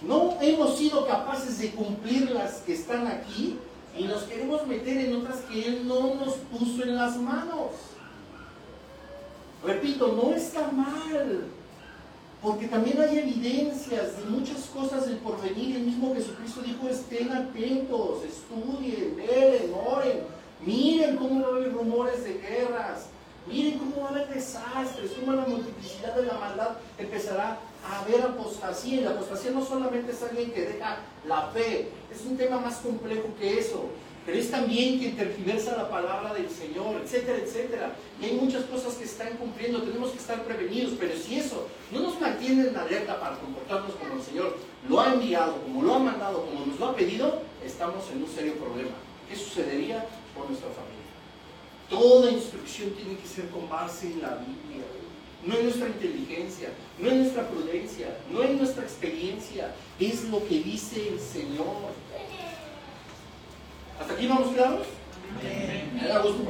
No 0.00 0.36
hemos 0.40 0.78
sido 0.78 1.06
capaces 1.06 1.58
de 1.58 1.70
cumplir 1.70 2.30
las 2.30 2.58
que 2.58 2.74
están 2.74 3.06
aquí 3.06 3.58
y 3.96 4.04
nos 4.04 4.22
queremos 4.22 4.66
meter 4.66 4.96
en 4.96 5.16
otras 5.16 5.40
que 5.40 5.66
Él 5.66 5.86
no 5.86 6.14
nos 6.14 6.34
puso 6.34 6.82
en 6.82 6.96
las 6.96 7.16
manos. 7.16 7.70
Repito, 9.64 10.08
no 10.08 10.34
está 10.34 10.72
mal, 10.72 11.44
porque 12.42 12.66
también 12.66 13.00
hay 13.00 13.18
evidencias 13.18 14.18
de 14.18 14.24
muchas 14.24 14.64
cosas 14.74 15.06
del 15.06 15.18
porvenir. 15.18 15.76
El 15.76 15.84
mismo 15.84 16.12
Jesucristo 16.12 16.60
dijo, 16.62 16.88
estén 16.88 17.30
atentos, 17.30 18.24
estudien, 18.24 19.16
velen, 19.16 19.72
oren, 19.86 20.24
miren 20.66 21.16
cómo 21.16 21.40
va 21.40 21.46
a 21.46 21.56
haber 21.56 21.72
rumores 21.72 22.24
de 22.24 22.34
guerras, 22.34 23.06
miren 23.46 23.78
cómo 23.78 24.02
va 24.02 24.08
a 24.08 24.10
haber 24.10 24.28
desastres, 24.28 25.12
cómo 25.12 25.34
la 25.34 25.46
multiplicidad 25.46 26.16
de 26.16 26.26
la 26.26 26.34
maldad 26.34 26.70
empezará 26.98 27.60
a 27.88 28.00
haber 28.00 28.22
apostasía. 28.22 29.00
Y 29.00 29.04
la 29.04 29.10
apostasía 29.10 29.52
no 29.52 29.64
solamente 29.64 30.10
es 30.10 30.22
alguien 30.24 30.50
que 30.50 30.62
deja 30.62 30.96
la 31.28 31.42
fe, 31.52 31.90
es 32.12 32.26
un 32.26 32.36
tema 32.36 32.58
más 32.58 32.78
complejo 32.78 33.28
que 33.38 33.60
eso. 33.60 33.84
Pero 34.24 34.38
es 34.38 34.50
también 34.50 34.98
quien 34.98 35.16
tergiversa 35.16 35.76
la 35.76 35.90
palabra 35.90 36.32
del 36.34 36.48
Señor, 36.48 37.00
etcétera, 37.02 37.38
etcétera. 37.38 37.96
Y 38.20 38.26
hay 38.26 38.32
muchas 38.34 38.64
cosas 38.64 38.94
que 38.94 39.04
están 39.04 39.36
cumpliendo, 39.36 39.82
tenemos 39.82 40.10
que 40.10 40.18
estar 40.18 40.42
prevenidos. 40.44 40.94
Pero 40.98 41.16
si 41.16 41.36
eso 41.36 41.66
no 41.90 42.00
nos 42.00 42.20
mantiene 42.20 42.68
en 42.68 42.76
alerta 42.76 43.20
para 43.20 43.38
comportarnos 43.38 43.94
como 43.94 44.14
el 44.14 44.22
Señor 44.22 44.56
lo 44.88 45.00
ha 45.00 45.14
enviado, 45.14 45.60
como 45.62 45.82
lo 45.82 45.94
ha 45.94 45.98
mandado, 45.98 46.46
como 46.46 46.66
nos 46.66 46.78
lo 46.78 46.86
ha 46.86 46.96
pedido, 46.96 47.42
estamos 47.64 48.04
en 48.12 48.22
un 48.22 48.28
serio 48.28 48.54
problema. 48.54 48.94
¿Qué 49.28 49.36
sucedería 49.36 50.06
con 50.36 50.48
nuestra 50.48 50.68
familia? 50.70 51.02
Toda 51.88 52.30
instrucción 52.30 52.90
tiene 52.90 53.16
que 53.16 53.26
ser 53.26 53.48
con 53.48 53.68
base 53.68 54.06
en 54.06 54.22
la 54.22 54.36
Biblia 54.36 54.84
no 55.44 55.54
es 55.54 55.64
nuestra 55.64 55.88
inteligencia, 55.88 56.68
no 56.98 57.08
es 57.10 57.16
nuestra 57.16 57.48
prudencia, 57.48 58.16
no 58.30 58.42
es 58.42 58.50
nuestra 58.50 58.84
experiencia, 58.84 59.74
es 59.98 60.24
lo 60.24 60.46
que 60.46 60.60
dice 60.60 61.08
el 61.08 61.18
Señor. 61.18 61.92
¿Hasta 64.02 64.14
aquí 64.14 64.26
vamos 64.26 64.52
claros? 64.52 64.86
Me 65.94 66.08
da 66.08 66.18
gusto, 66.18 66.42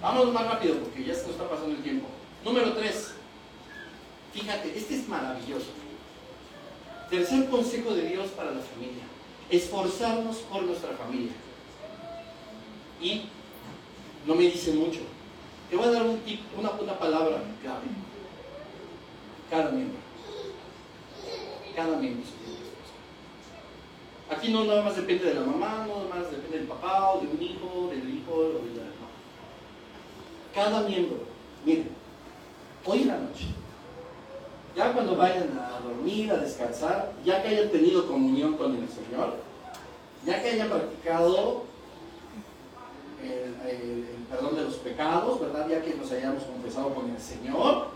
Vamos 0.00 0.32
más 0.32 0.46
rápido 0.46 0.76
porque 0.76 1.04
ya 1.04 1.14
se 1.14 1.22
nos 1.22 1.32
está 1.32 1.48
pasando 1.48 1.74
el 1.74 1.82
tiempo. 1.82 2.06
Número 2.44 2.74
3. 2.74 3.14
Fíjate, 4.32 4.78
este 4.78 4.94
es 4.94 5.08
maravilloso. 5.08 5.66
Tercer 7.10 7.50
consejo 7.50 7.92
de 7.92 8.02
Dios 8.02 8.28
para 8.28 8.52
la 8.52 8.60
familia. 8.60 9.02
Esforzarnos 9.50 10.36
por 10.36 10.62
nuestra 10.62 10.92
familia. 10.92 11.32
Y 13.02 13.22
no 14.24 14.36
me 14.36 14.44
dice 14.44 14.72
mucho. 14.72 15.00
Te 15.70 15.76
voy 15.76 15.88
a 15.88 15.90
dar 15.90 16.02
una, 16.02 16.70
una 16.70 16.98
palabra 17.00 17.42
clave. 17.62 17.86
Cada 19.50 19.72
miembro. 19.72 19.98
Cada 21.74 21.96
miembro. 21.96 22.39
Aquí 24.30 24.52
no 24.52 24.64
nada 24.64 24.82
más 24.82 24.94
depende 24.94 25.24
de 25.24 25.34
la 25.34 25.40
mamá, 25.40 25.86
no 25.88 26.04
nada 26.04 26.22
más 26.22 26.30
depende 26.30 26.58
del 26.58 26.68
papá 26.68 27.12
o 27.12 27.20
de 27.20 27.26
un 27.26 27.42
hijo, 27.42 27.90
del 27.90 28.08
hijo 28.14 28.32
o 28.32 28.42
de 28.44 28.76
la 28.76 28.84
mamá. 28.84 29.10
Cada 30.54 30.88
miembro. 30.88 31.18
Miren, 31.64 31.88
hoy 32.86 33.02
en 33.02 33.08
la 33.08 33.18
noche, 33.18 33.46
ya 34.76 34.92
cuando 34.92 35.16
vayan 35.16 35.58
a 35.58 35.80
dormir, 35.80 36.30
a 36.30 36.36
descansar, 36.36 37.12
ya 37.24 37.42
que 37.42 37.48
hayan 37.48 37.70
tenido 37.70 38.06
comunión 38.06 38.56
con 38.56 38.76
el 38.76 38.88
Señor, 38.88 39.34
ya 40.24 40.40
que 40.40 40.50
hayan 40.50 40.68
practicado 40.68 41.64
el, 43.22 44.06
perdón 44.30 44.54
de 44.54 44.62
los 44.62 44.74
pecados, 44.76 45.40
¿verdad? 45.40 45.68
Ya 45.68 45.82
que 45.82 45.94
nos 45.94 46.10
hayamos 46.12 46.44
confesado 46.44 46.94
con 46.94 47.10
el 47.10 47.20
Señor, 47.20 47.88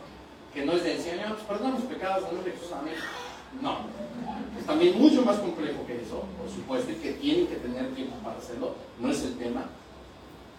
que 0.53 0.67
no 0.67 0.73
es 0.73 0.83
de 0.83 0.99
Señor, 0.99 1.37
pues 1.37 1.45
perdón 1.45 1.73
los 1.73 1.83
pecados, 1.83 2.33
no 2.33 2.43
Jesús, 2.43 2.73
amén. 2.73 2.95
No, 3.61 3.79
es 4.59 4.67
también 4.67 4.99
mucho 4.99 5.23
más 5.23 5.39
complejo 5.39 5.87
que 5.87 6.03
eso, 6.03 6.25
por 6.39 6.51
supuesto, 6.51 6.93
y 6.93 6.97
que 6.97 7.13
tienen 7.15 7.47
que 7.47 7.57
tener 7.57 7.95
tiempo 7.95 8.17
para 8.23 8.39
hacerlo, 8.39 8.75
no 9.01 9.11
es 9.11 9.23
el 9.23 9.37
tema. 9.37 9.67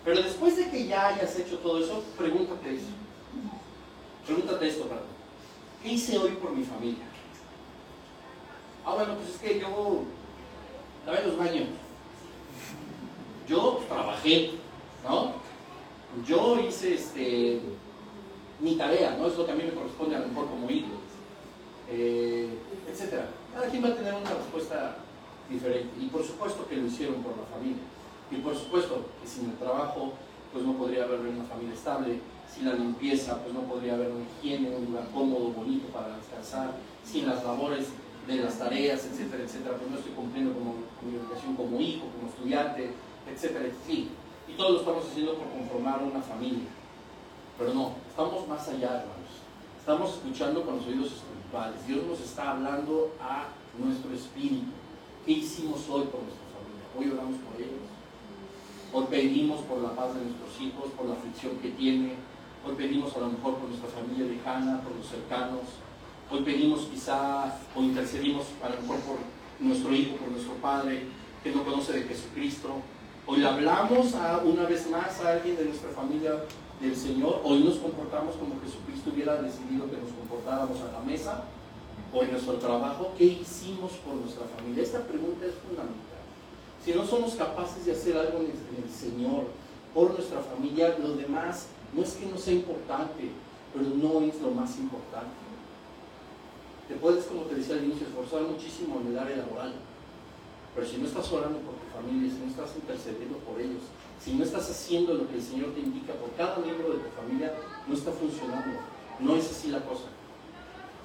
Pero 0.03 0.21
después 0.21 0.55
de 0.57 0.69
que 0.69 0.87
ya 0.87 1.07
hayas 1.07 1.37
hecho 1.39 1.57
todo 1.59 1.79
eso, 1.79 2.03
pregúntate 2.17 2.75
eso. 2.75 2.87
Pregúntate 4.25 4.67
esto, 4.67 4.83
perdón. 4.83 5.05
¿Qué 5.81 5.93
hice 5.93 6.17
hoy 6.17 6.31
por 6.31 6.55
mi 6.55 6.63
familia? 6.63 7.05
Ah, 8.85 8.93
bueno, 8.95 9.15
pues 9.15 9.29
es 9.29 9.37
que 9.37 9.59
yo 9.59 10.03
lavé 11.05 11.25
los 11.25 11.37
baños 11.37 11.67
yo 13.47 13.81
trabajé, 13.87 14.51
¿no? 15.03 15.33
Yo 16.25 16.59
hice 16.59 16.95
este, 16.95 17.59
mi 18.59 18.75
tarea, 18.75 19.17
¿no? 19.19 19.27
Es 19.27 19.37
lo 19.37 19.45
que 19.45 19.51
a 19.51 19.55
mí 19.55 19.63
me 19.63 19.71
corresponde 19.71 20.15
a 20.15 20.19
lo 20.19 20.27
mejor 20.27 20.47
como 20.47 20.69
hijo, 20.69 20.87
eh, 21.89 22.49
etc. 22.87 23.21
Cada 23.53 23.67
quien 23.67 23.83
va 23.83 23.89
a 23.89 23.95
tener 23.95 24.13
una 24.13 24.29
respuesta 24.29 24.97
diferente. 25.49 25.89
Y 25.99 26.07
por 26.07 26.23
supuesto 26.23 26.67
que 26.67 26.77
lo 26.77 26.87
hicieron 26.87 27.21
por 27.23 27.37
la 27.37 27.43
familia. 27.45 27.83
Y 28.31 28.35
por 28.37 28.55
supuesto 28.55 29.05
que 29.21 29.27
sin 29.27 29.49
el 29.49 29.57
trabajo, 29.57 30.13
pues 30.51 30.65
no 30.65 30.73
podría 30.73 31.03
haber 31.03 31.19
una 31.19 31.43
familia 31.43 31.73
estable. 31.73 32.19
Sin 32.53 32.65
la 32.65 32.73
limpieza, 32.73 33.41
pues 33.41 33.53
no 33.53 33.61
podría 33.61 33.95
haber 33.95 34.11
una 34.11 34.25
higiene, 34.39 34.75
un 34.75 34.85
lugar 34.85 35.07
cómodo, 35.13 35.49
bonito 35.49 35.87
para 35.87 36.15
descansar. 36.15 36.71
Sin 37.03 37.27
las 37.27 37.43
labores 37.43 37.87
de 38.27 38.35
las 38.37 38.57
tareas, 38.57 39.05
etcétera, 39.05 39.43
etcétera, 39.43 39.77
pues 39.77 39.91
no 39.91 39.97
estoy 39.97 40.13
cumpliendo 40.13 40.53
como, 40.53 40.75
mi 41.05 41.17
educación 41.17 41.55
como 41.55 41.79
hijo, 41.79 42.05
como 42.09 42.29
estudiante, 42.29 42.91
etcétera, 43.31 43.69
sí. 43.85 44.09
Y 44.47 44.53
todo 44.53 44.71
lo 44.71 44.79
estamos 44.79 45.05
haciendo 45.05 45.35
por 45.35 45.49
conformar 45.49 46.01
una 46.01 46.21
familia. 46.21 46.69
Pero 47.57 47.73
no, 47.73 47.93
estamos 48.09 48.47
más 48.47 48.67
allá, 48.67 49.01
hermanos. 49.01 49.31
Estamos 49.79 50.13
escuchando 50.13 50.63
con 50.63 50.77
los 50.77 50.87
oídos 50.87 51.07
espirituales. 51.13 51.44
Dios 51.87 52.05
nos 52.05 52.19
está 52.19 52.51
hablando 52.51 53.13
a 53.21 53.45
nuestro 53.79 54.13
espíritu. 54.13 54.65
¿Qué 55.25 55.31
hicimos 55.31 55.87
hoy 55.89 56.03
por 56.11 56.19
nuestra 56.21 56.43
familia? 56.51 56.83
Hoy 56.97 57.11
oramos 57.11 57.39
por 57.39 57.55
ellos. 57.55 57.87
Hoy 58.91 59.05
pedimos 59.09 59.61
por 59.61 59.79
la 59.79 59.95
paz 59.95 60.15
de 60.15 60.21
nuestros 60.25 60.51
hijos, 60.59 60.91
por 60.97 61.05
la 61.05 61.13
aflicción 61.13 61.55
que 61.59 61.69
tiene. 61.71 62.15
Hoy 62.67 62.75
pedimos 62.75 63.15
a 63.15 63.19
lo 63.19 63.29
mejor 63.29 63.55
por 63.55 63.69
nuestra 63.69 63.87
familia 63.87 64.25
lejana, 64.25 64.81
por 64.81 64.97
los 64.97 65.07
cercanos. 65.07 65.79
Hoy 66.29 66.41
pedimos 66.41 66.89
quizá 66.91 67.57
o 67.73 67.81
intercedimos 67.81 68.47
a 68.61 68.69
lo 68.69 68.81
mejor 68.81 68.99
por 68.99 69.17
nuestro 69.59 69.95
hijo, 69.95 70.17
por 70.17 70.31
nuestro 70.31 70.55
padre, 70.55 71.05
que 71.41 71.51
no 71.51 71.63
conoce 71.63 71.93
de 71.93 72.03
Jesucristo. 72.03 72.81
Hoy 73.25 73.39
le 73.39 73.47
hablamos 73.47 74.13
a, 74.13 74.39
una 74.39 74.63
vez 74.63 74.89
más 74.89 75.21
a 75.21 75.31
alguien 75.31 75.55
de 75.55 75.65
nuestra 75.65 75.89
familia 75.91 76.33
del 76.81 76.95
Señor. 76.95 77.41
Hoy 77.43 77.63
nos 77.63 77.77
comportamos 77.77 78.35
como 78.35 78.59
Jesucristo 78.61 79.11
hubiera 79.13 79.41
decidido 79.41 79.89
que 79.89 79.97
nos 79.97 80.11
comportáramos 80.11 80.79
a 80.81 80.91
la 80.91 80.99
mesa 80.99 81.43
o 82.13 82.23
en 82.23 82.31
nuestro 82.31 82.53
trabajo. 82.55 83.13
¿Qué 83.17 83.25
hicimos 83.25 83.91
por 84.03 84.15
nuestra 84.15 84.45
familia? 84.57 84.83
Esta 84.83 85.01
pregunta 85.01 85.45
es 85.45 85.55
fundamental. 85.55 86.23
Si 86.83 86.93
no 86.93 87.05
somos 87.05 87.35
capaces 87.35 87.85
de 87.85 87.93
hacer 87.93 88.17
algo 88.17 88.39
en 88.39 88.51
el 88.51 88.89
Señor, 88.91 89.45
por 89.95 90.11
nuestra 90.11 90.41
familia, 90.41 90.97
lo 90.99 91.15
demás 91.15 91.67
no 91.93 92.03
es 92.03 92.13
que 92.15 92.25
no 92.25 92.37
sea 92.37 92.53
importante, 92.53 93.31
pero 93.73 93.85
no 93.95 94.19
es 94.27 94.41
lo 94.41 94.51
más 94.51 94.77
importante. 94.77 95.31
Te 96.89 96.95
puedes, 96.95 97.23
como 97.25 97.43
te 97.43 97.55
decía 97.55 97.75
al 97.75 97.85
inicio, 97.85 98.05
esforzar 98.05 98.41
muchísimo 98.41 98.99
en 98.99 99.07
el 99.07 99.17
área 99.17 99.37
laboral, 99.37 99.73
pero 100.75 100.85
si 100.85 100.97
no 100.97 101.07
estás 101.07 101.31
orando 101.31 101.59
por 101.59 101.75
tu 101.75 101.87
familia, 101.95 102.29
si 102.29 102.43
no 102.43 102.51
estás 102.51 102.75
intercediendo 102.75 103.37
por 103.39 103.59
ellos, 103.59 103.87
si 104.23 104.33
no 104.33 104.43
estás 104.43 104.69
haciendo 104.69 105.13
lo 105.13 105.27
que 105.27 105.35
el 105.35 105.41
Señor 105.41 105.73
te 105.73 105.81
indica 105.81 106.13
por 106.13 106.31
cada 106.31 106.57
miembro 106.57 106.89
de 106.89 106.99
tu 106.99 107.09
familia, 107.15 107.53
no 107.87 107.93
está 107.93 108.11
funcionando. 108.11 108.79
No 109.19 109.35
es 109.35 109.49
así 109.49 109.69
la 109.69 109.79
cosa. 109.79 110.05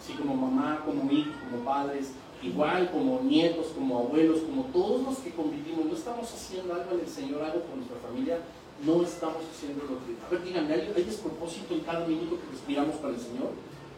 Si 0.05 0.15
como 0.15 0.35
mamá, 0.35 0.83
como 0.85 1.11
hijo, 1.13 1.31
como 1.45 1.65
padres, 1.65 2.13
igual 2.43 2.91
como 2.91 3.21
nietos, 3.21 3.67
como 3.75 3.99
abuelos, 3.99 4.41
como 4.41 4.65
todos 4.73 5.03
los 5.03 5.19
que 5.19 5.31
convivimos, 5.31 5.85
no 5.87 5.95
estamos 5.95 6.33
haciendo 6.33 6.75
algo 6.75 6.93
en 6.95 7.01
el 7.01 7.09
Señor, 7.09 7.43
algo 7.43 7.61
por 7.61 7.77
nuestra 7.77 7.99
familia, 7.99 8.39
no 8.85 9.03
estamos 9.03 9.43
haciendo 9.53 9.85
lo 9.85 10.01
que... 10.01 10.17
A 10.25 10.31
ver, 10.31 10.43
díganme, 10.43 10.73
¿hay, 10.75 10.93
¿hay 10.97 11.05
despropósito 11.05 11.75
en 11.75 11.81
cada 11.81 12.07
minuto 12.07 12.39
que 12.41 12.51
respiramos 12.51 12.97
para 12.97 13.15
el 13.15 13.21
Señor? 13.21 13.53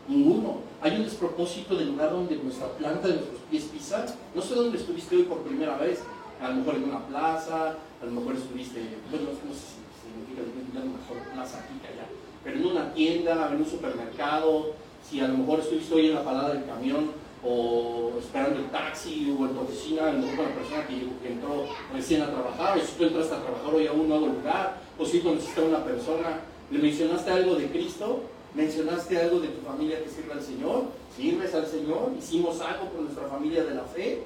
Ninguno. 0.08 0.58
Hay 0.80 0.96
un 0.96 1.04
despropósito 1.04 1.76
del 1.76 1.90
lugar 1.90 2.10
donde 2.10 2.36
nuestra 2.36 2.68
planta 2.72 3.06
de 3.06 3.14
nuestros 3.14 3.40
pies 3.48 3.64
pisa. 3.64 4.04
No 4.34 4.42
sé 4.42 4.54
dónde 4.54 4.78
estuviste 4.78 5.14
hoy 5.14 5.22
por 5.22 5.38
primera 5.42 5.76
vez. 5.76 6.00
A 6.42 6.48
lo 6.48 6.54
mejor 6.56 6.74
en 6.74 6.84
una 6.84 7.06
plaza, 7.06 7.76
a 8.02 8.04
lo 8.04 8.10
mejor 8.10 8.34
estuviste, 8.34 8.80
bueno, 9.10 9.26
no 9.46 9.54
sé 9.54 9.60
si 9.60 10.10
significa 10.10 10.42
la 10.74 10.84
mejor 10.84 11.32
plaza 11.32 11.58
aquí 11.60 11.74
allá, 11.86 12.08
pero 12.42 12.58
en 12.58 12.66
una 12.66 12.92
tienda, 12.92 13.48
en 13.52 13.58
un 13.58 13.66
supermercado, 13.66 14.72
si 15.08 15.20
a 15.20 15.28
lo 15.28 15.38
mejor 15.38 15.60
estuviste 15.60 15.94
hoy 15.94 16.06
en 16.08 16.14
la 16.14 16.24
parada 16.24 16.54
del 16.54 16.64
camión 16.64 17.12
o 17.44 18.12
esperando 18.18 18.58
el 18.58 18.70
taxi 18.70 19.36
o 19.38 19.46
en 19.46 19.54
tu 19.54 19.60
oficina, 19.60 20.08
a 20.08 20.12
lo 20.12 20.18
mejor 20.18 20.46
una 20.46 20.54
persona 20.54 20.86
que, 20.86 21.28
entró 21.28 21.66
recién 21.92 22.22
a 22.22 22.30
trabajar, 22.30 22.76
o 22.76 22.80
si 22.80 22.92
tú 22.92 23.04
entraste 23.04 23.34
a 23.34 23.42
trabajar 23.42 23.74
hoy 23.74 23.86
a 23.86 23.92
un 23.92 24.08
nuevo 24.08 24.26
lugar, 24.26 24.78
o 24.98 25.04
si 25.04 25.20
conociste 25.20 25.60
a 25.60 25.64
una 25.64 25.84
persona, 25.84 26.40
le 26.70 26.78
mencionaste 26.78 27.30
algo 27.30 27.54
de 27.54 27.68
Cristo, 27.68 28.22
mencionaste 28.54 29.18
algo 29.18 29.40
de 29.40 29.48
tu 29.48 29.60
familia 29.64 30.02
que 30.02 30.10
sirve 30.10 30.32
al 30.32 30.42
Señor, 30.42 30.84
sirves 31.16 31.54
al 31.54 31.66
Señor, 31.66 32.12
hicimos 32.18 32.60
algo 32.60 32.86
por 32.86 33.02
nuestra 33.02 33.28
familia 33.28 33.64
de 33.64 33.74
la 33.74 33.84
fe. 33.84 34.24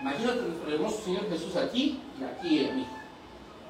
Imagínate 0.00 0.42
nuestro 0.42 0.72
hermoso 0.72 1.02
Señor 1.02 1.28
Jesús 1.30 1.56
aquí 1.56 2.00
y 2.20 2.24
aquí 2.24 2.58
en 2.60 2.76
mí. 2.76 2.86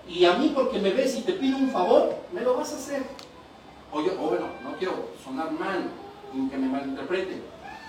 Y 0.09 0.25
a 0.25 0.35
mí 0.35 0.53
porque 0.55 0.79
me 0.79 0.91
ves 0.91 1.17
y 1.17 1.23
te 1.23 1.35
pido 1.35 1.57
un 1.57 1.71
favor, 1.71 2.15
me 2.33 2.41
lo 2.41 2.57
vas 2.57 2.73
a 2.73 2.77
hacer. 2.77 3.05
O, 3.93 4.03
yo, 4.03 4.13
o 4.21 4.29
bueno, 4.29 4.47
no 4.63 4.77
quiero 4.77 5.11
sonar 5.23 5.53
mal, 5.53 5.91
que 6.51 6.57
me 6.57 6.69
malinterpreten. 6.69 7.43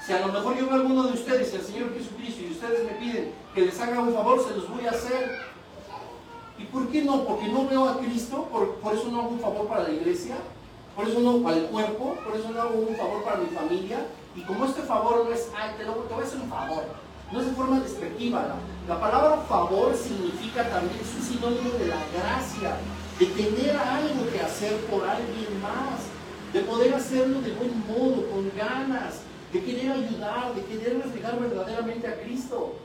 Si 0.05 0.13
a 0.13 0.19
lo 0.19 0.31
mejor 0.31 0.55
yo 0.55 0.65
veo 0.65 0.75
a 0.75 0.79
alguno 0.81 1.03
de 1.03 1.13
ustedes, 1.13 1.51
el 1.53 1.61
Señor 1.61 1.93
Jesucristo, 1.93 2.43
y 2.43 2.51
ustedes 2.51 2.85
me 2.85 2.97
piden 2.99 3.31
que 3.55 3.61
les 3.61 3.79
haga 3.81 3.99
un 4.01 4.13
favor, 4.13 4.43
se 4.47 4.55
los 4.55 4.69
voy 4.69 4.85
a 4.85 4.91
hacer. 4.91 5.39
¿Y 6.59 6.65
por 6.65 6.87
qué 6.89 7.03
no? 7.03 7.25
Porque 7.25 7.47
no 7.47 7.67
veo 7.67 7.89
a 7.89 7.97
Cristo, 7.97 8.47
por, 8.51 8.75
por 8.75 8.93
eso 8.93 9.09
no 9.09 9.21
hago 9.21 9.29
un 9.29 9.39
favor 9.39 9.67
para 9.67 9.83
la 9.83 9.89
iglesia, 9.89 10.35
por 10.95 11.09
eso 11.09 11.19
no 11.19 11.41
para 11.41 11.57
el 11.57 11.65
cuerpo, 11.65 12.15
por 12.23 12.39
eso 12.39 12.51
no 12.51 12.61
hago 12.61 12.75
un 12.75 12.95
favor 12.95 13.23
para 13.23 13.37
mi 13.37 13.47
familia. 13.47 14.05
Y 14.35 14.41
como 14.41 14.65
este 14.65 14.81
favor 14.83 15.25
no 15.25 15.33
es, 15.33 15.49
ay, 15.57 15.71
te, 15.77 15.85
lo, 15.85 15.93
te 15.93 16.13
voy 16.13 16.23
a 16.23 16.27
hacer 16.27 16.39
un 16.39 16.49
favor, 16.49 16.83
no 17.31 17.39
es 17.41 17.45
de 17.47 17.53
forma 17.53 17.79
despectiva. 17.79 18.45
La, 18.87 18.99
palabra 18.99 19.37
favor 19.49 19.95
significa 19.95 20.69
también, 20.69 20.99
es 21.01 21.15
un 21.15 21.21
sinónimo 21.23 21.69
de 21.79 21.87
la 21.87 21.97
gracia, 22.13 22.77
de 23.19 23.25
tener 23.25 23.75
algo 23.75 24.29
que 24.31 24.39
hacer 24.39 24.77
por 24.85 25.03
alguien 25.03 25.61
más, 25.61 26.14
de 26.55 26.61
poder 26.61 26.93
hacerlo 26.93 27.41
de 27.41 27.51
buen 27.51 27.85
modo, 27.85 28.29
con 28.29 28.49
ganas, 28.55 29.15
de 29.51 29.61
querer 29.61 29.91
ayudar, 29.91 30.55
de 30.55 30.63
querer 30.63 31.01
reflejar 31.03 31.37
verdaderamente 31.37 32.07
a 32.07 32.21
Cristo. 32.21 32.75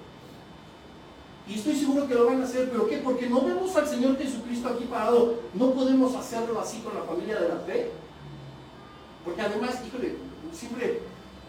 Y 1.47 1.55
estoy 1.55 1.77
seguro 1.77 2.09
que 2.09 2.17
lo 2.17 2.27
van 2.27 2.41
a 2.41 2.47
hacer, 2.47 2.69
pero 2.69 2.89
¿qué? 2.89 2.99
Porque 2.99 3.29
no 3.29 3.43
vemos 3.43 3.75
al 3.77 3.87
Señor 3.87 4.19
Jesucristo 4.19 4.69
aquí 4.69 4.87
parado, 4.87 5.37
no 5.55 5.71
podemos 5.71 6.17
hacerlo 6.17 6.61
así 6.61 6.81
con 6.81 6.97
la 6.97 7.03
familia 7.03 7.39
de 7.39 7.49
la 7.49 7.57
fe. 7.61 7.93
Porque 9.25 9.41
además, 9.41 9.81
híjole, 9.87 10.17
siempre, 10.53 11.03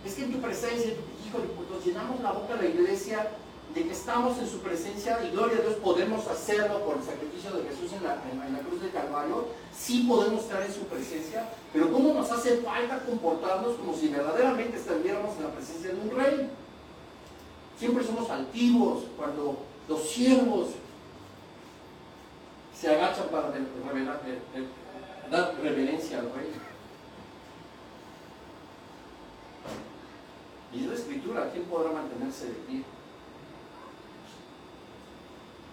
es 0.06 0.14
que 0.14 0.24
en 0.24 0.32
tu 0.32 0.40
presencia, 0.40 0.94
híjole, 1.28 1.46
pues 1.58 1.70
nos 1.72 1.84
llenamos 1.84 2.22
la 2.22 2.34
boca 2.34 2.56
de 2.56 2.70
la 2.70 2.70
iglesia 2.70 3.32
de 3.74 3.84
que 3.84 3.92
estamos 3.92 4.38
en 4.38 4.50
su 4.50 4.60
presencia 4.60 5.24
y 5.24 5.32
gloria 5.32 5.58
a 5.58 5.62
Dios 5.62 5.76
podemos 5.76 6.28
hacerlo 6.28 6.84
por 6.84 6.98
el 6.98 7.04
sacrificio 7.04 7.52
de 7.52 7.70
Jesús 7.70 7.94
en 7.94 8.04
la, 8.04 8.22
en 8.32 8.54
la 8.54 8.60
cruz 8.60 8.82
del 8.82 8.92
Calvario, 8.92 9.48
sí 9.74 10.06
podemos 10.08 10.44
estar 10.44 10.62
en 10.62 10.74
su 10.74 10.82
presencia, 10.82 11.48
pero 11.72 11.92
¿cómo 11.92 12.14
nos 12.14 12.30
hace 12.32 12.58
falta 12.58 13.00
comportarnos 13.00 13.76
como 13.78 13.96
si 13.96 14.10
verdaderamente 14.10 14.78
estuviéramos 14.78 15.38
en 15.38 15.44
la 15.44 15.52
presencia 15.52 15.94
de 15.94 16.00
un 16.02 16.12
rey? 16.12 16.50
Siempre 17.80 18.04
somos 18.04 18.30
altivos 18.30 19.04
cuando 19.18 19.58
los 19.88 20.10
siervos 20.10 20.70
se 22.80 22.90
agachan 22.90 23.28
para 23.30 23.54
dar 25.32 25.56
reverencia 25.62 26.20
al 26.20 26.32
rey. 26.34 26.52
Y 30.74 30.80
la 30.82 30.94
escritura, 30.94 31.50
¿quién 31.52 31.66
podrá 31.66 31.92
mantenerse 31.92 32.48
de 32.48 32.54
pie? 32.54 32.84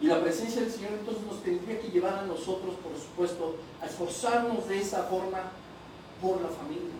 La 0.08 0.22
presencia 0.22 0.62
del 0.62 0.72
Señor 0.72 0.92
entonces 0.98 1.22
nos 1.26 1.42
tendría 1.42 1.78
que 1.78 1.90
llevar 1.90 2.14
a 2.14 2.22
nosotros, 2.22 2.76
por 2.76 2.98
supuesto, 2.98 3.56
a 3.82 3.84
esforzarnos 3.84 4.66
de 4.66 4.80
esa 4.80 5.02
forma 5.02 5.52
por 6.22 6.40
la 6.40 6.48
familia. 6.48 6.96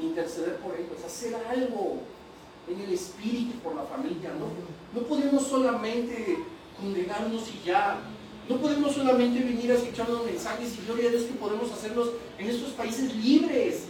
interceder 0.00 0.56
por 0.58 0.74
ellos, 0.74 1.04
hacer 1.04 1.34
algo 1.34 1.98
en 2.68 2.80
el 2.80 2.92
espíritu 2.92 3.58
por 3.58 3.74
la 3.74 3.82
familia. 3.82 4.30
No, 4.38 5.00
no 5.00 5.06
podemos 5.06 5.48
solamente 5.48 6.38
congregarnos 6.80 7.42
y 7.48 7.66
ya. 7.66 7.98
No 8.48 8.56
podemos 8.58 8.94
solamente 8.94 9.40
venir 9.40 9.72
a 9.72 9.74
escuchar 9.74 10.08
mensajes 10.24 10.78
y 10.78 10.86
gloria 10.86 11.08
a 11.08 11.10
Dios 11.10 11.24
que 11.24 11.34
podemos 11.34 11.72
hacerlos 11.72 12.10
en 12.38 12.50
estos 12.50 12.70
países 12.70 13.12
libres. 13.16 13.86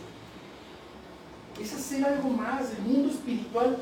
Es 1.60 1.74
hacer 1.74 2.02
algo 2.02 2.30
más. 2.30 2.70
El 2.78 2.82
mundo 2.82 3.10
espiritual 3.10 3.76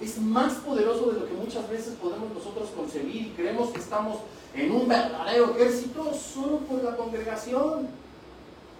es 0.00 0.18
más 0.18 0.54
poderoso 0.54 1.10
de 1.10 1.20
lo 1.20 1.26
que 1.26 1.34
muchas 1.34 1.68
veces 1.68 1.94
podemos 2.00 2.32
nosotros 2.32 2.70
concebir 2.74 3.26
y 3.26 3.34
creemos 3.36 3.70
que 3.70 3.80
estamos 3.80 4.18
en 4.54 4.72
un 4.72 4.88
verdadero 4.88 5.54
ejército 5.54 6.12
solo 6.14 6.58
por 6.60 6.82
la 6.82 6.96
congregación. 6.96 7.88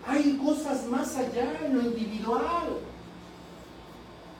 Hay 0.07 0.39
cosas 0.39 0.87
más 0.87 1.14
allá 1.16 1.61
en 1.62 1.77
lo 1.77 1.83
individual, 1.83 2.79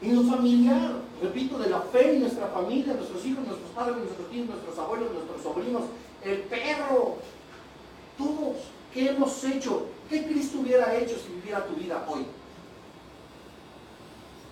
en 0.01 0.17
lo 0.17 0.23
familiar, 0.23 0.93
repito, 1.23 1.59
de 1.59 1.69
la 1.69 1.81
fe 1.83 2.15
en 2.15 2.21
nuestra 2.21 2.47
familia, 2.47 2.95
nuestros 2.95 3.27
hijos, 3.27 3.47
nuestros 3.47 3.71
padres, 3.73 3.99
nuestros 3.99 4.31
tíos, 4.31 4.47
nuestros 4.47 4.79
abuelos, 4.79 5.13
nuestros 5.13 5.43
sobrinos, 5.43 5.83
el 6.25 6.39
perro, 6.39 7.17
todos. 8.17 8.57
¿Qué 8.93 9.11
hemos 9.11 9.45
hecho? 9.45 9.87
¿Qué 10.09 10.25
Cristo 10.25 10.61
hubiera 10.61 10.97
hecho 10.97 11.15
si 11.15 11.33
viviera 11.35 11.65
tu 11.67 11.75
vida 11.75 12.05
hoy? 12.09 12.27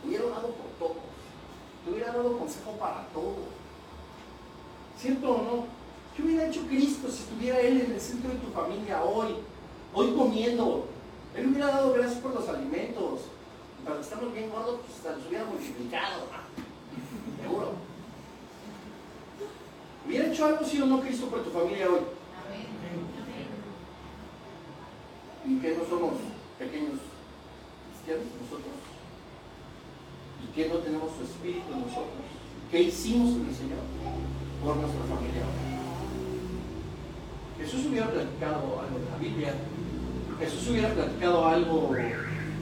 Hubiera 0.06 0.26
dado 0.26 0.48
por 0.48 0.70
todo. 0.78 1.07
Te 1.84 1.90
hubiera 1.90 2.12
dado 2.12 2.38
consejo 2.38 2.72
para 2.72 3.06
todo. 3.08 3.36
¿Cierto 4.98 5.30
o 5.30 5.42
no? 5.42 5.64
¿Qué 6.14 6.22
hubiera 6.22 6.48
hecho 6.48 6.66
Cristo 6.66 7.08
si 7.08 7.22
estuviera 7.22 7.60
Él 7.60 7.80
en 7.80 7.92
el 7.92 8.00
centro 8.00 8.30
de 8.30 8.38
tu 8.38 8.50
familia 8.50 9.04
hoy? 9.04 9.36
Hoy 9.94 10.12
comiendo. 10.12 10.86
Él 11.34 11.46
hubiera 11.46 11.68
dado 11.68 11.92
gracias 11.92 12.20
por 12.20 12.34
los 12.34 12.48
alimentos. 12.48 13.20
Y 13.80 13.84
para 13.84 13.96
que 13.96 14.02
estamos 14.02 14.32
bien 14.32 14.50
gordos, 14.50 14.80
pues 14.84 14.98
hasta 14.98 15.16
los 15.16 15.26
hubiera 15.28 15.44
multiplicado. 15.44 16.24
Seguro. 17.40 17.72
¿Hubiera 20.04 20.32
hecho 20.32 20.46
algo 20.46 20.64
sí 20.64 20.80
o 20.80 20.86
no 20.86 21.00
Cristo 21.00 21.26
por 21.26 21.44
tu 21.44 21.50
familia 21.50 21.88
hoy? 21.88 22.00
¿Y 25.46 25.58
que 25.60 25.76
no 25.76 25.84
somos 25.84 26.14
pequeños 26.58 26.98
cristianos 27.92 28.26
nosotros? 28.42 28.87
¿Y 30.42 30.54
que 30.54 30.68
no 30.68 30.76
tenemos 30.76 31.10
su 31.16 31.24
espíritu 31.24 31.72
en 31.72 31.80
nosotros? 31.80 32.26
¿Qué 32.70 32.82
hicimos 32.82 33.36
en 33.36 33.48
el 33.48 33.54
Señor 33.54 33.78
por 34.62 34.76
nuestra 34.76 35.02
familia? 35.04 35.42
Jesús 37.58 37.86
hubiera 37.86 38.10
platicado 38.10 38.80
algo 38.80 38.98
de 38.98 39.10
la 39.10 39.16
Biblia, 39.18 39.54
Jesús 40.38 40.68
hubiera 40.68 40.90
platicado 40.90 41.46
algo 41.46 41.90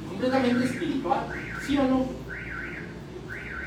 completamente 0.09 0.65
espiritual, 0.65 1.27
¿sí 1.67 1.77
o 1.77 1.83
no? 1.83 2.07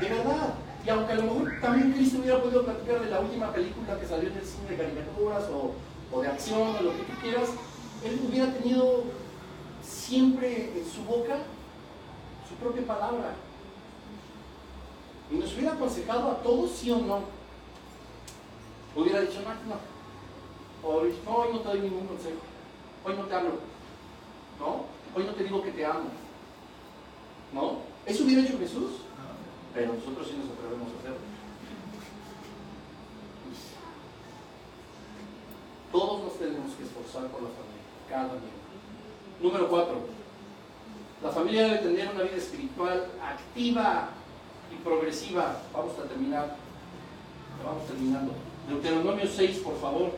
De 0.00 0.08
verdad. 0.08 0.54
Y 0.84 0.90
aunque 0.90 1.12
a 1.12 1.16
lo 1.16 1.22
mejor 1.22 1.52
también 1.60 1.92
Cristo 1.92 2.18
hubiera 2.20 2.42
podido 2.42 2.64
platicar 2.64 3.00
de 3.00 3.10
la 3.10 3.20
última 3.20 3.52
película 3.52 4.00
que 4.00 4.06
salió 4.06 4.30
en 4.30 4.38
el 4.38 4.44
cine 4.44 4.70
de 4.70 4.76
caricaturas 4.76 5.44
o, 5.50 5.74
o 6.10 6.22
de 6.22 6.28
acción 6.28 6.62
o 6.62 6.82
lo 6.82 6.90
que 6.92 7.02
tú 7.04 7.12
quieras, 7.22 7.50
él 8.04 8.20
hubiera 8.28 8.52
tenido 8.54 9.04
siempre 9.82 10.72
en 10.76 10.84
su 10.84 11.02
boca 11.04 11.36
su 12.48 12.54
propia 12.56 12.86
palabra. 12.86 13.34
Y 15.30 15.36
nos 15.36 15.54
hubiera 15.54 15.72
aconsejado 15.74 16.30
a 16.30 16.42
todos, 16.42 16.72
sí 16.72 16.90
o 16.90 16.98
no. 16.98 17.20
Hubiera 18.96 19.20
dicho, 19.20 19.40
no, 19.42 19.50
no. 19.68 21.04
Dicho, 21.04 21.18
no, 21.24 21.36
hoy 21.36 21.48
no 21.52 21.60
te 21.60 21.68
doy 21.68 21.80
ningún 21.80 22.06
consejo. 22.06 22.40
Hoy 23.04 23.14
no 23.16 23.24
te 23.24 23.34
hablo. 23.34 23.52
¿No? 24.58 24.84
Hoy 25.14 25.24
no 25.24 25.34
te 25.34 25.44
digo 25.44 25.62
que 25.62 25.70
te 25.70 25.86
amo. 25.86 26.10
¿No? 27.52 27.78
¿Eso 28.06 28.24
hubiera 28.24 28.42
hecho 28.42 28.58
Jesús? 28.58 28.90
Pero 29.72 29.94
nosotros 29.94 30.26
sí 30.26 30.36
nos 30.36 30.50
atrevemos 30.50 30.88
a 30.88 30.98
hacerlo. 30.98 31.30
Todos 35.92 36.22
nos 36.24 36.38
tenemos 36.38 36.74
que 36.74 36.84
esforzar 36.84 37.28
por 37.30 37.42
la 37.42 37.48
familia, 37.48 37.82
cada 38.08 38.34
día. 38.34 38.60
Número 39.40 39.68
cuatro. 39.68 40.00
La 41.22 41.30
familia 41.30 41.64
debe 41.64 41.78
tener 41.78 42.08
una 42.14 42.22
vida 42.22 42.36
espiritual 42.36 43.10
activa 43.22 44.10
y 44.72 44.76
progresiva. 44.82 45.60
Vamos 45.72 45.98
a 45.98 46.08
terminar. 46.08 46.56
Vamos 47.64 47.86
terminando. 47.86 48.32
Deuteronomio 48.68 49.26
6, 49.26 49.58
por 49.58 49.78
favor. 49.80 50.12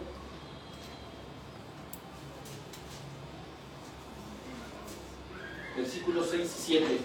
Versículos 5.76 6.28
6 6.30 6.42
y 6.42 6.62
7. 6.62 6.98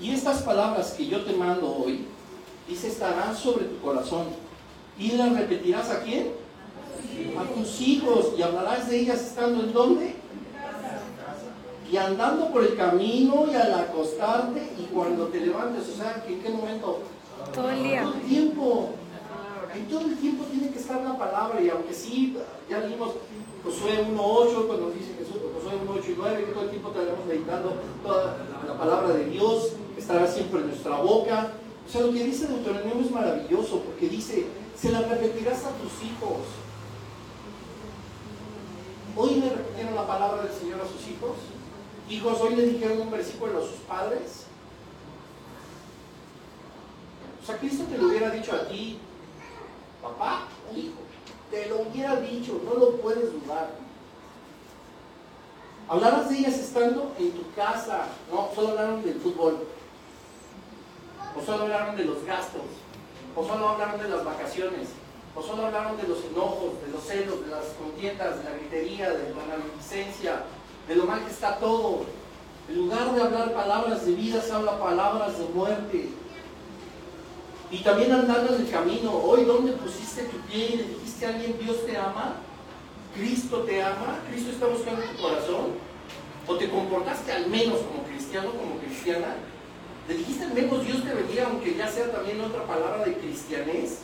Y 0.00 0.10
estas 0.12 0.42
palabras 0.42 0.92
que 0.92 1.06
yo 1.06 1.24
te 1.24 1.32
mando 1.32 1.76
hoy, 1.76 2.06
dice, 2.68 2.88
estarán 2.88 3.36
sobre 3.36 3.66
tu 3.66 3.80
corazón. 3.80 4.28
¿Y 4.98 5.12
las 5.12 5.32
repetirás 5.36 5.90
a 5.90 6.02
quién? 6.02 6.32
A 7.38 7.44
tus 7.54 7.80
hijos. 7.80 8.32
¿Y 8.36 8.42
hablarás 8.42 8.88
de 8.88 9.00
ellas 9.00 9.20
estando 9.20 9.62
en 9.62 9.72
dónde? 9.72 10.19
Y 11.90 11.96
andando 11.96 12.52
por 12.52 12.62
el 12.62 12.76
camino 12.76 13.46
y 13.50 13.54
al 13.56 13.74
acostarte 13.74 14.72
y 14.78 14.84
cuando 14.94 15.26
te 15.26 15.40
levantes. 15.40 15.88
O 15.88 15.96
sea, 15.96 16.24
¿en 16.26 16.40
qué 16.40 16.48
momento? 16.50 17.00
Todo 17.52 17.70
el 17.70 17.82
día. 17.82 18.02
Todo 18.02 18.14
el 18.14 18.20
tiempo. 18.22 18.90
En 19.74 19.88
todo 19.88 20.00
el 20.00 20.16
tiempo 20.16 20.44
tiene 20.44 20.70
que 20.70 20.78
estar 20.78 21.00
la 21.02 21.18
palabra. 21.18 21.60
Y 21.60 21.68
aunque 21.68 21.92
sí, 21.92 22.36
ya 22.68 22.78
leímos 22.78 23.14
Josué 23.64 24.06
1.8, 24.06 24.66
cuando 24.66 24.90
dice 24.90 25.14
Jesús, 25.18 25.36
Josué 25.54 25.78
1.8 25.84 26.08
y 26.08 26.14
9, 26.16 26.44
que 26.44 26.52
todo 26.52 26.64
el 26.64 26.70
tiempo 26.70 26.88
estaremos 26.90 27.26
meditando 27.26 27.74
toda 28.04 28.36
la 28.66 28.78
palabra 28.78 29.08
de 29.14 29.24
Dios, 29.26 29.72
estará 29.98 30.26
siempre 30.26 30.60
en 30.60 30.68
nuestra 30.68 30.96
boca. 31.00 31.52
O 31.86 31.90
sea, 31.90 32.02
lo 32.02 32.12
que 32.12 32.24
dice 32.24 32.46
Deuteronomio 32.46 33.04
es 33.04 33.10
maravilloso, 33.10 33.80
porque 33.80 34.08
dice, 34.08 34.46
se 34.76 34.92
la 34.92 35.00
repetirás 35.02 35.64
a 35.64 35.70
tus 35.70 35.92
hijos. 36.06 36.38
Hoy 39.16 39.40
le 39.40 39.50
repitieron 39.50 39.96
la 39.96 40.06
palabra 40.06 40.44
del 40.44 40.52
Señor 40.52 40.80
a 40.80 40.84
sus 40.84 41.06
hijos. 41.08 41.36
Hijos, 42.10 42.40
hoy 42.40 42.56
le 42.56 42.66
dijeron 42.66 43.02
un 43.02 43.10
versículo 43.10 43.58
a 43.58 43.62
sus 43.62 43.78
padres. 43.88 44.46
O 47.40 47.46
sea, 47.46 47.56
Cristo 47.56 47.84
te 47.84 47.96
lo 47.96 48.08
hubiera 48.08 48.30
dicho 48.30 48.52
a 48.52 48.66
ti, 48.66 48.98
papá 50.02 50.48
hijo. 50.76 50.98
Te 51.52 51.66
lo 51.68 51.82
hubiera 51.82 52.16
dicho, 52.16 52.60
no 52.64 52.74
lo 52.74 52.96
puedes 52.96 53.32
dudar. 53.32 53.70
Hablarás 55.88 56.28
de 56.28 56.38
ellas 56.38 56.58
estando 56.58 57.14
en 57.18 57.32
tu 57.32 57.52
casa. 57.54 58.06
No, 58.30 58.50
solo 58.54 58.70
hablaron 58.70 59.04
del 59.04 59.20
fútbol. 59.20 59.66
O 61.36 61.44
solo 61.44 61.64
hablaron 61.64 61.96
de 61.96 62.04
los 62.04 62.24
gastos. 62.24 62.62
O 63.36 63.44
solo 63.44 63.68
hablaron 63.68 64.00
de 64.00 64.08
las 64.08 64.24
vacaciones. 64.24 64.88
O 65.34 65.42
solo 65.42 65.66
hablaron 65.66 65.96
de 65.96 66.08
los 66.08 66.24
enojos, 66.24 66.80
de 66.84 66.92
los 66.92 67.04
celos, 67.04 67.44
de 67.44 67.50
las 67.50 67.66
contiendas, 67.78 68.38
de 68.38 68.44
la 68.44 68.56
gritería, 68.56 69.10
de 69.10 69.30
la 69.30 69.46
maledicencia, 69.46 70.44
de 70.90 70.96
lo 70.96 71.04
mal 71.04 71.24
que 71.24 71.30
está 71.30 71.56
todo. 71.56 72.04
En 72.68 72.76
lugar 72.76 73.14
de 73.14 73.22
hablar 73.22 73.54
palabras 73.54 74.04
de 74.04 74.12
vida, 74.12 74.42
se 74.42 74.52
habla 74.52 74.80
palabras 74.80 75.38
de 75.38 75.44
muerte. 75.54 76.08
Y 77.70 77.78
también 77.78 78.10
andando 78.10 78.56
en 78.56 78.62
el 78.62 78.70
camino, 78.70 79.12
hoy 79.12 79.44
¿dónde 79.44 79.72
pusiste 79.74 80.24
tu 80.24 80.38
pie 80.38 80.70
y 80.72 80.76
le 80.78 80.82
dijiste 80.82 81.26
a 81.26 81.28
alguien, 81.28 81.56
Dios 81.62 81.86
te 81.86 81.96
ama? 81.96 82.34
¿Cristo 83.14 83.58
te 83.58 83.80
ama? 83.80 84.18
¿Cristo 84.28 84.50
está 84.50 84.66
buscando 84.66 85.02
tu 85.02 85.22
corazón? 85.22 85.66
¿O 86.48 86.56
te 86.56 86.68
comportaste 86.68 87.30
al 87.30 87.46
menos 87.46 87.78
como 87.82 88.02
cristiano, 88.02 88.50
como 88.50 88.80
cristiana? 88.80 89.36
¿Le 90.08 90.14
dijiste 90.16 90.44
al 90.44 90.54
menos 90.54 90.84
Dios 90.84 91.04
te 91.04 91.14
bendiga, 91.14 91.46
aunque 91.46 91.76
ya 91.76 91.86
sea 91.86 92.10
también 92.10 92.40
otra 92.40 92.64
palabra 92.64 93.04
de 93.04 93.14
cristianés? 93.14 94.00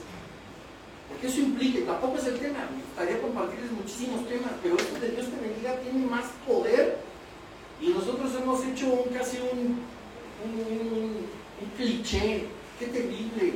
Porque 1.17 1.29
eso 1.29 1.41
implica, 1.41 1.79
y 1.79 1.83
tampoco 1.85 2.19
es 2.19 2.27
el 2.27 2.39
tema, 2.39 2.59
me 2.71 2.83
gustaría 2.83 3.23
compartirles 3.23 3.73
muchísimos 3.73 4.29
temas, 4.29 4.53
pero 4.63 4.77
esto 4.77 5.01
de 5.01 5.13
Dios 5.13 5.25
te 5.25 5.41
bendiga 5.41 5.81
tiene 5.81 6.07
más 6.07 6.27
poder 6.47 6.99
y 7.81 7.89
nosotros 7.89 8.31
hemos 8.35 8.63
hecho 8.67 8.87
un, 8.93 9.15
casi 9.15 9.39
un, 9.39 9.81
cliché 11.79 12.45
Qué 12.79 12.87
terrible. 12.89 13.55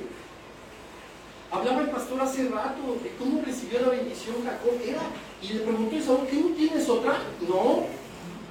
Hablaba 1.50 1.82
el 1.82 1.90
pastor 1.90 2.22
hace 2.22 2.48
rato 2.48 2.96
de 3.02 3.10
cómo 3.18 3.42
recibió 3.42 3.82
la 3.82 3.88
bendición 3.90 4.36
Jacob. 4.42 4.80
Era, 4.82 5.02
y 5.42 5.52
le 5.52 5.60
preguntó 5.60 5.96
Isaú, 5.96 6.26
¿qué 6.30 6.36
no 6.36 6.56
tienes 6.56 6.88
otra? 6.88 7.18
No. 7.46 7.84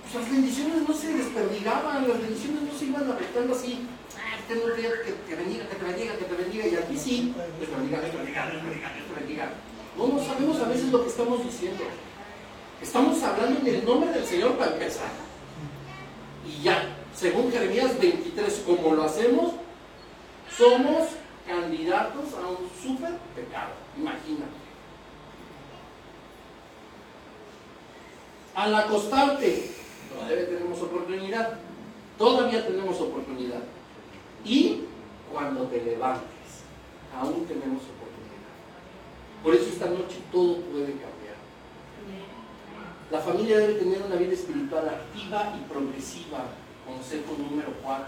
Pues 0.04 0.24
las 0.24 0.32
bendiciones 0.32 0.88
no 0.88 0.94
se 0.94 1.14
desperdigaban, 1.14 2.08
las 2.08 2.22
bendiciones 2.22 2.62
no 2.62 2.78
se 2.78 2.86
iban 2.86 3.10
afectando 3.10 3.56
así. 3.56 3.80
Que, 4.50 4.56
que 4.56 4.62
te 5.28 5.36
bendiga, 5.36 5.70
que 5.70 5.76
te 5.76 5.86
bendiga, 5.86 6.18
que 6.18 6.26
te 6.26 6.36
bendiga. 6.36 6.68
Y 6.68 6.76
aquí 6.76 6.98
sí, 6.98 7.36
bendiga, 7.60 8.02
Dios 8.02 8.16
bendiga, 8.16 8.50
Dios 8.50 8.64
bendiga, 8.64 8.94
Dios 8.96 9.20
bendiga. 9.20 9.50
No, 9.96 10.08
no 10.08 10.24
sabemos 10.26 10.60
a 10.60 10.68
veces 10.68 10.92
lo 10.92 11.04
que 11.04 11.10
estamos 11.10 11.44
diciendo. 11.44 11.84
Estamos 12.82 13.22
hablando 13.22 13.60
en 13.60 13.76
el 13.76 13.86
nombre 13.86 14.10
del 14.12 14.26
Señor 14.26 14.58
para 14.58 14.72
empezar. 14.72 15.12
Y 16.48 16.64
ya, 16.64 16.84
según 17.14 17.52
Jeremías 17.52 18.00
23, 18.00 18.64
como 18.66 18.96
lo 18.96 19.04
hacemos, 19.04 19.54
somos 20.58 21.10
candidatos 21.48 22.34
a 22.34 22.48
un 22.48 22.70
super 22.82 23.20
pecado, 23.36 23.74
imagínate. 23.96 24.58
Al 28.56 28.74
acostarte, 28.74 29.72
todavía 30.12 30.50
tenemos 30.50 30.82
oportunidad. 30.82 31.60
Todavía 32.18 32.68
tenemos 32.68 33.00
oportunidad. 33.00 33.62
Y 34.46 34.84
cuando 35.32 35.64
te 35.64 35.84
levantes, 35.84 36.64
aún 37.16 37.46
tenemos 37.46 37.84
oportunidad. 37.84 38.54
Por 39.44 39.56
eso 39.56 39.70
esta 39.70 39.86
noche 39.88 40.18
todo 40.32 40.62
puede 40.62 40.92
cambiar. 40.94 41.20
La 43.12 43.20
familia 43.20 43.58
debe 43.60 43.74
tener 43.74 44.02
una 44.04 44.16
vida 44.16 44.34
espiritual 44.34 44.88
activa 44.88 45.56
y 45.60 45.72
progresiva. 45.72 46.46
Consejo 46.86 47.36
número 47.38 47.74
4. 47.84 48.06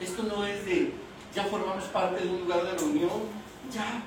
Esto 0.00 0.22
no 0.24 0.44
es 0.44 0.64
de, 0.66 0.92
ya 1.34 1.44
formamos 1.44 1.84
parte 1.84 2.24
de 2.24 2.30
un 2.30 2.40
lugar 2.40 2.64
de 2.64 2.78
reunión, 2.78 3.22
ya. 3.72 4.02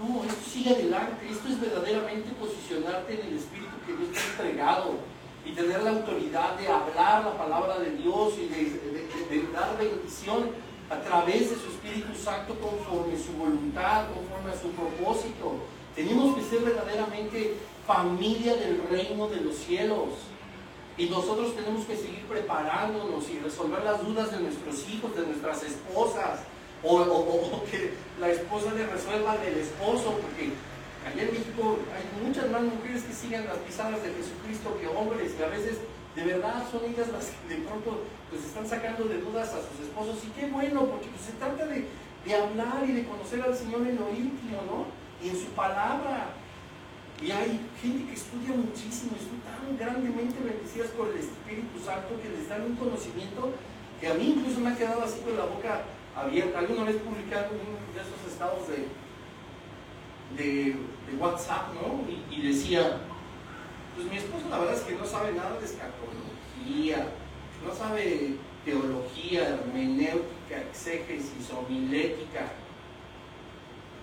No, 0.00 0.24
esto 0.24 0.50
sigue 0.50 0.70
adelante. 0.70 1.28
Esto 1.30 1.48
es 1.48 1.60
verdaderamente 1.60 2.30
posicionarte 2.32 3.20
en 3.20 3.26
el 3.28 3.36
espíritu 3.36 3.72
que 3.86 3.94
Dios 3.94 4.10
te 4.12 4.18
ha 4.18 4.30
entregado 4.32 5.11
y 5.44 5.52
tener 5.52 5.82
la 5.82 5.90
autoridad 5.90 6.56
de 6.56 6.68
hablar 6.68 7.24
la 7.24 7.36
palabra 7.36 7.78
de 7.78 7.90
Dios 7.90 8.34
y 8.38 8.46
de, 8.46 9.46
dar 9.52 9.76
bendición 9.76 10.50
a 10.90 11.00
través 11.00 11.50
de 11.50 11.56
su 11.56 11.68
Espíritu 11.68 12.14
Santo 12.14 12.54
conforme 12.60 13.18
su 13.18 13.32
voluntad, 13.32 14.04
conforme 14.14 14.52
a 14.52 14.60
su 14.60 14.70
propósito. 14.70 15.54
Tenemos 15.96 16.36
que 16.36 16.42
ser 16.42 16.60
verdaderamente 16.60 17.56
familia 17.86 18.54
del 18.56 18.82
reino 18.88 19.28
de 19.28 19.40
los 19.40 19.56
cielos. 19.56 20.08
Y 20.98 21.06
nosotros 21.06 21.56
tenemos 21.56 21.86
que 21.86 21.96
seguir 21.96 22.24
preparándonos 22.26 23.28
y 23.30 23.38
resolver 23.38 23.82
las 23.82 24.04
dudas 24.04 24.30
de 24.30 24.40
nuestros 24.40 24.88
hijos, 24.88 25.16
de 25.16 25.26
nuestras 25.26 25.62
esposas, 25.62 26.40
o, 26.82 26.96
o 27.00 27.64
que 27.70 27.94
la 28.20 28.30
esposa 28.30 28.72
le 28.74 28.86
resuelva 28.86 29.36
del 29.38 29.58
esposo, 29.58 30.18
porque 30.20 30.52
Allá 31.06 31.22
en 31.22 31.32
México 31.32 31.78
hay 31.90 32.04
muchas 32.24 32.50
más 32.50 32.62
mujeres 32.62 33.02
que 33.02 33.12
siguen 33.12 33.46
las 33.46 33.58
pisadas 33.58 34.02
de 34.02 34.14
Jesucristo 34.14 34.78
que 34.78 34.86
hombres, 34.86 35.32
que 35.32 35.44
a 35.44 35.48
veces 35.48 35.78
de 36.14 36.24
verdad 36.24 36.62
son 36.70 36.84
ellas 36.84 37.08
las 37.08 37.32
que 37.32 37.56
de 37.56 37.60
pronto 37.64 38.04
pues 38.30 38.44
están 38.44 38.68
sacando 38.68 39.04
de 39.04 39.18
dudas 39.18 39.48
a 39.50 39.60
sus 39.60 39.86
esposos. 39.86 40.22
Y 40.24 40.30
qué 40.38 40.46
bueno, 40.46 40.86
porque 40.86 41.08
pues, 41.08 41.22
se 41.26 41.32
trata 41.32 41.66
de, 41.66 41.88
hablar 42.32 42.84
y 42.88 42.92
de 42.92 43.04
conocer 43.04 43.42
al 43.42 43.54
Señor 43.54 43.82
en 43.82 43.98
lo 43.98 44.08
íntimo, 44.10 44.62
¿no? 44.66 44.86
Y 45.24 45.30
en 45.30 45.36
su 45.36 45.50
palabra. 45.52 46.34
Y 47.20 47.30
hay 47.30 47.60
gente 47.80 48.06
que 48.06 48.14
estudia 48.14 48.54
muchísimo, 48.54 49.12
están 49.14 49.42
tan 49.46 49.78
grandemente 49.78 50.42
bendecidas 50.42 50.90
por 50.90 51.08
el 51.08 51.18
Espíritu 51.18 51.78
Santo 51.84 52.18
que 52.20 52.28
les 52.28 52.48
dan 52.48 52.62
un 52.62 52.76
conocimiento 52.76 53.52
que 54.00 54.08
a 54.08 54.14
mí 54.14 54.34
incluso 54.36 54.58
me 54.58 54.70
ha 54.70 54.76
quedado 54.76 55.02
así 55.02 55.20
con 55.20 55.38
la 55.38 55.44
boca 55.44 55.82
abierta. 56.16 56.58
Alguna 56.58 56.84
vez 56.84 56.96
publicando 56.96 57.54
uno 57.54 57.78
de 57.94 58.00
esos 58.02 58.32
estados 58.32 58.66
de, 58.66 58.90
de, 60.36 60.76
WhatsApp, 61.18 61.74
¿no? 61.74 62.04
Y, 62.30 62.42
decía, 62.42 62.98
pues 63.94 64.08
mi 64.08 64.16
esposo 64.16 64.48
la 64.48 64.58
verdad 64.58 64.74
es 64.76 64.82
que 64.82 64.94
no 64.94 65.04
sabe 65.04 65.32
nada 65.32 65.58
de 65.58 65.64
escatología, 65.64 67.08
no 67.64 67.74
sabe 67.74 68.36
teología, 68.64 69.48
hermenéutica, 69.48 70.60
exégesis, 70.70 71.50
homilética, 71.50 72.52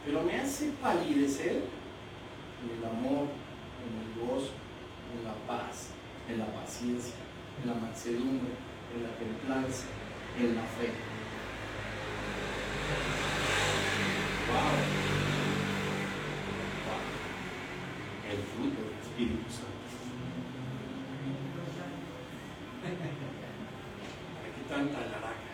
pero 0.05 0.21
me 0.23 0.39
hace 0.39 0.71
palidecer 0.81 1.63
en 2.63 2.77
el 2.77 2.85
amor, 2.85 3.27
en 3.85 3.93
el 4.01 4.27
gozo, 4.27 4.51
en 5.15 5.23
la 5.25 5.33
paz, 5.47 5.89
en 6.29 6.39
la 6.39 6.45
paciencia, 6.47 7.15
en 7.61 7.69
la 7.69 7.75
mansedumbre, 7.75 8.53
en 8.95 9.03
la 9.03 9.09
templanza, 9.17 9.85
en 10.39 10.55
la 10.55 10.63
fe. 10.63 10.91
Wow. 14.49 15.08
El 18.29 18.37
fruto 18.37 18.77
del 18.81 18.99
Espíritu 19.01 19.49
Santo. 19.49 19.69
Aquí 24.45 24.61
tanta 24.69 24.99
laraca. 24.99 25.49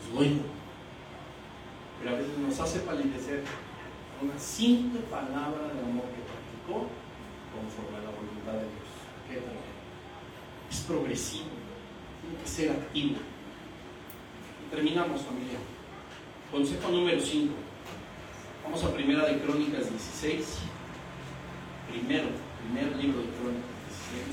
Es 0.00 0.14
bueno. 0.14 0.42
Pero 1.98 2.10
a 2.14 2.18
veces 2.18 2.38
nos 2.38 2.60
hace 2.60 2.80
palidecer 2.80 3.42
una 4.22 4.38
simple 4.38 5.00
palabra 5.10 5.74
de 5.74 5.80
amor 5.80 6.06
que 6.14 6.22
practicó 6.22 6.86
conforme 7.50 7.98
a 7.98 8.02
la 8.02 8.10
voluntad 8.14 8.52
de 8.52 8.70
Dios. 8.70 8.88
¿Qué 9.28 9.36
tal? 9.36 9.58
Es 10.70 10.80
progresivo. 10.80 11.50
Tiene 12.22 12.38
que 12.42 12.48
ser 12.48 12.70
activo. 12.70 13.16
Y 14.64 14.70
terminamos, 14.70 15.22
familia. 15.22 15.58
Consejo 16.52 16.88
número 16.90 17.20
5. 17.20 17.52
Vamos 18.64 18.84
a 18.84 18.94
primera 18.94 19.26
de 19.26 19.40
Crónicas 19.40 19.90
16 19.90 20.67
primero, 21.98 22.28
primer 22.62 22.96
libro 22.96 23.20
de 23.20 23.28
Crónicas 23.28 23.68
16. 24.12 24.24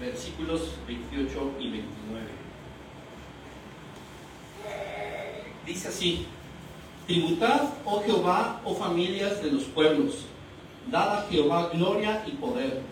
Versículos 0.00 0.60
28 0.86 1.52
y 1.60 1.70
29. 1.70 2.26
Dice 5.66 5.88
así, 5.88 6.26
Tributad, 7.06 7.74
oh 7.84 8.02
Jehová, 8.02 8.60
oh 8.64 8.74
familias 8.74 9.42
de 9.42 9.52
los 9.52 9.64
pueblos, 9.64 10.24
dad 10.90 11.18
a 11.18 11.26
Jehová 11.30 11.70
gloria 11.72 12.24
y 12.26 12.32
poder, 12.32 12.82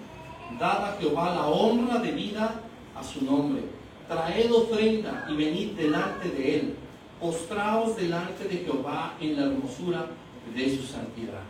dad 0.59 0.85
a 0.85 0.97
Jehová 1.01 1.35
la 1.35 1.47
honra 1.47 1.99
de 1.99 2.13
vida 2.13 2.61
a 3.01 3.05
su 3.05 3.25
nombre. 3.25 3.63
Traed 4.09 4.53
ofrenda 4.53 5.27
y 5.31 5.37
venid 5.37 5.73
delante 5.73 6.29
de 6.29 6.57
él. 6.57 6.75
Postraos 7.21 7.97
delante 7.97 8.45
de 8.45 8.59
Jehová 8.59 9.15
en 9.21 9.37
la 9.37 9.47
hermosura 9.47 10.07
de 10.55 10.77
su 10.77 10.83
santidad. 10.83 11.43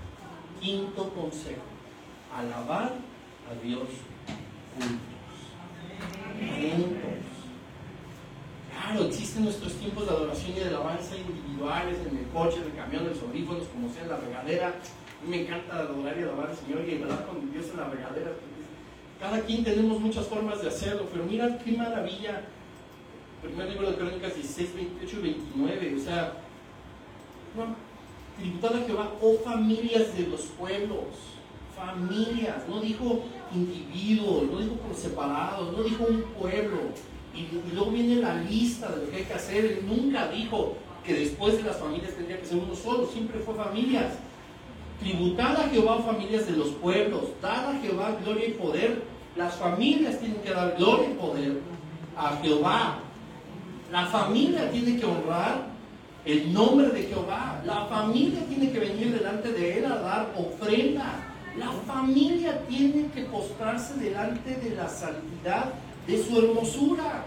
Quinto 0.61 1.09
consejo. 1.11 1.63
Alabar 2.37 2.93
a 3.51 3.65
Dios 3.65 3.89
juntos. 4.75 5.11
Claro, 8.73 9.05
existen 9.05 9.45
nuestros 9.45 9.75
tiempos 9.75 10.07
de 10.07 10.11
adoración 10.11 10.53
y 10.57 10.61
de 10.61 10.69
alabanza 10.69 11.17
individuales, 11.17 11.99
en 12.09 12.19
el 12.19 12.27
coche, 12.29 12.59
en 12.59 12.71
el 12.71 12.77
camión, 12.77 13.03
en 13.03 13.11
los 13.11 13.23
audífonos, 13.23 13.69
como 13.69 13.93
sea 13.93 14.03
en 14.03 14.09
la 14.09 14.17
regadera. 14.17 14.75
Me 15.29 15.43
encanta 15.43 15.79
adorar 15.79 16.17
y 16.19 16.23
alabar 16.23 16.51
al 16.51 16.57
Señor 16.57 16.89
y 16.89 17.03
hablar 17.03 17.27
con 17.27 17.53
Dios 17.53 17.67
en 17.71 17.77
la 17.77 17.89
regadera 17.89 18.33
cada 19.21 19.43
quien 19.43 19.63
tenemos 19.63 20.01
muchas 20.01 20.27
formas 20.27 20.63
de 20.63 20.69
hacerlo, 20.69 21.07
pero 21.13 21.25
mira 21.25 21.59
qué 21.59 21.73
maravilla. 21.73 22.41
Primer 23.43 23.69
libro 23.69 23.91
de 23.91 23.97
Crónicas 23.97 24.35
16, 24.35 24.75
28 24.75 25.17
y 25.19 25.23
29. 25.23 25.97
O 25.97 25.99
sea, 26.01 26.33
no, 27.55 27.77
tributad 28.39 28.77
a 28.77 28.87
Jehová, 28.87 29.13
oh 29.21 29.35
familias 29.45 30.17
de 30.17 30.27
los 30.27 30.41
pueblos. 30.59 31.05
Familias, 31.77 32.57
no 32.69 32.81
dijo 32.81 33.23
individuos, 33.55 34.51
no 34.51 34.59
dijo 34.59 34.75
por 34.77 34.95
separados, 34.95 35.77
no 35.77 35.83
dijo 35.83 36.05
un 36.05 36.23
pueblo. 36.39 36.79
Y, 37.35 37.75
luego 37.75 37.91
viene 37.91 38.17
la 38.17 38.37
lista 38.37 38.91
de 38.91 39.05
lo 39.05 39.11
que 39.11 39.17
hay 39.19 39.25
que 39.25 39.35
hacer. 39.35 39.65
Él 39.65 39.85
nunca 39.87 40.29
dijo 40.29 40.77
que 41.05 41.15
después 41.15 41.59
de 41.59 41.65
las 41.65 41.77
familias 41.77 42.15
tendría 42.15 42.41
que 42.41 42.47
ser 42.47 42.59
uno 42.59 42.75
solo, 42.75 43.07
siempre 43.07 43.39
fue 43.41 43.55
familias. 43.55 44.15
Tributad 44.99 45.57
a 45.57 45.69
Jehová, 45.69 45.97
oh 45.97 46.03
familias 46.03 46.47
de 46.47 46.57
los 46.57 46.69
pueblos, 46.69 47.23
dad 47.41 47.71
a 47.71 47.81
Jehová 47.81 48.19
gloria 48.23 48.49
y 48.49 48.53
poder 48.53 49.10
las 49.37 49.55
familias 49.55 50.19
tienen 50.19 50.41
que 50.41 50.51
dar 50.51 50.75
gloria 50.77 51.11
y 51.11 51.15
poder 51.15 51.61
a 52.17 52.37
Jehová. 52.43 52.99
La 53.93 54.07
familia 54.07 54.71
tiene 54.71 54.99
que 54.99 55.07
honrar 55.07 55.71
el 56.25 56.53
nombre 56.53 56.89
de 56.89 57.05
Jehová. 57.05 57.63
La 57.65 57.87
familia 57.87 58.45
tiene 58.49 58.71
que 58.71 58.79
venir 58.79 59.17
delante 59.17 59.53
de 59.53 59.79
Él 59.79 59.87
a 59.87 59.97
dar 59.97 60.35
ofrenda. 60.37 61.27
La 61.57 61.71
familia 61.93 62.61
tiene 62.69 63.11
que 63.11 63.23
postrarse 63.23 63.95
delante 63.95 64.55
de 64.57 64.77
la 64.77 64.89
santidad 64.89 65.73
de 66.07 66.23
su 66.23 66.39
hermosura. 66.39 67.25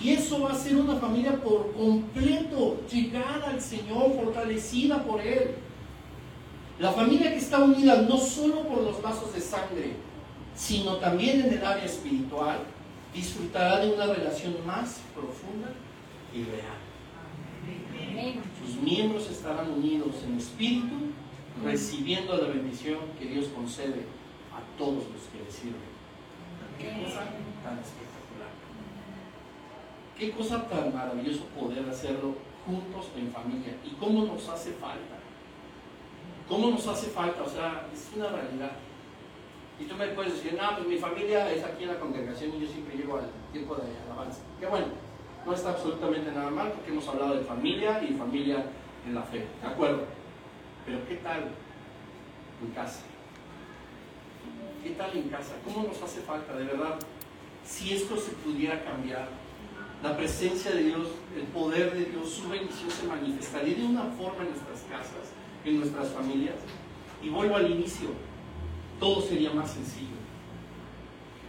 Y 0.00 0.10
eso 0.10 0.40
va 0.42 0.52
a 0.52 0.54
ser 0.54 0.76
una 0.76 0.94
familia 0.96 1.32
por 1.40 1.72
completo, 1.72 2.80
llegada 2.90 3.50
al 3.50 3.60
Señor, 3.60 4.14
fortalecida 4.14 5.02
por 5.02 5.20
Él. 5.20 5.56
La 6.78 6.92
familia 6.92 7.32
que 7.32 7.38
está 7.38 7.58
unida 7.58 8.02
no 8.02 8.16
solo 8.18 8.62
por 8.62 8.82
los 8.82 9.02
vasos 9.02 9.34
de 9.34 9.40
sangre, 9.40 9.96
sino 10.58 10.96
también 10.96 11.40
en 11.40 11.52
el 11.52 11.64
área 11.64 11.84
espiritual, 11.84 12.58
disfrutará 13.14 13.78
de 13.78 13.92
una 13.92 14.06
relación 14.06 14.56
más 14.66 15.00
profunda 15.14 15.68
y 16.34 16.42
real. 16.42 18.34
Sus 18.60 18.82
miembros 18.82 19.30
estarán 19.30 19.70
unidos 19.70 20.16
en 20.26 20.36
espíritu, 20.36 20.96
recibiendo 21.64 22.36
la 22.36 22.48
bendición 22.48 22.98
que 23.18 23.26
Dios 23.26 23.46
concede 23.54 24.04
a 24.52 24.76
todos 24.76 25.04
los 25.12 25.22
que 25.30 25.44
le 25.44 25.50
sirven. 25.50 25.98
Qué 26.76 27.04
cosa 27.04 27.20
tan 27.62 27.78
espectacular. 27.78 28.50
Qué 30.18 30.32
cosa 30.32 30.68
tan 30.68 30.92
maravilloso 30.92 31.44
poder 31.56 31.88
hacerlo 31.88 32.34
juntos 32.66 33.06
en 33.16 33.30
familia. 33.30 33.76
¿Y 33.84 33.90
cómo 33.94 34.24
nos 34.24 34.48
hace 34.48 34.72
falta? 34.72 35.18
¿Cómo 36.48 36.70
nos 36.70 36.86
hace 36.88 37.10
falta? 37.10 37.42
O 37.42 37.48
sea, 37.48 37.86
es 37.94 38.10
una 38.16 38.28
realidad. 38.28 38.72
Y 39.80 39.84
tú 39.84 39.94
me 39.94 40.08
puedes 40.08 40.34
decir, 40.34 40.58
no, 40.60 40.76
pues 40.76 40.88
mi 40.88 40.96
familia 40.96 41.50
es 41.52 41.62
aquí 41.64 41.84
en 41.84 41.90
la 41.90 42.00
congregación 42.00 42.52
y 42.56 42.60
yo 42.60 42.66
siempre 42.66 42.96
llego 42.96 43.18
al 43.18 43.30
tiempo 43.52 43.76
de 43.76 43.82
alabanza. 44.06 44.40
Qué 44.58 44.66
bueno, 44.66 44.86
No 45.46 45.54
está 45.54 45.70
absolutamente 45.70 46.32
nada 46.32 46.50
mal 46.50 46.72
porque 46.72 46.90
hemos 46.90 47.06
hablado 47.08 47.34
de 47.34 47.44
familia 47.44 48.02
y 48.02 48.12
familia 48.14 48.64
en 49.06 49.14
la 49.14 49.22
fe, 49.22 49.46
¿de 49.62 49.66
acuerdo? 49.66 50.02
Pero 50.84 50.98
¿qué 51.08 51.16
tal 51.16 51.50
en 52.62 52.70
casa? 52.72 53.02
¿Qué 54.82 54.90
tal 54.90 55.16
en 55.16 55.28
casa? 55.28 55.54
¿Cómo 55.64 55.86
nos 55.86 56.02
hace 56.02 56.20
falta, 56.20 56.54
de 56.54 56.64
verdad? 56.64 56.98
Si 57.64 57.94
esto 57.94 58.16
se 58.16 58.32
pudiera 58.32 58.82
cambiar, 58.84 59.28
la 60.02 60.16
presencia 60.16 60.70
de 60.70 60.84
Dios, 60.84 61.08
el 61.36 61.42
poder 61.48 61.92
de 61.92 62.04
Dios, 62.04 62.30
su 62.30 62.48
bendición 62.48 62.90
se 62.90 63.06
manifestaría 63.06 63.76
de 63.76 63.84
una 63.84 64.04
forma 64.04 64.44
en 64.44 64.50
nuestras 64.50 64.82
casas, 64.88 65.32
en 65.64 65.80
nuestras 65.80 66.08
familias. 66.10 66.54
Y 67.22 67.30
vuelvo 67.30 67.56
al 67.56 67.70
inicio, 67.70 68.10
todo 68.98 69.20
sería 69.20 69.50
más 69.50 69.70
sencillo. 69.70 70.16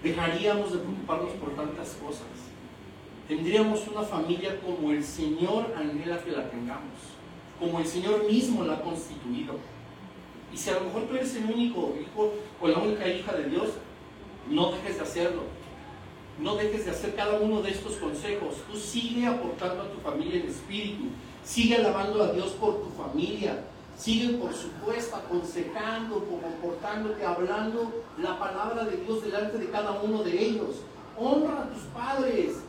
Dejaríamos 0.04 0.72
de 0.72 0.80
preocuparnos 0.80 1.32
por 1.34 1.56
tantas 1.56 1.98
cosas. 2.02 2.28
Tendríamos 3.28 3.88
una 3.88 4.04
familia 4.04 4.60
como 4.62 4.92
el 4.92 5.04
Señor 5.04 5.74
anhela 5.78 6.24
que 6.24 6.32
la 6.32 6.50
tengamos, 6.50 6.98
como 7.60 7.80
el 7.80 7.86
Señor 7.86 8.26
mismo 8.26 8.64
la 8.64 8.76
ha 8.76 8.82
constituido. 8.82 9.56
Y 10.54 10.58
si 10.58 10.70
a 10.70 10.76
lo 10.76 10.86
mejor 10.86 11.04
tú 11.04 11.16
eres 11.16 11.36
el 11.36 11.46
único 11.46 11.96
hijo 12.02 12.34
o 12.60 12.68
la 12.68 12.80
única 12.80 13.08
hija 13.08 13.34
de 13.34 13.50
Dios, 13.50 13.70
no 14.50 14.72
dejes 14.72 14.96
de 14.96 15.04
hacerlo. 15.04 15.44
No 16.40 16.56
dejes 16.56 16.86
de 16.86 16.92
hacer 16.92 17.16
cada 17.16 17.38
uno 17.40 17.62
de 17.62 17.72
estos 17.72 17.98
consejos. 17.98 18.56
Tú 18.72 18.78
sigue 18.78 19.28
aportando 19.28 19.84
a 19.84 19.92
tu 19.92 20.00
familia 20.00 20.40
en 20.40 20.48
espíritu. 20.48 21.06
Sigue 21.44 21.76
alabando 21.76 22.24
a 22.24 22.32
Dios 22.32 22.52
por 22.54 22.82
tu 22.82 22.90
familia. 22.90 23.66
Sigue, 24.00 24.38
por 24.38 24.54
supuesto, 24.54 25.18
aconsejando, 25.18 26.24
comportándote, 26.24 27.26
hablando 27.26 28.06
la 28.18 28.40
palabra 28.40 28.86
de 28.86 28.96
Dios 28.96 29.22
delante 29.22 29.58
de 29.58 29.70
cada 29.70 30.02
uno 30.02 30.24
de 30.24 30.42
ellos. 30.42 30.78
Honra 31.18 31.64
a 31.64 31.70
tus 31.70 31.84
padres. 31.94 32.60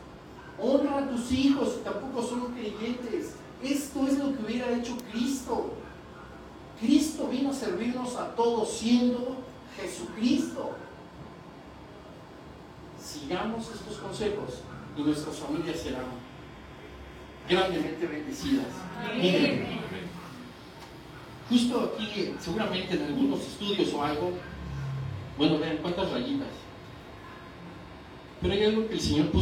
Honra 0.59 0.97
a 0.97 1.09
tus 1.09 1.31
hijos, 1.31 1.69
que 1.69 1.89
tampoco 1.89 2.21
son 2.21 2.51
creyentes. 2.51 3.35
Esto 3.63 4.07
es 4.07 4.19
lo 4.19 4.35
que 4.35 4.43
hubiera 4.43 4.71
hecho 4.71 4.97
Cristo. 5.09 5.71
Cristo 6.81 7.27
vino 7.27 7.51
a 7.51 7.53
servirnos 7.53 8.15
a 8.17 8.35
todos 8.35 8.69
siendo 8.69 9.37
Jesucristo. 9.77 10.71
Sigamos 13.01 13.69
estos 13.73 13.97
consejos 13.97 14.61
y 14.97 15.01
nuestras 15.01 15.37
familias 15.37 15.79
serán 15.79 16.05
grandemente 17.47 18.05
bendecidas. 18.05 18.67
Miren, 19.15 19.79
justo 21.49 21.93
aquí, 21.95 22.33
seguramente 22.39 22.95
en 22.95 23.03
algunos 23.03 23.41
estudios 23.41 23.93
o 23.93 24.03
algo, 24.03 24.31
bueno, 25.37 25.59
vean 25.59 25.77
cuántas 25.81 26.11
rayitas. 26.11 26.47
Pero 28.41 28.53
hay 28.53 28.63
algo 28.65 28.87
que 28.87 28.93
el 28.93 29.01
Señor 29.01 29.27
puso. 29.27 29.39